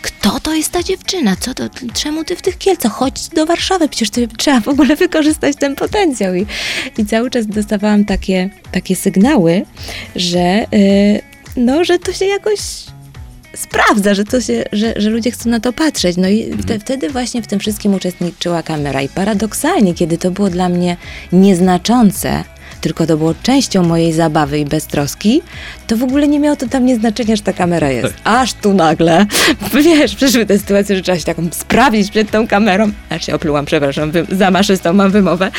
Kto 0.01 0.39
to 0.39 0.53
jest 0.53 0.71
ta 0.71 0.83
dziewczyna? 0.83 1.35
Co 1.35 1.53
to, 1.53 1.63
czemu 1.93 2.23
ty 2.23 2.35
w 2.35 2.41
tych 2.41 2.57
Kielcach? 2.57 2.91
Chodź 2.91 3.27
do 3.27 3.45
Warszawy, 3.45 3.89
przecież 3.89 4.09
ty, 4.09 4.27
trzeba 4.27 4.59
w 4.59 4.67
ogóle 4.67 4.95
wykorzystać 4.95 5.55
ten 5.55 5.75
potencjał. 5.75 6.35
I, 6.35 6.45
i 6.97 7.05
cały 7.05 7.29
czas 7.29 7.47
dostawałam 7.47 8.05
takie, 8.05 8.49
takie 8.71 8.95
sygnały, 8.95 9.65
że, 10.15 10.65
y, 10.73 11.21
no, 11.57 11.83
że 11.83 11.99
to 11.99 12.13
się 12.13 12.25
jakoś 12.25 12.59
sprawdza, 13.55 14.13
że, 14.13 14.23
to 14.23 14.41
się, 14.41 14.63
że, 14.71 14.93
że 14.95 15.09
ludzie 15.09 15.31
chcą 15.31 15.49
na 15.49 15.59
to 15.59 15.73
patrzeć. 15.73 16.17
No 16.17 16.27
i 16.27 16.57
wte, 16.61 16.79
wtedy 16.79 17.09
właśnie 17.09 17.41
w 17.41 17.47
tym 17.47 17.59
wszystkim 17.59 17.93
uczestniczyła 17.93 18.63
kamera. 18.63 19.01
I 19.01 19.09
paradoksalnie, 19.09 19.93
kiedy 19.93 20.17
to 20.17 20.31
było 20.31 20.49
dla 20.49 20.69
mnie 20.69 20.97
nieznaczące, 21.31 22.43
tylko 22.81 23.07
to 23.07 23.17
było 23.17 23.33
częścią 23.43 23.83
mojej 23.83 24.13
zabawy 24.13 24.59
i 24.59 24.65
beztroski, 24.65 25.41
to 25.87 25.97
w 25.97 26.03
ogóle 26.03 26.27
nie 26.27 26.39
miało 26.39 26.55
to 26.55 26.65
dla 26.65 26.79
mnie 26.79 26.95
znaczenia, 26.95 27.35
że 27.35 27.41
ta 27.41 27.53
kamera 27.53 27.91
jest. 27.91 28.13
Aż 28.23 28.53
tu 28.53 28.73
nagle, 28.73 29.25
wiesz, 29.85 30.15
przyszły 30.15 30.45
te 30.45 30.59
sytuacje, 30.59 30.95
że 30.95 31.01
trzeba 31.01 31.17
się 31.17 31.25
taką 31.25 31.49
sprawić 31.51 32.11
przed 32.11 32.31
tą 32.31 32.47
kamerą. 32.47 32.91
Aż 33.09 33.25
się 33.25 33.35
oplułam, 33.35 33.65
przepraszam, 33.65 34.11
za 34.31 34.51
maszystą 34.51 34.93
mam 34.93 35.11
wymowę 35.11 35.51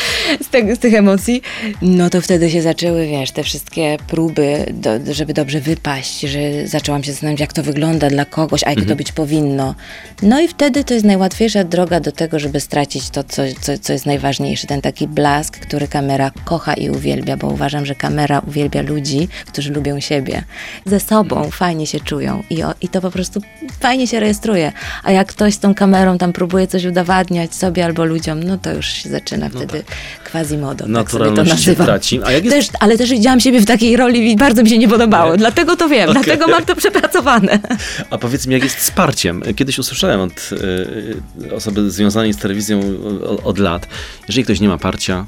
z, 0.43 0.49
tego, 0.49 0.77
z 0.77 0.79
tych 0.79 0.95
emocji. 0.95 1.43
No 1.83 2.11
to 2.11 2.21
wtedy 2.21 2.51
się 2.51 2.63
zaczęły, 2.63 3.07
wiesz, 3.07 3.31
te 3.31 3.43
wszystkie 3.43 3.97
próby, 4.07 4.65
do, 4.73 4.91
żeby 5.15 5.35
dobrze 5.35 5.61
wypaść, 5.61 6.21
że 6.21 6.67
zaczęłam 6.67 7.05
się 7.05 7.13
zastanawiać, 7.13 7.41
jak 7.41 7.53
to 7.53 7.63
wygląda 7.63 8.11
dla 8.11 8.25
kogoś, 8.25 8.65
a 8.65 8.71
jak 8.71 8.85
to 8.85 8.97
być 8.97 9.13
powinno. 9.13 9.75
No 10.23 10.41
i 10.41 10.49
wtedy 10.49 10.85
to 10.85 10.95
jest 10.95 11.07
najłatwiejsza 11.07 11.65
droga 11.65 12.01
do 12.01 12.13
tego, 12.13 12.39
żeby 12.39 12.61
stracić 12.61 13.11
to, 13.11 13.25
co, 13.25 13.43
co, 13.61 13.79
co 13.79 13.93
jest 13.93 14.07
najważniejsze, 14.07 14.67
ten 14.67 14.81
taki 14.81 15.09
blask, 15.09 15.59
który 15.59 15.89
kamera 15.89 16.31
kocha 16.45 16.75
i 16.75 16.91
uwielbia, 16.91 17.37
bo 17.37 17.47
uważam, 17.47 17.87
że 17.87 17.95
kamera 17.95 18.43
uwielbia 18.47 18.83
ludzi, 18.83 19.29
którzy 19.47 19.73
lubią 19.73 20.01
siebie. 20.01 20.18
Ze 20.87 21.01
sobą 21.01 21.51
fajnie 21.51 21.87
się 21.87 22.01
czują 22.01 22.43
i, 22.51 22.63
o, 22.63 22.75
i 22.81 22.89
to 22.89 23.01
po 23.01 23.11
prostu 23.11 23.41
fajnie 23.81 24.07
się 24.07 24.21
rejestruje. 24.21 24.73
A 25.05 25.13
jak 25.13 25.29
ktoś 25.29 25.55
z 25.55 25.59
tą 25.59 25.75
kamerą 25.75 26.19
tam 26.19 26.33
próbuje 26.33 26.67
coś 26.67 26.85
udowadniać 26.85 27.55
sobie 27.55 27.85
albo 27.85 28.05
ludziom, 28.05 28.43
no 28.43 28.59
to 28.59 28.73
już 28.75 28.87
się 28.87 29.09
zaczyna 29.09 29.49
wtedy 29.49 29.83
quasi-modo, 30.33 30.85
tak 30.95 31.11
sobie 31.11 31.25
to 31.25 31.31
Naturalność 31.31 31.51
się 31.51 31.55
nazywam. 31.71 31.87
traci. 31.87 32.21
A 32.25 32.33
jak 32.33 32.45
jest 32.45 32.57
Też, 32.57 32.69
ale 32.81 32.99
też 32.99 33.11
widziałam 33.11 33.41
siebie 33.41 33.61
w 33.61 33.67
takiej 33.67 33.97
roli 33.97 34.33
i 34.33 34.37
bardzo 34.37 34.63
mi 34.63 34.71
się 34.71 34.79
nie 34.79 34.89
podobało. 34.89 35.33
Nie? 35.33 35.39
Dlatego 35.39 35.77
to 35.77 35.89
wiem, 35.89 36.11
Okej. 36.11 36.23
dlatego 36.25 36.49
mam 36.49 36.65
to 36.65 36.77
przepracowane. 36.77 37.59
A 38.11 38.19
powiedz 38.19 38.47
mi, 38.47 38.53
jak 38.55 38.63
jest 38.65 38.77
wsparciem? 38.77 39.43
Kiedyś 39.57 39.79
usłyszałem 39.79 40.21
od 40.21 40.51
y, 41.51 41.55
osoby 41.55 41.91
związanej 41.91 42.33
z 42.33 42.37
telewizją 42.37 42.81
o- 43.27 43.43
od 43.43 43.59
lat, 43.59 43.89
jeżeli 44.29 44.45
ktoś 44.45 44.61
nie 44.61 44.69
ma 44.69 44.79
parcia, 44.79 45.27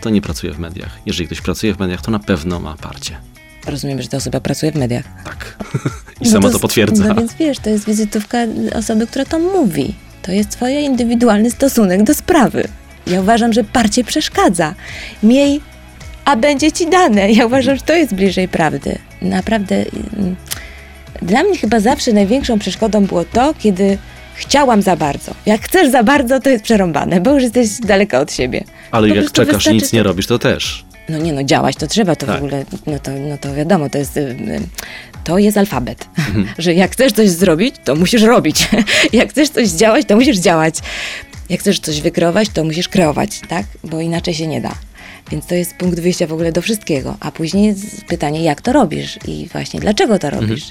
to 0.00 0.10
nie 0.10 0.20
pracuje 0.22 0.52
w 0.52 0.58
mediach. 0.58 0.98
Jeżeli 1.06 1.26
ktoś 1.26 1.40
pracuje 1.40 1.74
w 1.74 1.78
mediach, 1.78 2.02
to 2.02 2.10
na 2.10 2.18
pewno 2.18 2.60
ma 2.60 2.74
parcie. 2.74 3.16
Rozumiem, 3.66 4.02
że 4.02 4.08
ta 4.08 4.16
osoba 4.16 4.40
pracuje 4.40 4.72
w 4.72 4.74
mediach. 4.74 5.04
Tak. 5.24 5.56
I 6.20 6.26
sama 6.28 6.40
to, 6.42 6.48
jest- 6.48 6.60
potwierdza. 6.60 7.04
No 7.08 7.14
więc 7.14 7.34
wiesz, 7.34 7.58
to 7.58 7.70
jest 7.70 7.86
wizytówka 7.86 8.38
osoby, 8.74 9.06
która 9.06 9.24
to 9.24 9.38
mówi. 9.38 9.94
To 10.22 10.32
jest 10.32 10.50
twój 10.50 10.72
indywidualny 10.72 11.50
stosunek 11.50 12.02
do 12.02 12.14
sprawy. 12.14 12.68
Ja 13.06 13.20
uważam, 13.20 13.52
że 13.52 13.64
parcie 13.64 14.04
przeszkadza. 14.04 14.74
Miej, 15.22 15.60
a 16.24 16.36
będzie 16.36 16.72
ci 16.72 16.90
dane. 16.90 17.32
Ja 17.32 17.46
uważam, 17.46 17.76
że 17.76 17.82
to 17.82 17.94
jest 17.94 18.14
bliżej 18.14 18.48
prawdy. 18.48 18.98
Naprawdę. 19.22 19.76
mm, 19.76 20.36
Dla 21.22 21.42
mnie 21.42 21.58
chyba 21.58 21.80
zawsze 21.80 22.12
największą 22.12 22.58
przeszkodą 22.58 23.06
było 23.06 23.24
to, 23.24 23.54
kiedy 23.58 23.98
chciałam 24.34 24.82
za 24.82 24.96
bardzo. 24.96 25.34
Jak 25.46 25.60
chcesz 25.62 25.90
za 25.90 26.02
bardzo, 26.02 26.40
to 26.40 26.50
jest 26.50 26.64
przerąbane, 26.64 27.20
bo 27.20 27.32
już 27.32 27.42
jesteś 27.42 27.68
daleka 27.80 28.20
od 28.20 28.32
siebie. 28.32 28.64
Ale 28.90 29.08
Po 29.08 29.14
jak 29.14 29.32
czekasz 29.32 29.66
i 29.66 29.74
nic 29.74 29.92
nie 29.92 30.02
robisz, 30.02 30.26
to 30.26 30.38
też. 30.38 30.84
No 31.08 31.18
nie 31.18 31.32
no, 31.32 31.44
działać 31.44 31.76
to 31.76 31.86
trzeba, 31.86 32.16
to 32.16 32.26
Tak. 32.26 32.34
w 32.40 32.44
ogóle, 32.44 32.64
no 32.86 32.98
to, 32.98 33.10
no 33.10 33.38
to 33.38 33.54
wiadomo, 33.54 33.88
to 33.90 33.98
jest, 33.98 34.16
y, 34.16 34.20
y, 34.20 34.60
to 35.24 35.38
jest 35.38 35.56
alfabet, 35.58 36.06
Mhm. 36.18 36.48
że 36.58 36.74
jak 36.74 36.92
chcesz 36.92 37.12
coś 37.12 37.30
zrobić, 37.30 37.74
to 37.84 37.94
musisz 37.94 38.22
robić, 38.22 38.68
jak 39.12 39.30
chcesz 39.30 39.48
coś 39.50 39.68
działać, 39.68 40.06
to 40.06 40.16
musisz 40.16 40.38
działać, 40.38 40.74
jak 41.50 41.60
chcesz 41.60 41.80
coś 41.80 42.00
wykreować, 42.00 42.48
to 42.48 42.64
musisz 42.64 42.88
kreować, 42.88 43.40
tak, 43.48 43.66
bo 43.84 44.00
inaczej 44.00 44.34
się 44.34 44.46
nie 44.46 44.60
da. 44.60 44.74
Więc 45.30 45.46
to 45.46 45.54
jest 45.54 45.74
punkt 45.74 46.00
wyjścia 46.00 46.26
w 46.26 46.32
ogóle 46.32 46.52
do 46.52 46.62
wszystkiego, 46.62 47.16
a 47.20 47.30
później 47.32 47.66
jest 47.66 48.04
pytanie, 48.04 48.42
jak 48.42 48.60
to 48.60 48.72
robisz 48.72 49.18
i 49.28 49.48
właśnie 49.52 49.80
dlaczego 49.80 50.18
to 50.18 50.28
Mhm. 50.28 50.42
robisz. 50.48 50.64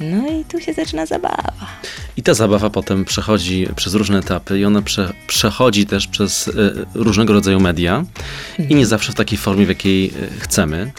No 0.00 0.28
i 0.30 0.44
tu 0.44 0.60
się 0.60 0.72
zaczyna 0.72 1.06
zabawa. 1.06 1.52
I 2.20 2.22
ta 2.22 2.34
zabawa 2.34 2.70
potem 2.70 3.04
przechodzi 3.04 3.66
przez 3.76 3.94
różne 3.94 4.18
etapy 4.18 4.58
i 4.58 4.64
ona 4.64 4.82
prze, 4.82 5.12
przechodzi 5.26 5.86
też 5.86 6.06
przez 6.06 6.48
y, 6.48 6.52
różnego 6.94 7.32
rodzaju 7.32 7.60
media 7.60 8.04
i 8.68 8.74
nie 8.74 8.86
zawsze 8.86 9.12
w 9.12 9.14
takiej 9.14 9.38
formie, 9.38 9.66
w 9.66 9.68
jakiej 9.68 10.06
y, 10.06 10.40
chcemy. 10.40 10.92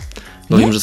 Bo 0.52 0.58
Nie? 0.58 0.64
wiem, 0.64 0.74
że, 0.74 0.80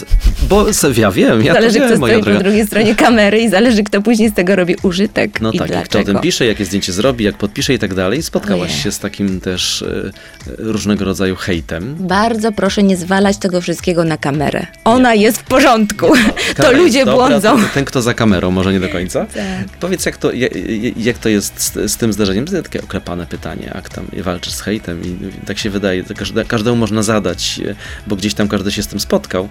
bo 0.48 0.66
ja 0.96 1.10
wiem, 1.12 1.42
ja 1.44 1.52
zależy, 1.54 1.78
to 1.78 1.84
kto 1.84 1.90
wiem, 1.90 2.00
moja 2.00 2.14
stoi 2.14 2.22
po 2.24 2.30
droga. 2.30 2.44
drugiej 2.44 2.66
stronie 2.66 2.94
kamery 2.94 3.38
i 3.40 3.48
zależy, 3.50 3.82
kto 3.82 4.02
później 4.02 4.30
z 4.30 4.34
tego 4.34 4.56
robi 4.56 4.76
użytek 4.82 5.40
No 5.40 5.52
i 5.52 5.58
tak, 5.58 5.70
jak 5.70 5.84
kto 5.84 5.98
o 5.98 6.02
dlaczego. 6.02 6.12
tym 6.18 6.22
pisze, 6.22 6.46
jakie 6.46 6.64
zdjęcie 6.64 6.92
zrobi, 6.92 7.24
jak 7.24 7.36
podpisze 7.38 7.74
i 7.74 7.78
tak 7.78 7.94
dalej. 7.94 8.22
Spotkałaś 8.22 8.70
Ojej. 8.70 8.82
się 8.82 8.92
z 8.92 8.98
takim 8.98 9.40
też 9.40 9.82
y, 9.82 10.12
różnego 10.58 11.04
rodzaju 11.04 11.36
hejtem. 11.36 11.96
Bardzo 12.00 12.52
proszę 12.52 12.82
nie 12.82 12.96
zwalać 12.96 13.36
tego 13.36 13.60
wszystkiego 13.60 14.04
na 14.04 14.16
kamerę. 14.16 14.66
Ona 14.84 15.14
jest 15.14 15.38
w 15.38 15.44
porządku. 15.44 16.06
To 16.56 16.62
Kamera 16.62 16.78
ludzie 16.78 17.04
dobra, 17.04 17.28
błądzą. 17.28 17.62
to 17.62 17.68
Ten, 17.74 17.84
kto 17.84 18.02
za 18.02 18.14
kamerą, 18.14 18.50
może 18.50 18.72
nie 18.72 18.80
do 18.80 18.88
końca. 18.88 19.26
Tak. 19.26 19.44
Powiedz, 19.80 20.06
jak 20.06 20.16
to, 20.16 20.32
jak, 20.32 20.52
jak 20.96 21.18
to 21.18 21.28
jest 21.28 21.60
z, 21.62 21.92
z 21.92 21.96
tym 21.96 22.12
zdarzeniem? 22.12 22.44
To 22.46 22.52
jest 22.56 22.64
takie 22.70 22.82
oklepane 22.84 23.26
pytanie, 23.26 23.72
jak 23.74 23.88
tam 23.88 24.06
walczysz 24.22 24.52
z 24.52 24.60
hejtem 24.60 25.02
i 25.04 25.46
tak 25.46 25.58
się 25.58 25.70
wydaje, 25.70 26.04
to 26.04 26.14
każde, 26.14 26.44
każdemu 26.44 26.76
można 26.76 27.02
zadać, 27.02 27.60
e, 27.66 27.74
bo 28.06 28.16
gdzieś 28.16 28.34
tam 28.34 28.48
każdy 28.48 28.72
się 28.72 28.82
z 28.82 28.86
tym 28.86 29.00
spotkał, 29.00 29.48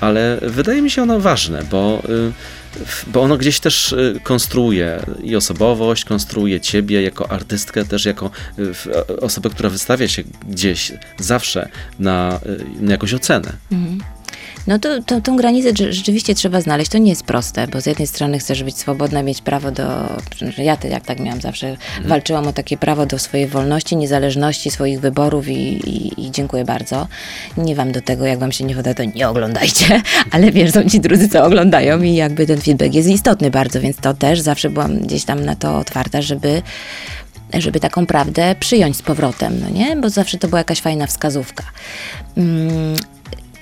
ale 0.00 0.38
wydaje 0.42 0.82
mi 0.82 0.90
się 0.90 1.02
ono 1.02 1.20
ważne, 1.20 1.62
bo, 1.70 2.02
y, 2.08 2.32
bo 3.06 3.22
ono 3.22 3.36
gdzieś 3.36 3.60
też 3.60 3.92
y, 3.92 4.20
konstruuje 4.22 5.02
i 5.22 5.36
osobowość, 5.36 6.04
konstruuje 6.04 6.60
ciebie 6.60 7.02
jako 7.02 7.30
artystkę, 7.30 7.84
też 7.84 8.04
jako 8.04 8.30
y, 8.58 9.20
osobę, 9.20 9.50
która 9.50 9.70
wystawia 9.70 10.08
się 10.08 10.22
gdzieś 10.48 10.92
zawsze 11.18 11.68
na, 11.98 12.40
na 12.80 12.92
jakąś 12.92 13.14
ocenę. 13.14 13.52
No 14.66 14.78
to, 14.78 15.02
to 15.02 15.20
tą 15.20 15.36
granicę 15.36 15.72
rze- 15.72 15.92
rzeczywiście 15.92 16.34
trzeba 16.34 16.60
znaleźć. 16.60 16.90
To 16.90 16.98
nie 16.98 17.10
jest 17.10 17.24
proste, 17.24 17.68
bo 17.68 17.80
z 17.80 17.86
jednej 17.86 18.06
strony 18.06 18.38
chcesz 18.38 18.62
być 18.64 18.78
swobodna, 18.78 19.22
mieć 19.22 19.42
prawo 19.42 19.70
do. 19.70 19.84
Ja 20.58 20.76
te- 20.76 20.88
jak 20.88 21.04
tak 21.06 21.20
miałam 21.20 21.40
zawsze, 21.40 21.76
walczyłam 22.04 22.46
o 22.48 22.52
takie 22.52 22.76
prawo 22.76 23.06
do 23.06 23.18
swojej 23.18 23.46
wolności, 23.46 23.96
niezależności, 23.96 24.70
swoich 24.70 25.00
wyborów 25.00 25.48
i, 25.48 25.52
i, 25.52 26.26
i 26.26 26.30
dziękuję 26.30 26.64
bardzo. 26.64 27.06
Nie 27.56 27.74
wam 27.74 27.92
do 27.92 28.00
tego, 28.00 28.26
jak 28.26 28.38
wam 28.38 28.52
się 28.52 28.64
nie 28.64 28.74
wyda, 28.74 28.94
to 28.94 29.04
nie 29.04 29.28
oglądajcie, 29.28 30.02
ale 30.32 30.50
wiesz, 30.52 30.70
są 30.72 30.88
ci 30.88 31.00
drudzy, 31.00 31.28
co 31.28 31.44
oglądają 31.44 32.02
i 32.02 32.14
jakby 32.14 32.46
ten 32.46 32.60
feedback 32.60 32.94
jest 32.94 33.08
istotny 33.08 33.50
bardzo, 33.50 33.80
więc 33.80 33.96
to 33.96 34.14
też 34.14 34.40
zawsze 34.40 34.70
byłam 34.70 34.98
gdzieś 34.98 35.24
tam 35.24 35.44
na 35.44 35.56
to 35.56 35.78
otwarta, 35.78 36.22
żeby 36.22 36.62
żeby 37.58 37.80
taką 37.80 38.06
prawdę 38.06 38.54
przyjąć 38.60 38.96
z 38.96 39.02
powrotem, 39.02 39.60
no 39.60 39.68
nie? 39.70 39.96
Bo 39.96 40.10
zawsze 40.10 40.38
to 40.38 40.48
była 40.48 40.58
jakaś 40.58 40.80
fajna 40.80 41.06
wskazówka. 41.06 41.64
Mm, 42.36 42.94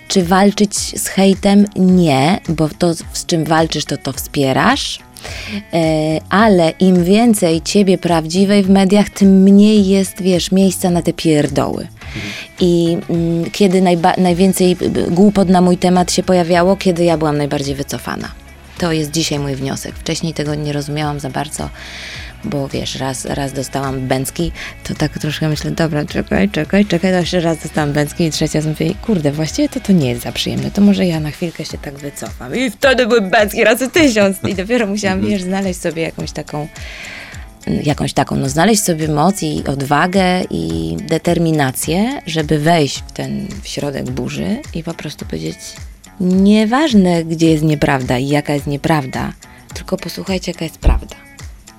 czy 0.08 0.24
walczyć 0.24 0.74
z 0.74 1.06
hejtem? 1.08 1.66
Nie, 1.76 2.40
bo 2.48 2.68
to, 2.68 2.94
z 2.94 3.26
czym 3.26 3.44
walczysz, 3.44 3.84
to 3.84 3.96
to 3.96 4.12
wspierasz. 4.12 4.98
E, 5.72 6.20
ale 6.30 6.70
im 6.70 7.04
więcej 7.04 7.62
ciebie 7.62 7.98
prawdziwej 7.98 8.62
w 8.62 8.70
mediach, 8.70 9.10
tym 9.10 9.42
mniej 9.42 9.86
jest, 9.86 10.22
wiesz, 10.22 10.52
miejsca 10.52 10.90
na 10.90 11.02
te 11.02 11.12
pierdoły. 11.12 11.88
I 12.60 12.98
mm, 13.10 13.50
kiedy 13.50 13.82
najba- 13.82 14.20
najwięcej 14.20 14.76
głupot 15.10 15.48
na 15.48 15.60
mój 15.60 15.76
temat 15.76 16.12
się 16.12 16.22
pojawiało, 16.22 16.76
kiedy 16.76 17.04
ja 17.04 17.18
byłam 17.18 17.36
najbardziej 17.36 17.74
wycofana. 17.74 18.28
To 18.78 18.92
jest 18.92 19.10
dzisiaj 19.10 19.38
mój 19.38 19.54
wniosek. 19.54 19.94
Wcześniej 19.94 20.34
tego 20.34 20.54
nie 20.54 20.72
rozumiałam 20.72 21.20
za 21.20 21.30
bardzo, 21.30 21.68
bo 22.44 22.68
wiesz, 22.68 22.94
raz, 22.94 23.24
raz 23.24 23.52
dostałam 23.52 24.08
bęcki, 24.08 24.52
to 24.84 24.94
tak 24.94 25.18
troszkę 25.18 25.48
myślę, 25.48 25.70
dobra, 25.70 26.04
czekaj, 26.04 26.48
czekaj, 26.48 26.86
czekaj, 26.86 27.12
to 27.12 27.18
jeszcze 27.18 27.40
raz 27.40 27.58
dostałam 27.62 27.92
bęcki 27.92 28.24
i 28.24 28.30
trzecia 28.30 28.60
mówię, 28.60 28.94
kurde, 29.06 29.32
właściwie 29.32 29.68
to 29.68 29.80
to 29.80 29.92
nie 29.92 30.10
jest 30.10 30.22
za 30.22 30.32
przyjemne, 30.32 30.70
to 30.70 30.80
może 30.80 31.06
ja 31.06 31.20
na 31.20 31.30
chwilkę 31.30 31.64
się 31.64 31.78
tak 31.78 31.94
wycofam. 31.94 32.56
I 32.56 32.70
wtedy 32.70 33.06
były 33.06 33.20
bęcki 33.20 33.64
razy 33.64 33.90
tysiąc 33.90 34.36
i 34.48 34.54
dopiero 34.54 34.86
musiałam, 34.86 35.20
wiesz, 35.20 35.42
znaleźć 35.42 35.80
sobie 35.80 36.02
jakąś 36.02 36.32
taką 36.32 36.68
jakąś 37.82 38.12
taką, 38.12 38.36
no 38.36 38.48
znaleźć 38.48 38.82
sobie 38.82 39.08
moc 39.08 39.42
i 39.42 39.64
odwagę 39.66 40.42
i 40.50 40.96
determinację, 41.00 42.22
żeby 42.26 42.58
wejść 42.58 43.04
w 43.08 43.12
ten 43.12 43.48
w 43.62 43.68
środek 43.68 44.10
burzy 44.10 44.56
i 44.74 44.82
po 44.82 44.94
prostu 44.94 45.24
powiedzieć, 45.24 45.56
nieważne 46.20 47.24
gdzie 47.24 47.50
jest 47.50 47.64
nieprawda 47.64 48.18
i 48.18 48.28
jaka 48.28 48.54
jest 48.54 48.66
nieprawda, 48.66 49.32
tylko 49.74 49.96
posłuchajcie 49.96 50.52
jaka 50.52 50.64
jest 50.64 50.78
prawda. 50.78 51.27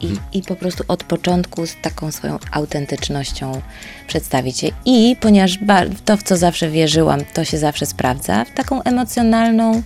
I, 0.01 0.37
I 0.37 0.43
po 0.43 0.55
prostu 0.55 0.83
od 0.87 1.03
początku 1.03 1.67
z 1.67 1.75
taką 1.81 2.11
swoją 2.11 2.39
autentycznością 2.51 3.61
przedstawić 4.07 4.63
je. 4.63 4.71
I 4.85 5.15
ponieważ 5.19 5.59
to, 6.05 6.17
w 6.17 6.23
co 6.23 6.37
zawsze 6.37 6.69
wierzyłam, 6.69 7.19
to 7.33 7.45
się 7.45 7.57
zawsze 7.57 7.85
sprawdza, 7.85 8.45
w 8.45 8.53
taką 8.53 8.83
emocjonalną 8.83 9.81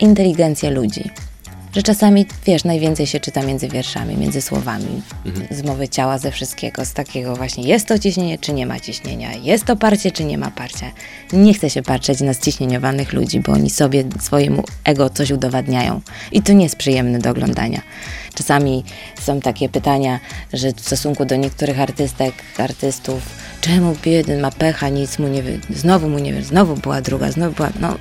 inteligencję 0.00 0.70
ludzi. 0.70 1.10
Że 1.76 1.82
czasami, 1.82 2.26
wiesz, 2.46 2.64
najwięcej 2.64 3.06
się 3.06 3.20
czyta 3.20 3.42
między 3.42 3.68
wierszami, 3.68 4.16
między 4.16 4.42
słowami, 4.42 5.02
z 5.50 5.62
mowy 5.62 5.88
ciała, 5.88 6.18
ze 6.18 6.30
wszystkiego, 6.30 6.84
z 6.84 6.92
takiego 6.92 7.36
właśnie 7.36 7.64
jest 7.64 7.86
to 7.86 7.98
ciśnienie, 7.98 8.38
czy 8.38 8.52
nie 8.52 8.66
ma 8.66 8.80
ciśnienia, 8.80 9.32
jest 9.32 9.64
to 9.64 9.76
parcie, 9.76 10.10
czy 10.10 10.24
nie 10.24 10.38
ma 10.38 10.50
parcia. 10.50 10.90
Nie 11.32 11.54
chcę 11.54 11.70
się 11.70 11.82
patrzeć 11.82 12.20
na 12.20 12.34
ściśnieniowanych 12.34 13.12
ludzi, 13.12 13.40
bo 13.40 13.52
oni 13.52 13.70
sobie, 13.70 14.04
swojemu 14.20 14.64
ego 14.84 15.10
coś 15.10 15.30
udowadniają. 15.30 16.00
I 16.32 16.42
to 16.42 16.52
nie 16.52 16.64
jest 16.64 16.76
przyjemne 16.76 17.18
do 17.18 17.30
oglądania. 17.30 17.82
Czasami 18.34 18.84
są 19.20 19.40
takie 19.40 19.68
pytania, 19.68 20.20
że 20.52 20.72
w 20.72 20.80
stosunku 20.80 21.24
do 21.24 21.36
niektórych 21.36 21.80
artystek, 21.80 22.34
artystów, 22.58 23.22
czemu 23.60 23.96
jeden 24.06 24.40
ma 24.40 24.50
pecha, 24.50 24.88
nic 24.88 25.18
mu 25.18 25.28
nie 25.28 25.42
wy... 25.42 25.60
znowu 25.70 26.08
mu 26.08 26.18
nie 26.18 26.32
wie, 26.32 26.42
znowu 26.42 26.74
była 26.74 27.00
druga, 27.00 27.32
znowu 27.32 27.54
była, 27.54 27.70
no 27.80 27.94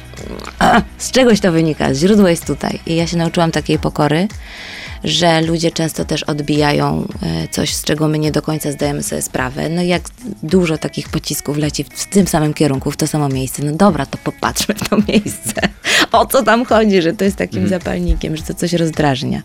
a, 0.60 0.82
z 0.98 1.12
czegoś 1.12 1.40
to 1.40 1.52
wynika, 1.52 1.94
źródło 1.94 2.28
jest 2.28 2.46
tutaj. 2.46 2.80
I 2.86 2.96
ja 2.96 3.08
się 3.08 3.18
nauczyłam 3.18 3.52
takiej 3.52 3.80
pokory, 3.80 4.28
że 5.04 5.42
ludzie 5.42 5.72
często 5.72 6.06
też 6.06 6.24
odbijają 6.24 7.08
e, 7.24 7.48
coś, 7.48 7.74
z 7.74 7.84
czego 7.84 8.08
my 8.08 8.20
nie 8.20 8.32
do 8.32 8.42
końca 8.42 8.72
zdajemy 8.72 9.04
sobie 9.04 9.22
sprawę. 9.22 9.70
No 9.70 9.82
jak 9.82 10.02
dużo 10.44 10.78
takich 10.78 11.10
pocisków 11.10 11.58
leci 11.58 11.84
w 11.84 12.06
tym 12.06 12.28
samym 12.28 12.54
kierunku, 12.54 12.92
w 12.92 12.98
to 12.98 13.08
samo 13.08 13.30
miejsce. 13.30 13.64
No 13.64 13.72
dobra, 13.72 14.06
to 14.06 14.18
popatrzmy 14.18 14.76
w 14.76 14.90
to 14.90 14.98
miejsce. 15.10 15.62
O 16.12 16.26
co 16.26 16.44
tam 16.44 16.66
chodzi, 16.66 17.02
że 17.02 17.14
to 17.14 17.24
jest 17.24 17.38
takim 17.38 17.64
Mhm. 17.64 17.80
zapalnikiem, 17.82 18.38
że 18.38 18.44
to 18.44 18.54
coś 18.54 18.74
rozdrażnia. 18.74 19.42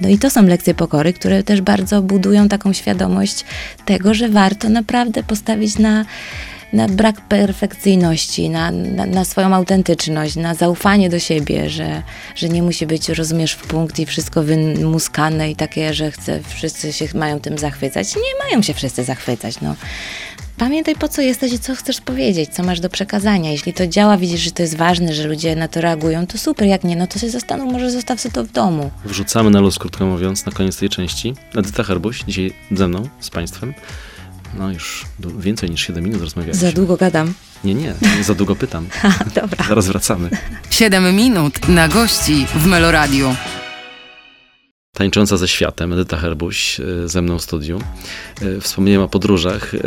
No 0.00 0.08
i 0.08 0.18
to 0.18 0.30
są 0.30 0.42
lekcje 0.42 0.74
pokory, 0.74 1.12
które 1.12 1.42
też 1.42 1.60
bardzo 1.60 2.02
budują 2.02 2.48
taką 2.48 2.72
świadomość 2.72 3.44
tego, 3.84 4.14
że 4.14 4.28
warto 4.28 4.68
naprawdę 4.68 5.22
postawić 5.22 5.78
na 5.78 6.04
na 6.74 6.88
brak 6.88 7.20
perfekcyjności, 7.20 8.50
na, 8.50 8.70
na, 8.70 9.06
na 9.06 9.24
swoją 9.24 9.54
autentyczność, 9.54 10.36
na 10.36 10.54
zaufanie 10.54 11.10
do 11.10 11.18
siebie, 11.18 11.70
że, 11.70 12.02
że 12.34 12.48
nie 12.48 12.62
musi 12.62 12.86
być, 12.86 13.08
rozumiesz, 13.08 13.52
w 13.52 13.66
punkt 13.66 13.98
i 13.98 14.06
wszystko 14.06 14.42
wymuskane 14.42 15.50
i 15.50 15.56
takie, 15.56 15.94
że 15.94 16.10
chce, 16.10 16.40
wszyscy 16.48 16.92
się 16.92 17.06
mają 17.14 17.40
tym 17.40 17.58
zachwycać. 17.58 18.16
Nie 18.16 18.44
mają 18.44 18.62
się 18.62 18.74
wszyscy 18.74 19.04
zachwycać, 19.04 19.60
no. 19.60 19.74
Pamiętaj, 20.58 20.94
po 20.94 21.08
co 21.08 21.22
jesteś 21.22 21.52
i 21.52 21.58
co 21.58 21.74
chcesz 21.74 22.00
powiedzieć, 22.00 22.50
co 22.50 22.62
masz 22.62 22.80
do 22.80 22.88
przekazania. 22.88 23.50
Jeśli 23.50 23.72
to 23.72 23.86
działa, 23.86 24.16
widzisz, 24.16 24.40
że 24.40 24.50
to 24.50 24.62
jest 24.62 24.76
ważne, 24.76 25.14
że 25.14 25.28
ludzie 25.28 25.56
na 25.56 25.68
to 25.68 25.80
reagują, 25.80 26.26
to 26.26 26.38
super, 26.38 26.68
jak 26.68 26.84
nie, 26.84 26.96
no 26.96 27.06
to 27.06 27.18
się 27.18 27.30
zastanów, 27.30 27.72
może 27.72 27.90
zostaw 27.90 28.20
sobie 28.20 28.32
to 28.32 28.44
w 28.44 28.52
domu. 28.52 28.90
Wrzucamy 29.04 29.50
na 29.50 29.60
luz, 29.60 29.78
krótko 29.78 30.06
mówiąc, 30.06 30.46
na 30.46 30.52
koniec 30.52 30.76
tej 30.76 30.88
części. 30.88 31.34
Edyta 31.56 31.82
Herbuś, 31.82 32.24
dzisiaj 32.26 32.52
ze 32.72 32.88
mną, 32.88 33.08
z 33.20 33.30
Państwem. 33.30 33.74
No 34.58 34.72
już 34.72 35.04
więcej 35.38 35.70
niż 35.70 35.86
7 35.86 36.04
minut 36.04 36.20
rozmawialiśmy. 36.20 36.68
Za 36.68 36.76
długo 36.76 36.96
gadam. 36.96 37.34
Nie, 37.64 37.74
nie, 37.74 37.94
za 38.22 38.34
długo 38.34 38.56
pytam. 38.56 38.86
Dobra. 39.34 39.64
Zaraz 39.68 39.86
wracamy. 39.86 40.30
7 40.70 41.16
minut 41.16 41.68
na 41.68 41.88
gości 41.88 42.46
w 42.54 42.66
Meloradiu. 42.66 43.34
Tańcząca 44.94 45.36
ze 45.36 45.48
światem, 45.48 45.92
Edyta 45.92 46.16
Herbuś 46.16 46.80
y, 46.80 47.08
ze 47.08 47.22
mną 47.22 47.38
w 47.38 47.42
studiu. 47.42 47.80
Y, 48.42 48.60
Wspomniałem 48.60 49.02
o 49.02 49.08
podróżach. 49.08 49.74
Y, 49.74 49.78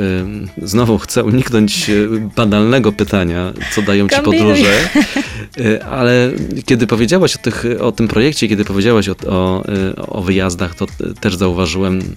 Znowu 0.62 0.97
chcę 0.97 1.24
uniknąć 1.24 1.91
banalnego 2.36 2.91
pytania, 2.91 3.53
co 3.76 3.82
dają 3.82 4.10
ci 4.10 4.22
podróże, 4.22 4.89
ale 5.99 6.32
kiedy 6.66 6.88
powiedziałaś 6.88 7.36
o, 7.36 7.39
tych, 7.39 7.66
o 7.80 7.91
tym 7.91 8.08
projekcie, 8.08 8.47
kiedy 8.47 8.66
powiedziałaś 8.66 9.10
o, 9.10 9.16
o, 9.28 9.64
o 9.97 10.22
wyjazdach, 10.22 10.76
to 10.76 10.86
też 11.20 11.36
zauważyłem, 11.36 12.16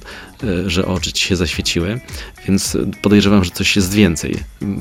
że 0.66 0.86
oczy 0.86 1.12
ci 1.12 1.26
się 1.26 1.36
zaświeciły, 1.36 2.00
więc 2.48 2.76
podejrzewam, 3.02 3.44
że 3.44 3.50
coś 3.50 3.76
jest 3.76 3.92
więcej 3.92 4.36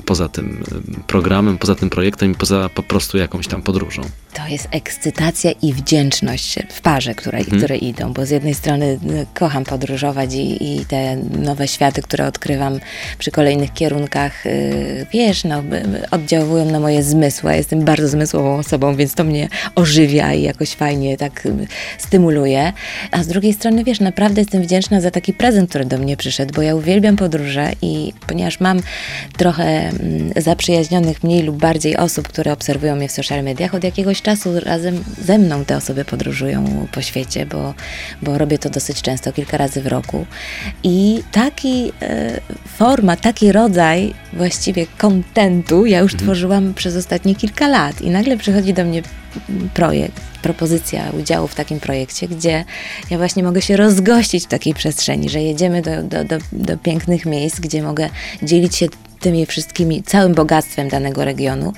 poza 0.05 0.29
tym 0.29 0.63
programem, 1.07 1.57
poza 1.57 1.75
tym 1.75 1.89
projektem 1.89 2.31
i 2.31 2.35
poza 2.35 2.69
po 2.69 2.83
prostu 2.83 3.17
jakąś 3.17 3.47
tam 3.47 3.61
podróżą. 3.61 4.01
To 4.33 4.47
jest 4.47 4.67
ekscytacja 4.71 5.51
i 5.51 5.73
wdzięczność 5.73 6.59
w 6.69 6.81
parze, 6.81 7.15
które, 7.15 7.43
które 7.43 7.77
idą, 7.99 8.13
bo 8.13 8.25
z 8.25 8.29
jednej 8.29 8.53
strony 8.53 8.85
y, 8.85 9.25
kocham 9.33 9.63
podróżować 9.63 10.33
i, 10.33 10.75
i 10.75 10.85
te 10.85 11.15
nowe 11.17 11.67
światy, 11.67 12.01
które 12.01 12.27
odkrywam 12.27 12.79
przy 13.17 13.31
kolejnych 13.31 13.73
kierunkach, 13.73 14.45
y, 14.45 15.05
wiesz, 15.13 15.43
no, 15.43 15.63
oddziałują 16.11 16.65
na 16.65 16.79
moje 16.79 17.03
zmysły. 17.03 17.55
Jestem 17.55 17.85
bardzo 17.85 18.07
zmysłową 18.07 18.57
osobą, 18.57 18.95
więc 18.95 19.13
to 19.13 19.23
mnie 19.23 19.47
ożywia 19.75 20.33
i 20.33 20.41
jakoś 20.41 20.69
fajnie 20.69 21.17
tak 21.17 21.45
y, 21.45 21.67
stymuluje. 21.97 22.73
A 23.11 23.23
z 23.23 23.27
drugiej 23.27 23.53
strony, 23.53 23.83
wiesz, 23.83 23.99
naprawdę 23.99 24.41
jestem 24.41 24.61
wdzięczna 24.61 25.01
za 25.01 25.11
taki 25.11 25.33
prezent, 25.33 25.69
który 25.69 25.85
do 25.85 25.97
mnie 25.97 26.17
przyszedł, 26.17 26.53
bo 26.53 26.61
ja 26.61 26.75
uwielbiam 26.75 27.15
podróże 27.15 27.71
i 27.81 28.13
ponieważ 28.27 28.59
mam 28.59 28.79
trochę 29.37 29.63
mm, 29.63 30.33
zaprzyjaźnionych 30.35 31.23
mniej 31.23 31.43
lub 31.43 31.57
bardziej 31.57 31.97
osób, 31.97 32.27
które 32.27 32.53
obserwują 32.53 32.95
mnie 32.95 33.07
w 33.07 33.11
social 33.11 33.43
mediach, 33.43 33.75
od 33.75 33.83
jakiegoś 33.83 34.21
czasu 34.21 34.59
razem 34.59 35.03
ze 35.21 35.37
mną 35.37 35.65
te 35.65 35.77
osoby 35.77 36.05
podróżują 36.05 36.87
po 36.91 37.01
świecie, 37.01 37.45
bo, 37.45 37.73
bo 38.21 38.37
robię 38.37 38.57
to 38.57 38.69
dosyć 38.69 39.01
często, 39.01 39.33
kilka 39.33 39.57
razy 39.57 39.81
w 39.81 39.87
roku. 39.87 40.25
I 40.83 41.23
taki 41.31 41.91
e, 42.01 42.39
format, 42.77 43.21
taki 43.21 43.51
rodzaj 43.51 44.13
właściwie 44.33 44.87
kontentu 44.97 45.85
ja 45.85 45.99
już 45.99 46.15
tworzyłam 46.15 46.73
przez 46.73 46.95
ostatnie 46.95 47.35
kilka 47.35 47.67
lat 47.67 48.01
i 48.01 48.09
nagle 48.09 48.37
przychodzi 48.37 48.73
do 48.73 48.85
mnie 48.85 49.01
projekt, 49.73 50.21
propozycja 50.41 51.09
udziału 51.19 51.47
w 51.47 51.55
takim 51.55 51.79
projekcie, 51.79 52.27
gdzie 52.27 52.65
ja 53.09 53.17
właśnie 53.17 53.43
mogę 53.43 53.61
się 53.61 53.77
rozgościć 53.77 54.43
w 54.43 54.47
takiej 54.47 54.73
przestrzeni, 54.73 55.29
że 55.29 55.41
jedziemy 55.41 55.81
do, 55.81 56.03
do, 56.03 56.23
do, 56.23 56.37
do 56.51 56.77
pięknych 56.77 57.25
miejsc, 57.25 57.59
gdzie 57.59 57.83
mogę 57.83 58.09
dzielić 58.43 58.75
się 58.75 58.87
tymi 59.19 59.45
wszystkimi, 59.45 60.03
całym 60.03 60.33
bogactwem 60.33 60.89
danego 60.89 61.25
regionu. 61.25 61.73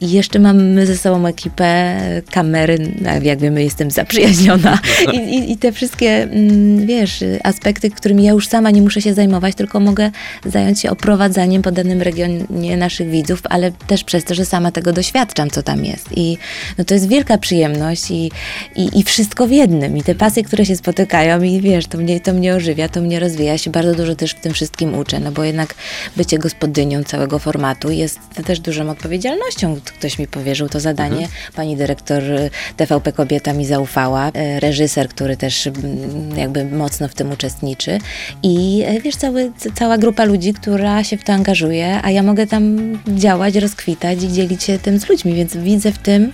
I 0.00 0.10
jeszcze 0.10 0.38
mamy 0.38 0.86
ze 0.86 0.96
sobą 0.96 1.26
ekipę, 1.26 2.00
kamery, 2.30 2.78
a 3.08 3.14
jak 3.14 3.38
wiemy, 3.38 3.62
jestem 3.62 3.90
zaprzyjaźniona. 3.90 4.78
I, 5.12 5.16
i, 5.16 5.52
I 5.52 5.56
te 5.56 5.72
wszystkie, 5.72 6.22
mm, 6.22 6.86
wiesz, 6.86 7.24
aspekty, 7.42 7.90
którymi 7.90 8.24
ja 8.24 8.32
już 8.32 8.48
sama 8.48 8.70
nie 8.70 8.82
muszę 8.82 9.02
się 9.02 9.14
zajmować, 9.14 9.54
tylko 9.54 9.80
mogę 9.80 10.10
zająć 10.44 10.80
się 10.80 10.90
oprowadzaniem 10.90 11.62
po 11.62 11.72
danym 11.72 12.02
regionie 12.02 12.76
naszych 12.76 13.10
widzów, 13.10 13.40
ale 13.44 13.72
też 13.72 14.04
przez 14.04 14.24
to, 14.24 14.34
że 14.34 14.44
sama 14.44 14.72
tego 14.72 14.92
doświadczam, 14.92 15.50
co 15.50 15.62
tam 15.62 15.84
jest. 15.84 16.08
I 16.16 16.38
no 16.78 16.84
to 16.84 16.94
jest 16.94 17.08
wielka 17.08 17.38
przyjemność 17.38 18.10
i, 18.10 18.30
i, 18.76 18.98
i 19.00 19.04
wszystko 19.04 19.46
w 19.46 19.50
jednym. 19.50 19.96
I 19.96 20.02
te 20.02 20.14
pasje, 20.14 20.44
które 20.44 20.66
się 20.66 20.76
spotykają 20.76 21.42
i 21.42 21.60
wiesz, 21.60 21.86
to 21.86 21.98
mnie, 21.98 22.20
to 22.20 22.32
mnie 22.32 22.54
ożywia, 22.54 22.88
to 22.88 23.00
mnie 23.00 23.20
rozwija. 23.20 23.52
Ja 23.52 23.58
się 23.58 23.70
bardzo 23.70 23.94
dużo 23.94 24.14
też 24.14 24.30
w 24.30 24.40
tym 24.40 24.52
wszystkim 24.52 24.94
uczę, 24.94 25.20
no 25.20 25.32
bo 25.32 25.44
jednak 25.44 25.74
bycie 26.16 26.38
gospodynią 26.80 27.04
całego 27.04 27.38
formatu 27.38 27.90
jest 27.90 28.18
też 28.46 28.60
dużą 28.60 28.90
odpowiedzialnością. 28.90 29.80
Ktoś 29.84 30.18
mi 30.18 30.26
powierzył 30.26 30.68
to 30.68 30.80
zadanie. 30.80 31.28
Pani 31.56 31.76
dyrektor 31.76 32.22
y, 32.22 32.50
TVP 32.76 33.12
Kobieta 33.12 33.52
mi 33.52 33.66
zaufała. 33.66 34.28
y, 34.28 34.60
Reżyser, 34.60 35.08
który 35.08 35.36
też 35.36 35.66
mm, 35.66 36.38
jakby 36.38 36.64
mocno 36.64 37.08
w 37.08 37.14
tym 37.14 37.32
uczestniczy. 37.32 37.98
I 38.42 38.84
y, 38.96 39.00
wiesz, 39.00 39.16
cały, 39.16 39.52
cała 39.74 39.98
grupa 39.98 40.24
ludzi, 40.24 40.54
która 40.54 41.04
się 41.04 41.16
w 41.16 41.24
to 41.24 41.32
angażuje, 41.32 42.00
a 42.02 42.10
ja 42.10 42.22
mogę 42.22 42.46
tam 42.46 42.78
działać, 43.08 43.54
rozkwitać 43.54 44.22
i 44.22 44.28
dzielić 44.28 44.62
się 44.62 44.78
tym 44.78 44.98
z 44.98 45.08
ludźmi, 45.08 45.34
więc 45.34 45.56
widzę 45.56 45.92
w 45.92 45.98
tym 45.98 46.32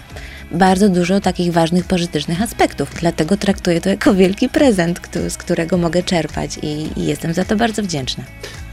bardzo 0.57 0.89
dużo 0.89 1.21
takich 1.21 1.53
ważnych, 1.53 1.85
pożytecznych 1.85 2.43
aspektów. 2.43 2.91
Dlatego 3.01 3.37
traktuję 3.37 3.81
to 3.81 3.89
jako 3.89 4.15
wielki 4.15 4.49
prezent, 4.49 5.01
któ- 5.01 5.31
z 5.31 5.37
którego 5.37 5.77
mogę 5.79 6.03
czerpać 6.03 6.59
i, 6.63 6.89
i 7.01 7.07
jestem 7.07 7.35
za 7.35 7.45
to 7.45 7.57
bardzo 7.57 7.83
wdzięczna. 7.83 8.25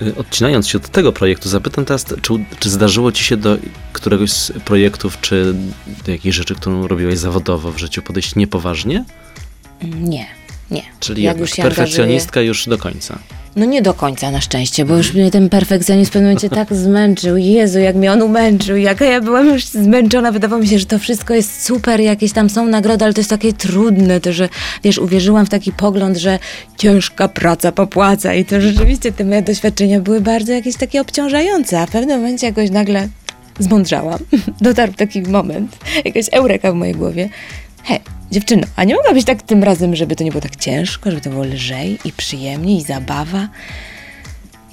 Y, 0.01 0.15
Odcinając 0.15 0.67
się 0.67 0.77
od 0.77 0.89
tego 0.89 1.11
projektu, 1.13 1.49
zapytam 1.49 1.86
teraz, 1.86 2.05
czy, 2.21 2.34
czy 2.59 2.69
zdarzyło 2.69 3.11
ci 3.11 3.23
się 3.23 3.38
do 3.38 3.57
któregoś 3.93 4.31
z 4.31 4.51
projektów, 4.65 5.21
czy 5.21 5.53
do 6.05 6.11
jakiejś 6.11 6.36
rzeczy, 6.36 6.55
którą 6.55 6.88
robiłeś 6.88 7.17
zawodowo 7.19 7.71
w 7.71 7.77
życiu, 7.77 8.01
podejść 8.01 8.36
niepoważnie? 8.36 9.05
Mm, 9.81 10.09
Nie, 10.09 10.25
nie. 10.71 10.81
Czyli 10.99 11.23
Jak 11.23 11.38
już 11.39 11.51
perfekcjonistka 11.55 12.41
już 12.41 12.65
do 12.69 12.77
końca. 12.77 13.19
No 13.56 13.66
nie 13.66 13.82
do 13.82 13.93
końca 13.93 14.32
na 14.32 14.41
szczęście, 14.41 14.86
bo 14.86 14.97
już 14.97 15.14
mnie 15.14 15.32
ten 15.32 15.49
perfekcjonizm 15.49 16.10
w 16.10 16.14
pewnym 16.14 16.32
momencie 16.32 16.49
tak 16.49 16.74
zmęczył. 16.86 17.38
Jezu, 17.38 17.80
jak 17.80 17.95
mnie 17.95 18.12
on 18.12 18.22
umęczył, 18.22 18.78
jaka 18.78 19.06
ja 19.06 19.22
byłam 19.22 19.47
już 19.47 19.66
zmęczona. 19.66 20.32
Wydawało 20.32 20.62
mi 20.62 20.68
się, 20.68 20.80
że 20.80 20.86
to 20.86 20.99
wszystko 20.99 21.34
jest 21.34 21.66
super, 21.66 21.99
jakieś 21.99 22.32
tam 22.32 22.49
są 22.49 22.66
nagrody, 22.66 23.06
ale 23.06 23.14
to 23.14 23.20
jest 23.20 23.30
takie 23.30 23.54
trudne, 23.54 24.20
to 24.20 24.34
że, 24.34 24.49
wiesz, 24.84 24.97
uwierzyłam 24.97 25.45
w 25.45 25.49
taki 25.49 25.72
pogląd, 25.72 26.18
że 26.18 26.39
ciężka 26.78 27.28
praca 27.28 27.72
popłaca 27.72 28.34
i 28.34 28.45
to 28.45 28.62
rzeczywiście 28.62 29.12
te 29.12 29.26
moje 29.26 29.41
doświadczenia 29.41 29.99
były 29.99 30.22
bardzo 30.22 30.54
jakieś 30.54 30.78
takie 30.78 31.01
obciążające, 31.01 31.80
a 31.80 31.86
w 31.86 31.91
pewnym 31.91 32.20
momencie 32.20 32.47
jakoś 32.47 32.70
nagle 32.70 33.08
zmądrzałam. 33.60 34.20
Dotarł 34.62 34.93
taki 34.93 35.22
moment, 35.22 35.78
jakaś 36.06 36.26
eureka 36.32 36.72
w 36.72 36.76
mojej 36.76 36.95
głowie. 36.95 37.30
Hej, 37.84 37.99
dziewczyno, 38.34 38.63
a 38.75 38.84
nie 38.84 38.95
mogłabyś 38.95 39.25
tak 39.25 39.41
tym 39.41 39.63
razem, 39.63 39.95
żeby 39.95 40.15
to 40.15 40.23
nie 40.23 40.31
było 40.31 40.41
tak 40.41 40.55
ciężko, 40.55 41.11
żeby 41.11 41.21
to 41.21 41.29
było 41.29 41.43
lżej 41.43 41.99
i 42.05 42.11
przyjemniej 42.11 42.77
i 42.77 42.84
zabawa? 42.84 43.47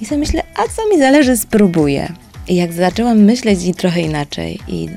I 0.01 0.05
sobie 0.05 0.19
myślę, 0.19 0.43
a 0.55 0.63
co 0.75 0.89
mi 0.89 0.99
zależy, 0.99 1.37
spróbuję. 1.37 2.13
I 2.47 2.55
jak 2.55 2.73
zaczęłam 2.73 3.17
myśleć 3.17 3.65
i 3.65 3.73
trochę 3.73 4.01
inaczej, 4.01 4.59
i, 4.67 4.89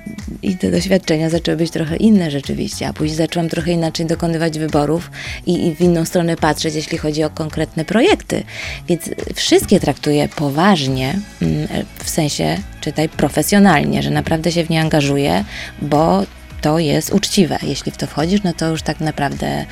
i 0.43 0.57
te 0.57 0.71
doświadczenia 0.71 1.31
zaczęły 1.31 1.57
być 1.57 1.71
trochę 1.71 1.97
inne 1.97 2.31
rzeczywiście, 2.31 2.89
a 2.89 2.93
później 2.93 3.17
zaczęłam 3.17 3.49
trochę 3.49 3.73
inaczej 3.73 4.07
dokonywać 4.07 4.59
wyborów 4.59 5.11
i, 5.47 5.67
i 5.67 5.75
w 5.75 5.81
inną 5.81 6.05
stronę 6.05 6.37
patrzeć, 6.37 6.75
jeśli 6.75 6.99
chodzi 6.99 7.25
o 7.25 7.31
konkretne 7.31 7.85
projekty. 7.85 8.43
Więc 8.89 9.11
wszystkie 9.35 9.81
traktuję 9.81 10.29
poważnie, 10.37 11.19
mm, 11.43 11.69
w 12.05 12.11
sensie 12.11 12.59
czytaj 12.81 13.09
profesjonalnie, 13.09 14.03
że 14.03 14.11
naprawdę 14.11 14.53
się 14.53 14.65
w 14.65 14.71
nie 14.71 14.81
angażuję, 14.81 15.45
bo 15.83 16.25
to 16.65 16.79
jest 16.79 17.13
uczciwe. 17.13 17.59
Jeśli 17.63 17.93
w 17.93 17.97
to 17.97 18.07
wchodzisz, 18.07 18.43
no 18.43 18.53
to 18.53 18.69
już 18.69 18.83
tak 18.83 19.01
naprawdę 19.01 19.65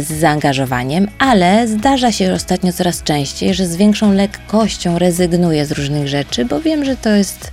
z 0.00 0.12
zaangażowaniem, 0.12 1.08
ale 1.18 1.68
zdarza 1.68 2.12
się 2.12 2.32
ostatnio 2.32 2.72
coraz 2.72 3.02
częściej, 3.02 3.54
że 3.54 3.66
z 3.66 3.76
większą 3.76 4.12
lekkością 4.12 4.98
rezygnuję 4.98 5.66
z 5.66 5.72
różnych 5.72 6.08
rzeczy, 6.08 6.44
bo 6.44 6.60
wiem, 6.60 6.84
że 6.84 6.96
to 6.96 7.10
jest 7.10 7.52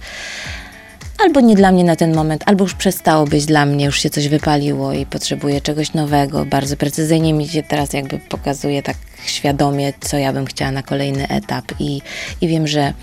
albo 1.24 1.42
nie 1.42 1.56
dla 1.56 1.72
mnie 1.72 1.84
na 1.84 1.96
ten 1.96 2.16
moment, 2.16 2.44
albo 2.46 2.64
już 2.64 2.74
przestało 2.74 3.26
być 3.26 3.46
dla 3.46 3.66
mnie, 3.66 3.86
już 3.86 4.00
się 4.00 4.10
coś 4.10 4.28
wypaliło 4.28 4.94
i 4.94 5.06
potrzebuję 5.06 5.62
czegoś 5.62 5.94
nowego. 5.94 6.46
Bardzo 6.46 6.78
precyzyjnie 6.78 7.34
mi 7.34 7.48
się 7.48 7.64
teraz 7.64 7.94
jakby 7.94 8.20
pokazuje 8.20 8.84
tak 8.84 8.98
świadomie, 9.26 9.94
co 10.02 10.18
ja 10.18 10.34
bym 10.34 10.46
chciała 10.46 10.72
na 10.72 10.84
kolejny 10.84 11.28
etap 11.28 11.66
i, 11.80 12.02
i 12.42 12.48
wiem, 12.48 12.68
że 12.68 12.94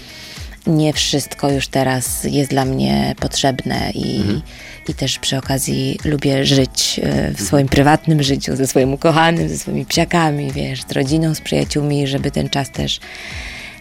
nie 0.66 0.92
wszystko 0.92 1.50
już 1.50 1.68
teraz 1.68 2.24
jest 2.24 2.50
dla 2.50 2.64
mnie 2.64 3.14
potrzebne 3.20 3.90
i, 3.94 4.16
mhm. 4.16 4.42
i 4.88 4.94
też 4.94 5.18
przy 5.18 5.38
okazji 5.38 5.98
lubię 6.04 6.44
żyć 6.44 7.00
e, 7.02 7.30
w 7.30 7.40
swoim 7.40 7.68
prywatnym 7.68 8.22
życiu, 8.22 8.56
ze 8.56 8.66
swoim 8.66 8.92
ukochanym, 8.92 9.48
ze 9.48 9.58
swoimi 9.58 9.86
psiakami, 9.86 10.52
wiesz, 10.52 10.82
z 10.82 10.92
rodziną, 10.92 11.34
z 11.34 11.40
przyjaciółmi, 11.40 12.06
żeby 12.06 12.30
ten 12.30 12.48
czas 12.48 12.70
też 12.70 13.00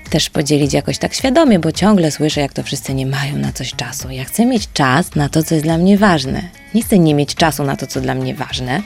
też 0.10 0.30
podzielić 0.30 0.74
jakoś 0.74 0.98
tak 0.98 1.14
świadomie, 1.14 1.60
bo 1.60 1.72
ciągle 1.72 2.12
słyszę, 2.12 2.42
jak 2.42 2.54
to 2.54 2.64
wszyscy 2.64 2.94
nie 2.94 3.06
mają 3.06 3.38
na 3.38 3.52
coś 3.52 3.74
czasu. 3.76 4.10
Ja 4.10 4.24
chcę 4.24 4.46
mieć 4.46 4.70
czas 4.74 5.16
na 5.16 5.30
to, 5.30 5.44
co 5.44 5.56
jest 5.56 5.66
dla 5.66 5.78
mnie 5.78 5.98
ważne. 5.98 6.42
Nie 6.74 6.82
chcę 6.84 7.00
nie 7.00 7.16
mieć 7.16 7.36
czasu 7.36 7.64
na 7.64 7.76
to, 7.76 7.88
co 7.88 8.02
dla 8.02 8.16
mnie 8.16 8.36
ważne, 8.36 8.82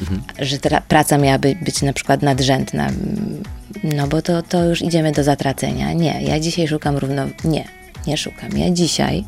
mhm. 0.00 0.22
że 0.38 0.58
praca 0.88 1.18
miałaby 1.18 1.56
być 1.62 1.82
na 1.82 1.92
przykład 1.92 2.22
nadrzędna, 2.22 2.90
no 3.84 4.06
bo 4.06 4.22
to, 4.22 4.42
to 4.42 4.64
już 4.64 4.82
idziemy 4.82 5.12
do 5.12 5.24
zatracenia. 5.24 5.92
Nie, 5.92 6.22
ja 6.22 6.40
dzisiaj 6.40 6.68
szukam 6.68 6.96
równo... 6.96 7.26
Nie, 7.44 7.64
nie 8.06 8.16
szukam. 8.16 8.58
Ja 8.58 8.70
dzisiaj 8.70 9.24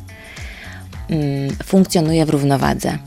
mm, 1.09 1.55
funkcjonuję 1.63 2.25
w 2.25 2.29
równowadze, 2.29 2.97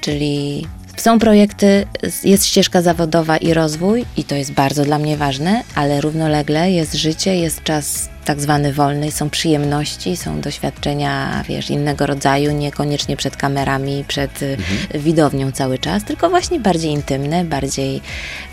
czyli 0.00 0.66
są 0.96 1.18
projekty, 1.18 1.86
jest 2.24 2.46
ścieżka 2.46 2.82
zawodowa 2.82 3.36
i 3.36 3.54
rozwój, 3.54 4.04
i 4.16 4.24
to 4.24 4.34
jest 4.34 4.52
bardzo 4.52 4.84
dla 4.84 4.98
mnie 4.98 5.16
ważne, 5.16 5.62
ale 5.74 6.00
równolegle 6.00 6.70
jest 6.70 6.94
życie, 6.94 7.36
jest 7.36 7.62
czas 7.62 8.08
tak 8.24 8.40
zwany 8.40 8.72
wolny, 8.72 9.12
są 9.12 9.30
przyjemności, 9.30 10.16
są 10.16 10.40
doświadczenia, 10.40 11.44
wiesz, 11.48 11.70
innego 11.70 12.06
rodzaju, 12.06 12.52
niekoniecznie 12.52 13.16
przed 13.16 13.36
kamerami, 13.36 14.04
przed 14.08 14.42
y, 14.42 14.46
mhm. 14.46 15.02
widownią 15.02 15.52
cały 15.52 15.78
czas, 15.78 16.04
tylko 16.04 16.30
właśnie 16.30 16.60
bardziej 16.60 16.92
intymne, 16.92 17.44
bardziej 17.44 18.00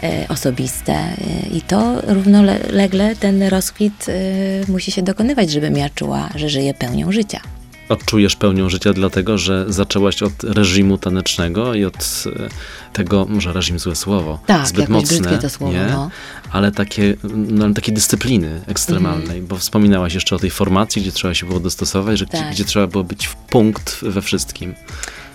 e, 0.03 0.27
osobiste. 0.29 0.93
Y, 0.93 1.57
I 1.57 1.61
to 1.61 2.01
równolegle 2.01 3.15
ten 3.15 3.43
rozkwit 3.43 4.05
e, 4.09 4.71
musi 4.71 4.91
się 4.91 5.01
dokonywać, 5.01 5.51
żebym 5.51 5.77
ja 5.77 5.89
czuła, 5.89 6.29
że 6.35 6.49
żyję 6.49 6.73
pełnią 6.73 7.11
życia 7.11 7.39
odczujesz 7.91 8.35
pełnią 8.35 8.69
życia, 8.69 8.93
dlatego 8.93 9.37
że 9.37 9.65
zaczęłaś 9.67 10.23
od 10.23 10.43
reżimu 10.43 10.97
tanecznego 10.97 11.73
i 11.73 11.85
od 11.85 12.23
e, 12.25 12.49
tego, 12.93 13.25
może 13.29 13.53
reżim 13.53 13.79
złe 13.79 13.95
słowo, 13.95 14.39
tak, 14.45 14.67
zbyt 14.67 14.89
mocne, 14.89 15.37
to 15.37 15.49
słowo, 15.49 15.73
nie? 15.73 15.85
No. 15.91 16.09
ale 16.51 16.71
takie, 16.71 17.15
no, 17.33 17.73
takiej 17.73 17.93
dyscypliny 17.93 18.61
ekstremalnej, 18.67 19.37
mm. 19.37 19.47
bo 19.47 19.55
wspominałaś 19.55 20.13
jeszcze 20.13 20.35
o 20.35 20.39
tej 20.39 20.49
formacji, 20.49 21.01
gdzie 21.01 21.11
trzeba 21.11 21.33
się 21.33 21.45
było 21.45 21.59
dostosować, 21.59 22.19
że 22.19 22.25
tak. 22.25 22.41
gdzie, 22.41 22.51
gdzie 22.51 22.65
trzeba 22.65 22.87
było 22.87 23.03
być 23.03 23.27
w 23.27 23.35
punkt 23.35 23.99
we 24.01 24.21
wszystkim. 24.21 24.75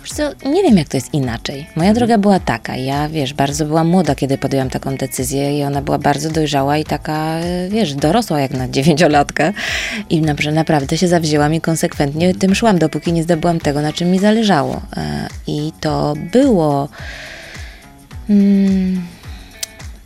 Wiesz 0.07 0.15
co, 0.15 0.49
nie 0.49 0.63
wiem, 0.63 0.77
jak 0.77 0.87
to 0.87 0.97
jest 0.97 1.13
inaczej. 1.13 1.67
Moja 1.75 1.93
droga 1.93 2.17
była 2.17 2.39
taka. 2.39 2.75
Ja, 2.75 3.09
wiesz, 3.09 3.33
bardzo 3.33 3.65
byłam 3.65 3.87
młoda, 3.87 4.15
kiedy 4.15 4.37
podjęłam 4.37 4.69
taką 4.69 4.95
decyzję 4.95 5.59
i 5.59 5.63
ona 5.63 5.81
była 5.81 5.97
bardzo 5.97 6.29
dojrzała 6.29 6.77
i 6.77 6.83
taka, 6.83 7.39
wiesz, 7.69 7.93
dorosła 7.93 8.39
jak 8.39 8.51
na 8.51 8.67
dziewięciolatkę. 8.69 9.53
I 10.09 10.21
naprawdę 10.53 10.97
się 10.97 11.07
zawzięłam 11.07 11.53
i 11.53 11.61
konsekwentnie 11.61 12.35
tym 12.35 12.55
szłam, 12.55 12.79
dopóki 12.79 13.13
nie 13.13 13.23
zdobyłam 13.23 13.59
tego, 13.59 13.81
na 13.81 13.93
czym 13.93 14.11
mi 14.11 14.19
zależało. 14.19 14.81
E, 14.97 15.27
I 15.47 15.71
to 15.79 16.13
było... 16.31 16.89
Hmm, 18.27 19.01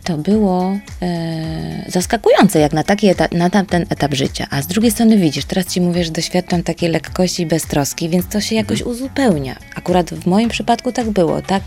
to 0.04 0.18
było 0.18 0.78
e, 1.02 1.84
zaskakujące, 1.88 2.60
jak 2.60 2.72
na 2.72 2.84
taki 2.84 3.08
etap, 3.08 3.32
na 3.32 3.50
tamten 3.50 3.86
etap 3.90 4.14
życia. 4.14 4.46
A 4.50 4.62
z 4.62 4.66
drugiej 4.66 4.90
strony 4.90 5.16
widzisz, 5.16 5.44
teraz 5.44 5.66
ci 5.66 5.80
mówię, 5.80 6.04
że 6.04 6.10
doświadczam 6.10 6.62
takiej 6.62 6.88
lekkości 6.88 7.42
i 7.42 7.46
beztroski, 7.46 8.08
więc 8.08 8.26
to 8.26 8.40
się 8.40 8.54
jakoś 8.54 8.80
mhm. 8.80 8.96
uzupełnia. 8.96 9.56
Akurat 9.74 10.10
w 10.10 10.26
moim 10.26 10.48
przypadku 10.48 10.92
tak 10.92 11.10
było, 11.10 11.42
tak 11.42 11.62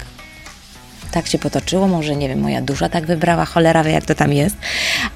tak 1.15 1.27
się 1.27 1.39
potoczyło, 1.39 1.87
może 1.87 2.15
nie 2.15 2.29
wiem, 2.29 2.39
moja 2.39 2.61
dusza 2.61 2.89
tak 2.89 3.05
wybrała, 3.05 3.45
cholera 3.45 3.83
wie 3.83 3.91
jak 3.91 4.05
to 4.05 4.15
tam 4.15 4.33
jest, 4.33 4.55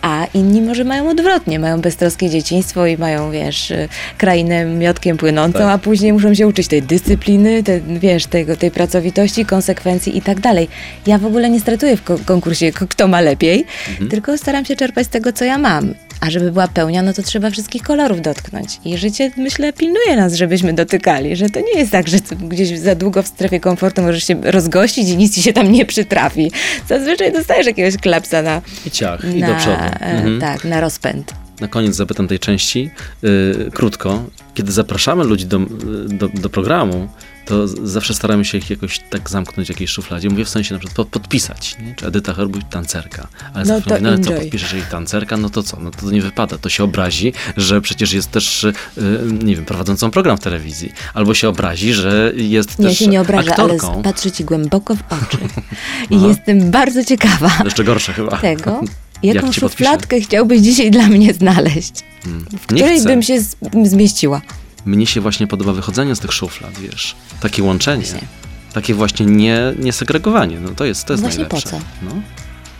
a 0.01 0.27
inni 0.33 0.61
może 0.61 0.83
mają 0.83 1.09
odwrotnie, 1.09 1.59
mają 1.59 1.81
beztroskie 1.81 2.29
dzieciństwo 2.29 2.85
i 2.85 2.97
mają, 2.97 3.31
wiesz, 3.31 3.73
krainę 4.17 4.65
miotkiem 4.65 5.17
płynącą, 5.17 5.59
tak. 5.59 5.69
a 5.69 5.77
później 5.77 6.13
muszą 6.13 6.33
się 6.33 6.47
uczyć 6.47 6.67
tej 6.67 6.81
dyscypliny, 6.81 7.63
te, 7.63 7.81
wiesz, 7.81 8.25
tego, 8.25 8.57
tej 8.57 8.71
pracowitości, 8.71 9.45
konsekwencji 9.45 10.17
i 10.17 10.21
tak 10.21 10.39
dalej. 10.39 10.67
Ja 11.07 11.17
w 11.17 11.25
ogóle 11.25 11.49
nie 11.49 11.59
stratuję 11.59 11.97
w 11.97 12.25
konkursie, 12.25 12.71
kto 12.71 13.07
ma 13.07 13.21
lepiej, 13.21 13.65
mhm. 13.89 14.09
tylko 14.09 14.37
staram 14.37 14.65
się 14.65 14.75
czerpać 14.75 15.05
z 15.05 15.09
tego, 15.09 15.33
co 15.33 15.45
ja 15.45 15.57
mam. 15.57 15.93
A 16.19 16.29
żeby 16.29 16.51
była 16.51 16.67
pełnia, 16.67 17.01
no 17.01 17.13
to 17.13 17.23
trzeba 17.23 17.49
wszystkich 17.49 17.83
kolorów 17.83 18.21
dotknąć. 18.21 18.79
I 18.85 18.97
życie, 18.97 19.31
myślę, 19.37 19.73
pilnuje 19.73 20.15
nas, 20.15 20.33
żebyśmy 20.33 20.73
dotykali, 20.73 21.35
że 21.35 21.49
to 21.49 21.59
nie 21.59 21.79
jest 21.79 21.91
tak, 21.91 22.07
że 22.07 22.17
gdzieś 22.41 22.79
za 22.79 22.95
długo 22.95 23.23
w 23.23 23.27
strefie 23.27 23.59
komfortu 23.59 24.01
możesz 24.01 24.23
się 24.23 24.41
rozgościć 24.43 25.09
i 25.09 25.17
nic 25.17 25.35
ci 25.35 25.41
się 25.41 25.53
tam 25.53 25.71
nie 25.71 25.85
przytrafi. 25.85 26.51
Zazwyczaj 26.87 27.33
dostajesz 27.33 27.67
jakiegoś 27.67 27.97
klapsa 27.97 28.41
na... 28.41 28.61
I 28.85 28.91
ciach, 28.91 29.23
na, 29.23 29.29
i 29.29 29.41
do 29.41 29.55
przodu. 29.55 29.83
E, 29.83 30.01
mhm. 30.01 30.39
Tak, 30.39 30.65
na 30.65 30.81
rozpęd. 30.81 31.33
Na 31.61 31.67
koniec 31.67 31.95
zapytam 31.95 32.27
tej 32.27 32.39
części, 32.39 32.91
yy, 33.21 33.71
krótko. 33.73 34.23
Kiedy 34.53 34.71
zapraszamy 34.71 35.23
ludzi 35.23 35.45
do, 35.45 35.59
do, 36.07 36.27
do 36.27 36.49
programu, 36.49 37.07
to 37.49 37.67
zawsze 37.67 38.13
staramy 38.13 38.45
się 38.45 38.57
ich 38.57 38.69
jakoś 38.69 38.99
tak 39.09 39.29
zamknąć 39.29 39.67
w 39.67 39.69
jakiejś 39.69 39.91
szufladzie. 39.91 40.29
Mówię 40.29 40.45
w 40.45 40.49
sensie 40.49 40.73
na 40.73 40.79
przykład 40.79 41.07
podpisać, 41.07 41.77
nie? 41.79 41.95
czy 41.95 42.05
Edyta 42.05 42.33
Herbuś 42.33 42.63
tancerka. 42.69 43.27
Ale 43.53 43.65
no 43.65 43.65
zawsze 43.65 43.89
mówię, 43.89 44.01
no 44.01 44.09
ale 44.09 44.19
co, 44.19 44.31
podpiszesz 44.31 44.73
jej 44.73 44.81
tancerka? 44.91 45.37
No 45.37 45.49
to 45.49 45.63
co? 45.63 45.79
No 45.79 45.91
to 45.91 46.11
nie 46.11 46.21
wypada. 46.21 46.57
To 46.57 46.69
się 46.69 46.83
obrazi, 46.83 47.33
że 47.57 47.81
przecież 47.81 48.13
jest 48.13 48.31
też, 48.31 48.65
yy, 48.97 49.03
nie 49.43 49.55
wiem, 49.55 49.65
prowadzącą 49.65 50.11
program 50.11 50.37
w 50.37 50.39
telewizji. 50.39 50.93
Albo 51.13 51.33
się 51.33 51.49
obrazi, 51.49 51.93
że 51.93 52.31
jest 52.35 52.79
nie, 52.79 52.85
też 52.85 52.97
się 52.97 53.07
nie 53.07 53.21
obraża, 53.21 53.51
aktorką. 53.51 53.93
ale 53.93 54.03
patrzy 54.03 54.31
ci 54.31 54.43
głęboko 54.43 54.95
w 54.95 54.99
oczy. 55.09 55.37
I 56.15 56.21
jestem 56.21 56.71
bardzo 56.71 57.03
ciekawa. 57.05 57.51
Jeszcze 57.65 57.83
gorsze 57.83 58.13
chyba. 58.13 58.37
Tego, 58.37 58.81
jaką 59.23 59.47
Jak 59.47 59.55
szufladkę 59.55 59.99
podpiszę? 59.99 60.27
chciałbyś 60.27 60.61
dzisiaj 60.61 60.91
dla 60.91 61.07
mnie 61.07 61.33
znaleźć? 61.33 61.93
Hmm. 62.23 62.45
W 62.59 62.67
której 62.67 63.03
bym 63.03 63.23
się 63.23 63.41
zmieściła? 63.83 64.41
Mnie 64.89 65.05
się 65.05 65.21
właśnie 65.21 65.47
podoba 65.47 65.73
wychodzenie 65.73 66.15
z 66.15 66.19
tych 66.19 66.33
szuflad, 66.33 66.79
wiesz, 66.79 67.15
takie 67.41 67.63
łączenie. 67.63 68.03
Właśnie. 68.03 68.27
Takie 68.73 68.93
właśnie 68.93 69.25
nie, 69.25 69.73
nie 69.79 69.93
segregowanie, 69.93 70.59
no 70.59 70.69
to 70.69 70.85
jest, 70.85 71.05
to 71.05 71.13
jest 71.13 71.23
właśnie 71.23 71.43
najlepsze. 71.43 71.69
po 71.69 71.77
co? 71.77 71.83
No. 72.01 72.21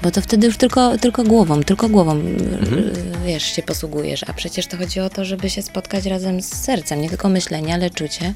Bo 0.03 0.11
to 0.11 0.21
wtedy 0.21 0.47
już 0.47 0.57
tylko, 0.57 0.97
tylko 0.97 1.23
głową, 1.23 1.63
tylko 1.63 1.89
głową, 1.89 2.11
mhm. 2.11 2.91
wiesz, 3.25 3.43
się 3.43 3.63
posługujesz, 3.63 4.23
a 4.27 4.33
przecież 4.33 4.67
to 4.67 4.77
chodzi 4.77 4.99
o 4.99 5.09
to, 5.09 5.25
żeby 5.25 5.49
się 5.49 5.61
spotkać 5.61 6.05
razem 6.05 6.41
z 6.41 6.45
sercem, 6.45 7.01
nie 7.01 7.09
tylko 7.09 7.29
myślenie, 7.29 7.73
ale 7.73 7.89
czucie. 7.89 8.33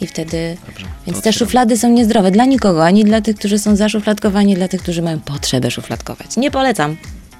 I 0.00 0.06
wtedy, 0.06 0.56
Dobrze, 0.66 0.86
więc 1.06 1.22
te 1.22 1.32
szuflady 1.32 1.76
są 1.76 1.90
niezdrowe 1.90 2.30
dla 2.30 2.44
nikogo, 2.44 2.84
ani 2.84 3.04
dla 3.04 3.20
tych, 3.20 3.36
którzy 3.36 3.58
są 3.58 3.76
zaszufladkowani, 3.76 4.46
ani 4.46 4.54
dla 4.54 4.68
tych, 4.68 4.82
którzy 4.82 5.02
mają 5.02 5.20
potrzebę 5.20 5.70
szufladkować. 5.70 6.36
Nie 6.36 6.50
polecam. 6.50 6.96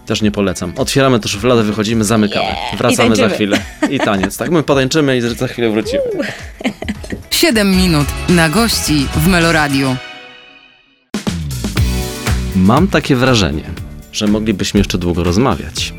Też 0.06 0.22
nie 0.22 0.30
polecam. 0.30 0.72
Otwieramy 0.76 1.20
tę 1.20 1.28
szufladę, 1.28 1.62
wychodzimy, 1.62 2.04
zamykamy. 2.04 2.44
Yeah. 2.44 2.78
Wracamy 2.78 3.16
za 3.16 3.28
chwilę. 3.28 3.60
I 3.90 3.98
taniec. 3.98 4.36
Tak, 4.36 4.50
my 4.50 4.62
potańczymy 4.62 5.16
i 5.16 5.20
za 5.20 5.48
chwilę 5.48 5.70
wrócimy. 5.70 6.02
7 7.30 7.76
minut 7.76 8.06
na 8.28 8.48
gości 8.48 9.06
w 9.16 9.26
Meloradiu. 9.26 9.96
Mam 12.56 12.88
takie 12.88 13.16
wrażenie, 13.16 13.64
że 14.12 14.26
moglibyśmy 14.26 14.80
jeszcze 14.80 14.98
długo 14.98 15.24
rozmawiać. 15.24 15.94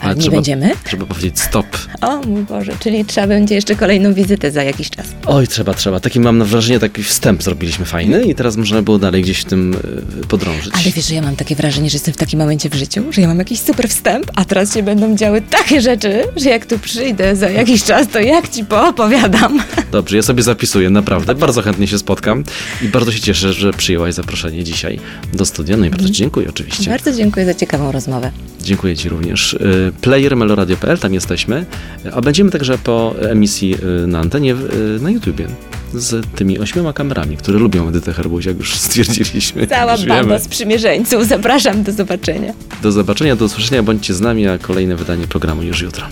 Ale 0.00 0.14
nie 0.14 0.20
trzeba, 0.20 0.36
będziemy? 0.36 0.70
Trzeba 0.84 1.06
powiedzieć 1.06 1.40
stop. 1.40 1.66
O 2.00 2.16
mój 2.22 2.42
Boże, 2.42 2.72
czyli 2.80 3.04
trzeba 3.04 3.26
będzie 3.26 3.54
jeszcze 3.54 3.76
kolejną 3.76 4.14
wizytę 4.14 4.50
za 4.50 4.62
jakiś 4.62 4.90
czas. 4.90 5.06
Oj, 5.26 5.48
trzeba, 5.48 5.74
trzeba. 5.74 6.00
Taki 6.00 6.20
mam 6.20 6.44
wrażenie, 6.44 6.78
taki 6.80 7.02
wstęp 7.02 7.42
zrobiliśmy 7.42 7.84
fajny 7.84 8.22
i 8.24 8.34
teraz 8.34 8.56
można 8.56 8.82
było 8.82 8.98
dalej 8.98 9.22
gdzieś 9.22 9.40
w 9.40 9.44
tym 9.44 9.74
y, 10.22 10.26
podrążyć. 10.26 10.72
Ale 10.74 10.92
wiesz, 10.92 11.06
że 11.08 11.14
ja 11.14 11.22
mam 11.22 11.36
takie 11.36 11.56
wrażenie, 11.56 11.90
że 11.90 11.94
jestem 11.96 12.14
w 12.14 12.16
takim 12.16 12.38
momencie 12.38 12.68
w 12.70 12.74
życiu, 12.74 13.04
że 13.12 13.20
ja 13.20 13.28
mam 13.28 13.38
jakiś 13.38 13.60
super 13.60 13.88
wstęp, 13.88 14.30
a 14.34 14.44
teraz 14.44 14.74
się 14.74 14.82
będą 14.82 15.16
działy 15.16 15.42
takie 15.50 15.80
rzeczy, 15.80 16.22
że 16.36 16.48
jak 16.50 16.66
tu 16.66 16.78
przyjdę 16.78 17.36
za 17.36 17.50
jakiś 17.50 17.84
czas, 17.84 18.08
to 18.08 18.20
jak 18.20 18.48
ci 18.48 18.64
poopowiadam. 18.64 19.62
Dobrze, 19.92 20.16
ja 20.16 20.22
sobie 20.22 20.42
zapisuję, 20.42 20.90
naprawdę. 20.90 21.34
Bardzo 21.34 21.62
chętnie 21.62 21.86
się 21.86 21.98
spotkam 21.98 22.44
i 22.82 22.88
bardzo 22.88 23.12
się 23.12 23.20
cieszę, 23.20 23.52
że 23.52 23.72
przyjęłaś 23.72 24.14
zaproszenie 24.14 24.64
dzisiaj 24.64 25.00
do 25.34 25.46
studia. 25.46 25.76
No 25.76 25.86
i 25.86 25.90
bardzo 25.90 26.06
ci 26.08 26.14
dziękuję 26.14 26.48
oczywiście. 26.48 26.90
Bardzo 26.90 27.12
dziękuję 27.12 27.46
za 27.46 27.54
ciekawą 27.54 27.92
rozmowę. 27.92 28.30
Dziękuję 28.62 28.96
ci 28.96 29.08
również. 29.08 29.56
Player 30.00 30.36
meloradio.pl, 30.36 30.98
tam 30.98 31.14
jesteśmy, 31.14 31.66
a 32.12 32.20
będziemy 32.20 32.50
także 32.50 32.78
po 32.78 33.14
emisji 33.20 33.74
y, 34.04 34.06
na 34.06 34.18
antenie 34.18 34.54
y, 34.96 35.00
na 35.00 35.10
YouTubie 35.10 35.46
z 35.94 36.26
tymi 36.36 36.58
ośmioma 36.58 36.92
kamerami, 36.92 37.36
które 37.36 37.58
lubią 37.58 37.88
Edytę 37.88 38.12
Herbuś, 38.12 38.44
jak 38.44 38.58
już 38.58 38.74
stwierdziliśmy. 38.88 39.66
Cała 39.66 39.98
banda 39.98 40.38
z 40.38 40.42
sprzymierzeńców. 40.42 41.26
Zapraszam, 41.26 41.82
do 41.82 41.92
zobaczenia. 41.92 42.52
Do 42.82 42.92
zobaczenia, 42.92 43.36
do 43.36 43.44
usłyszenia, 43.44 43.82
bądźcie 43.82 44.14
z 44.14 44.20
nami, 44.20 44.48
a 44.48 44.58
kolejne 44.58 44.96
wydanie 44.96 45.26
programu 45.26 45.62
już 45.62 45.82
jutro. 45.82 46.06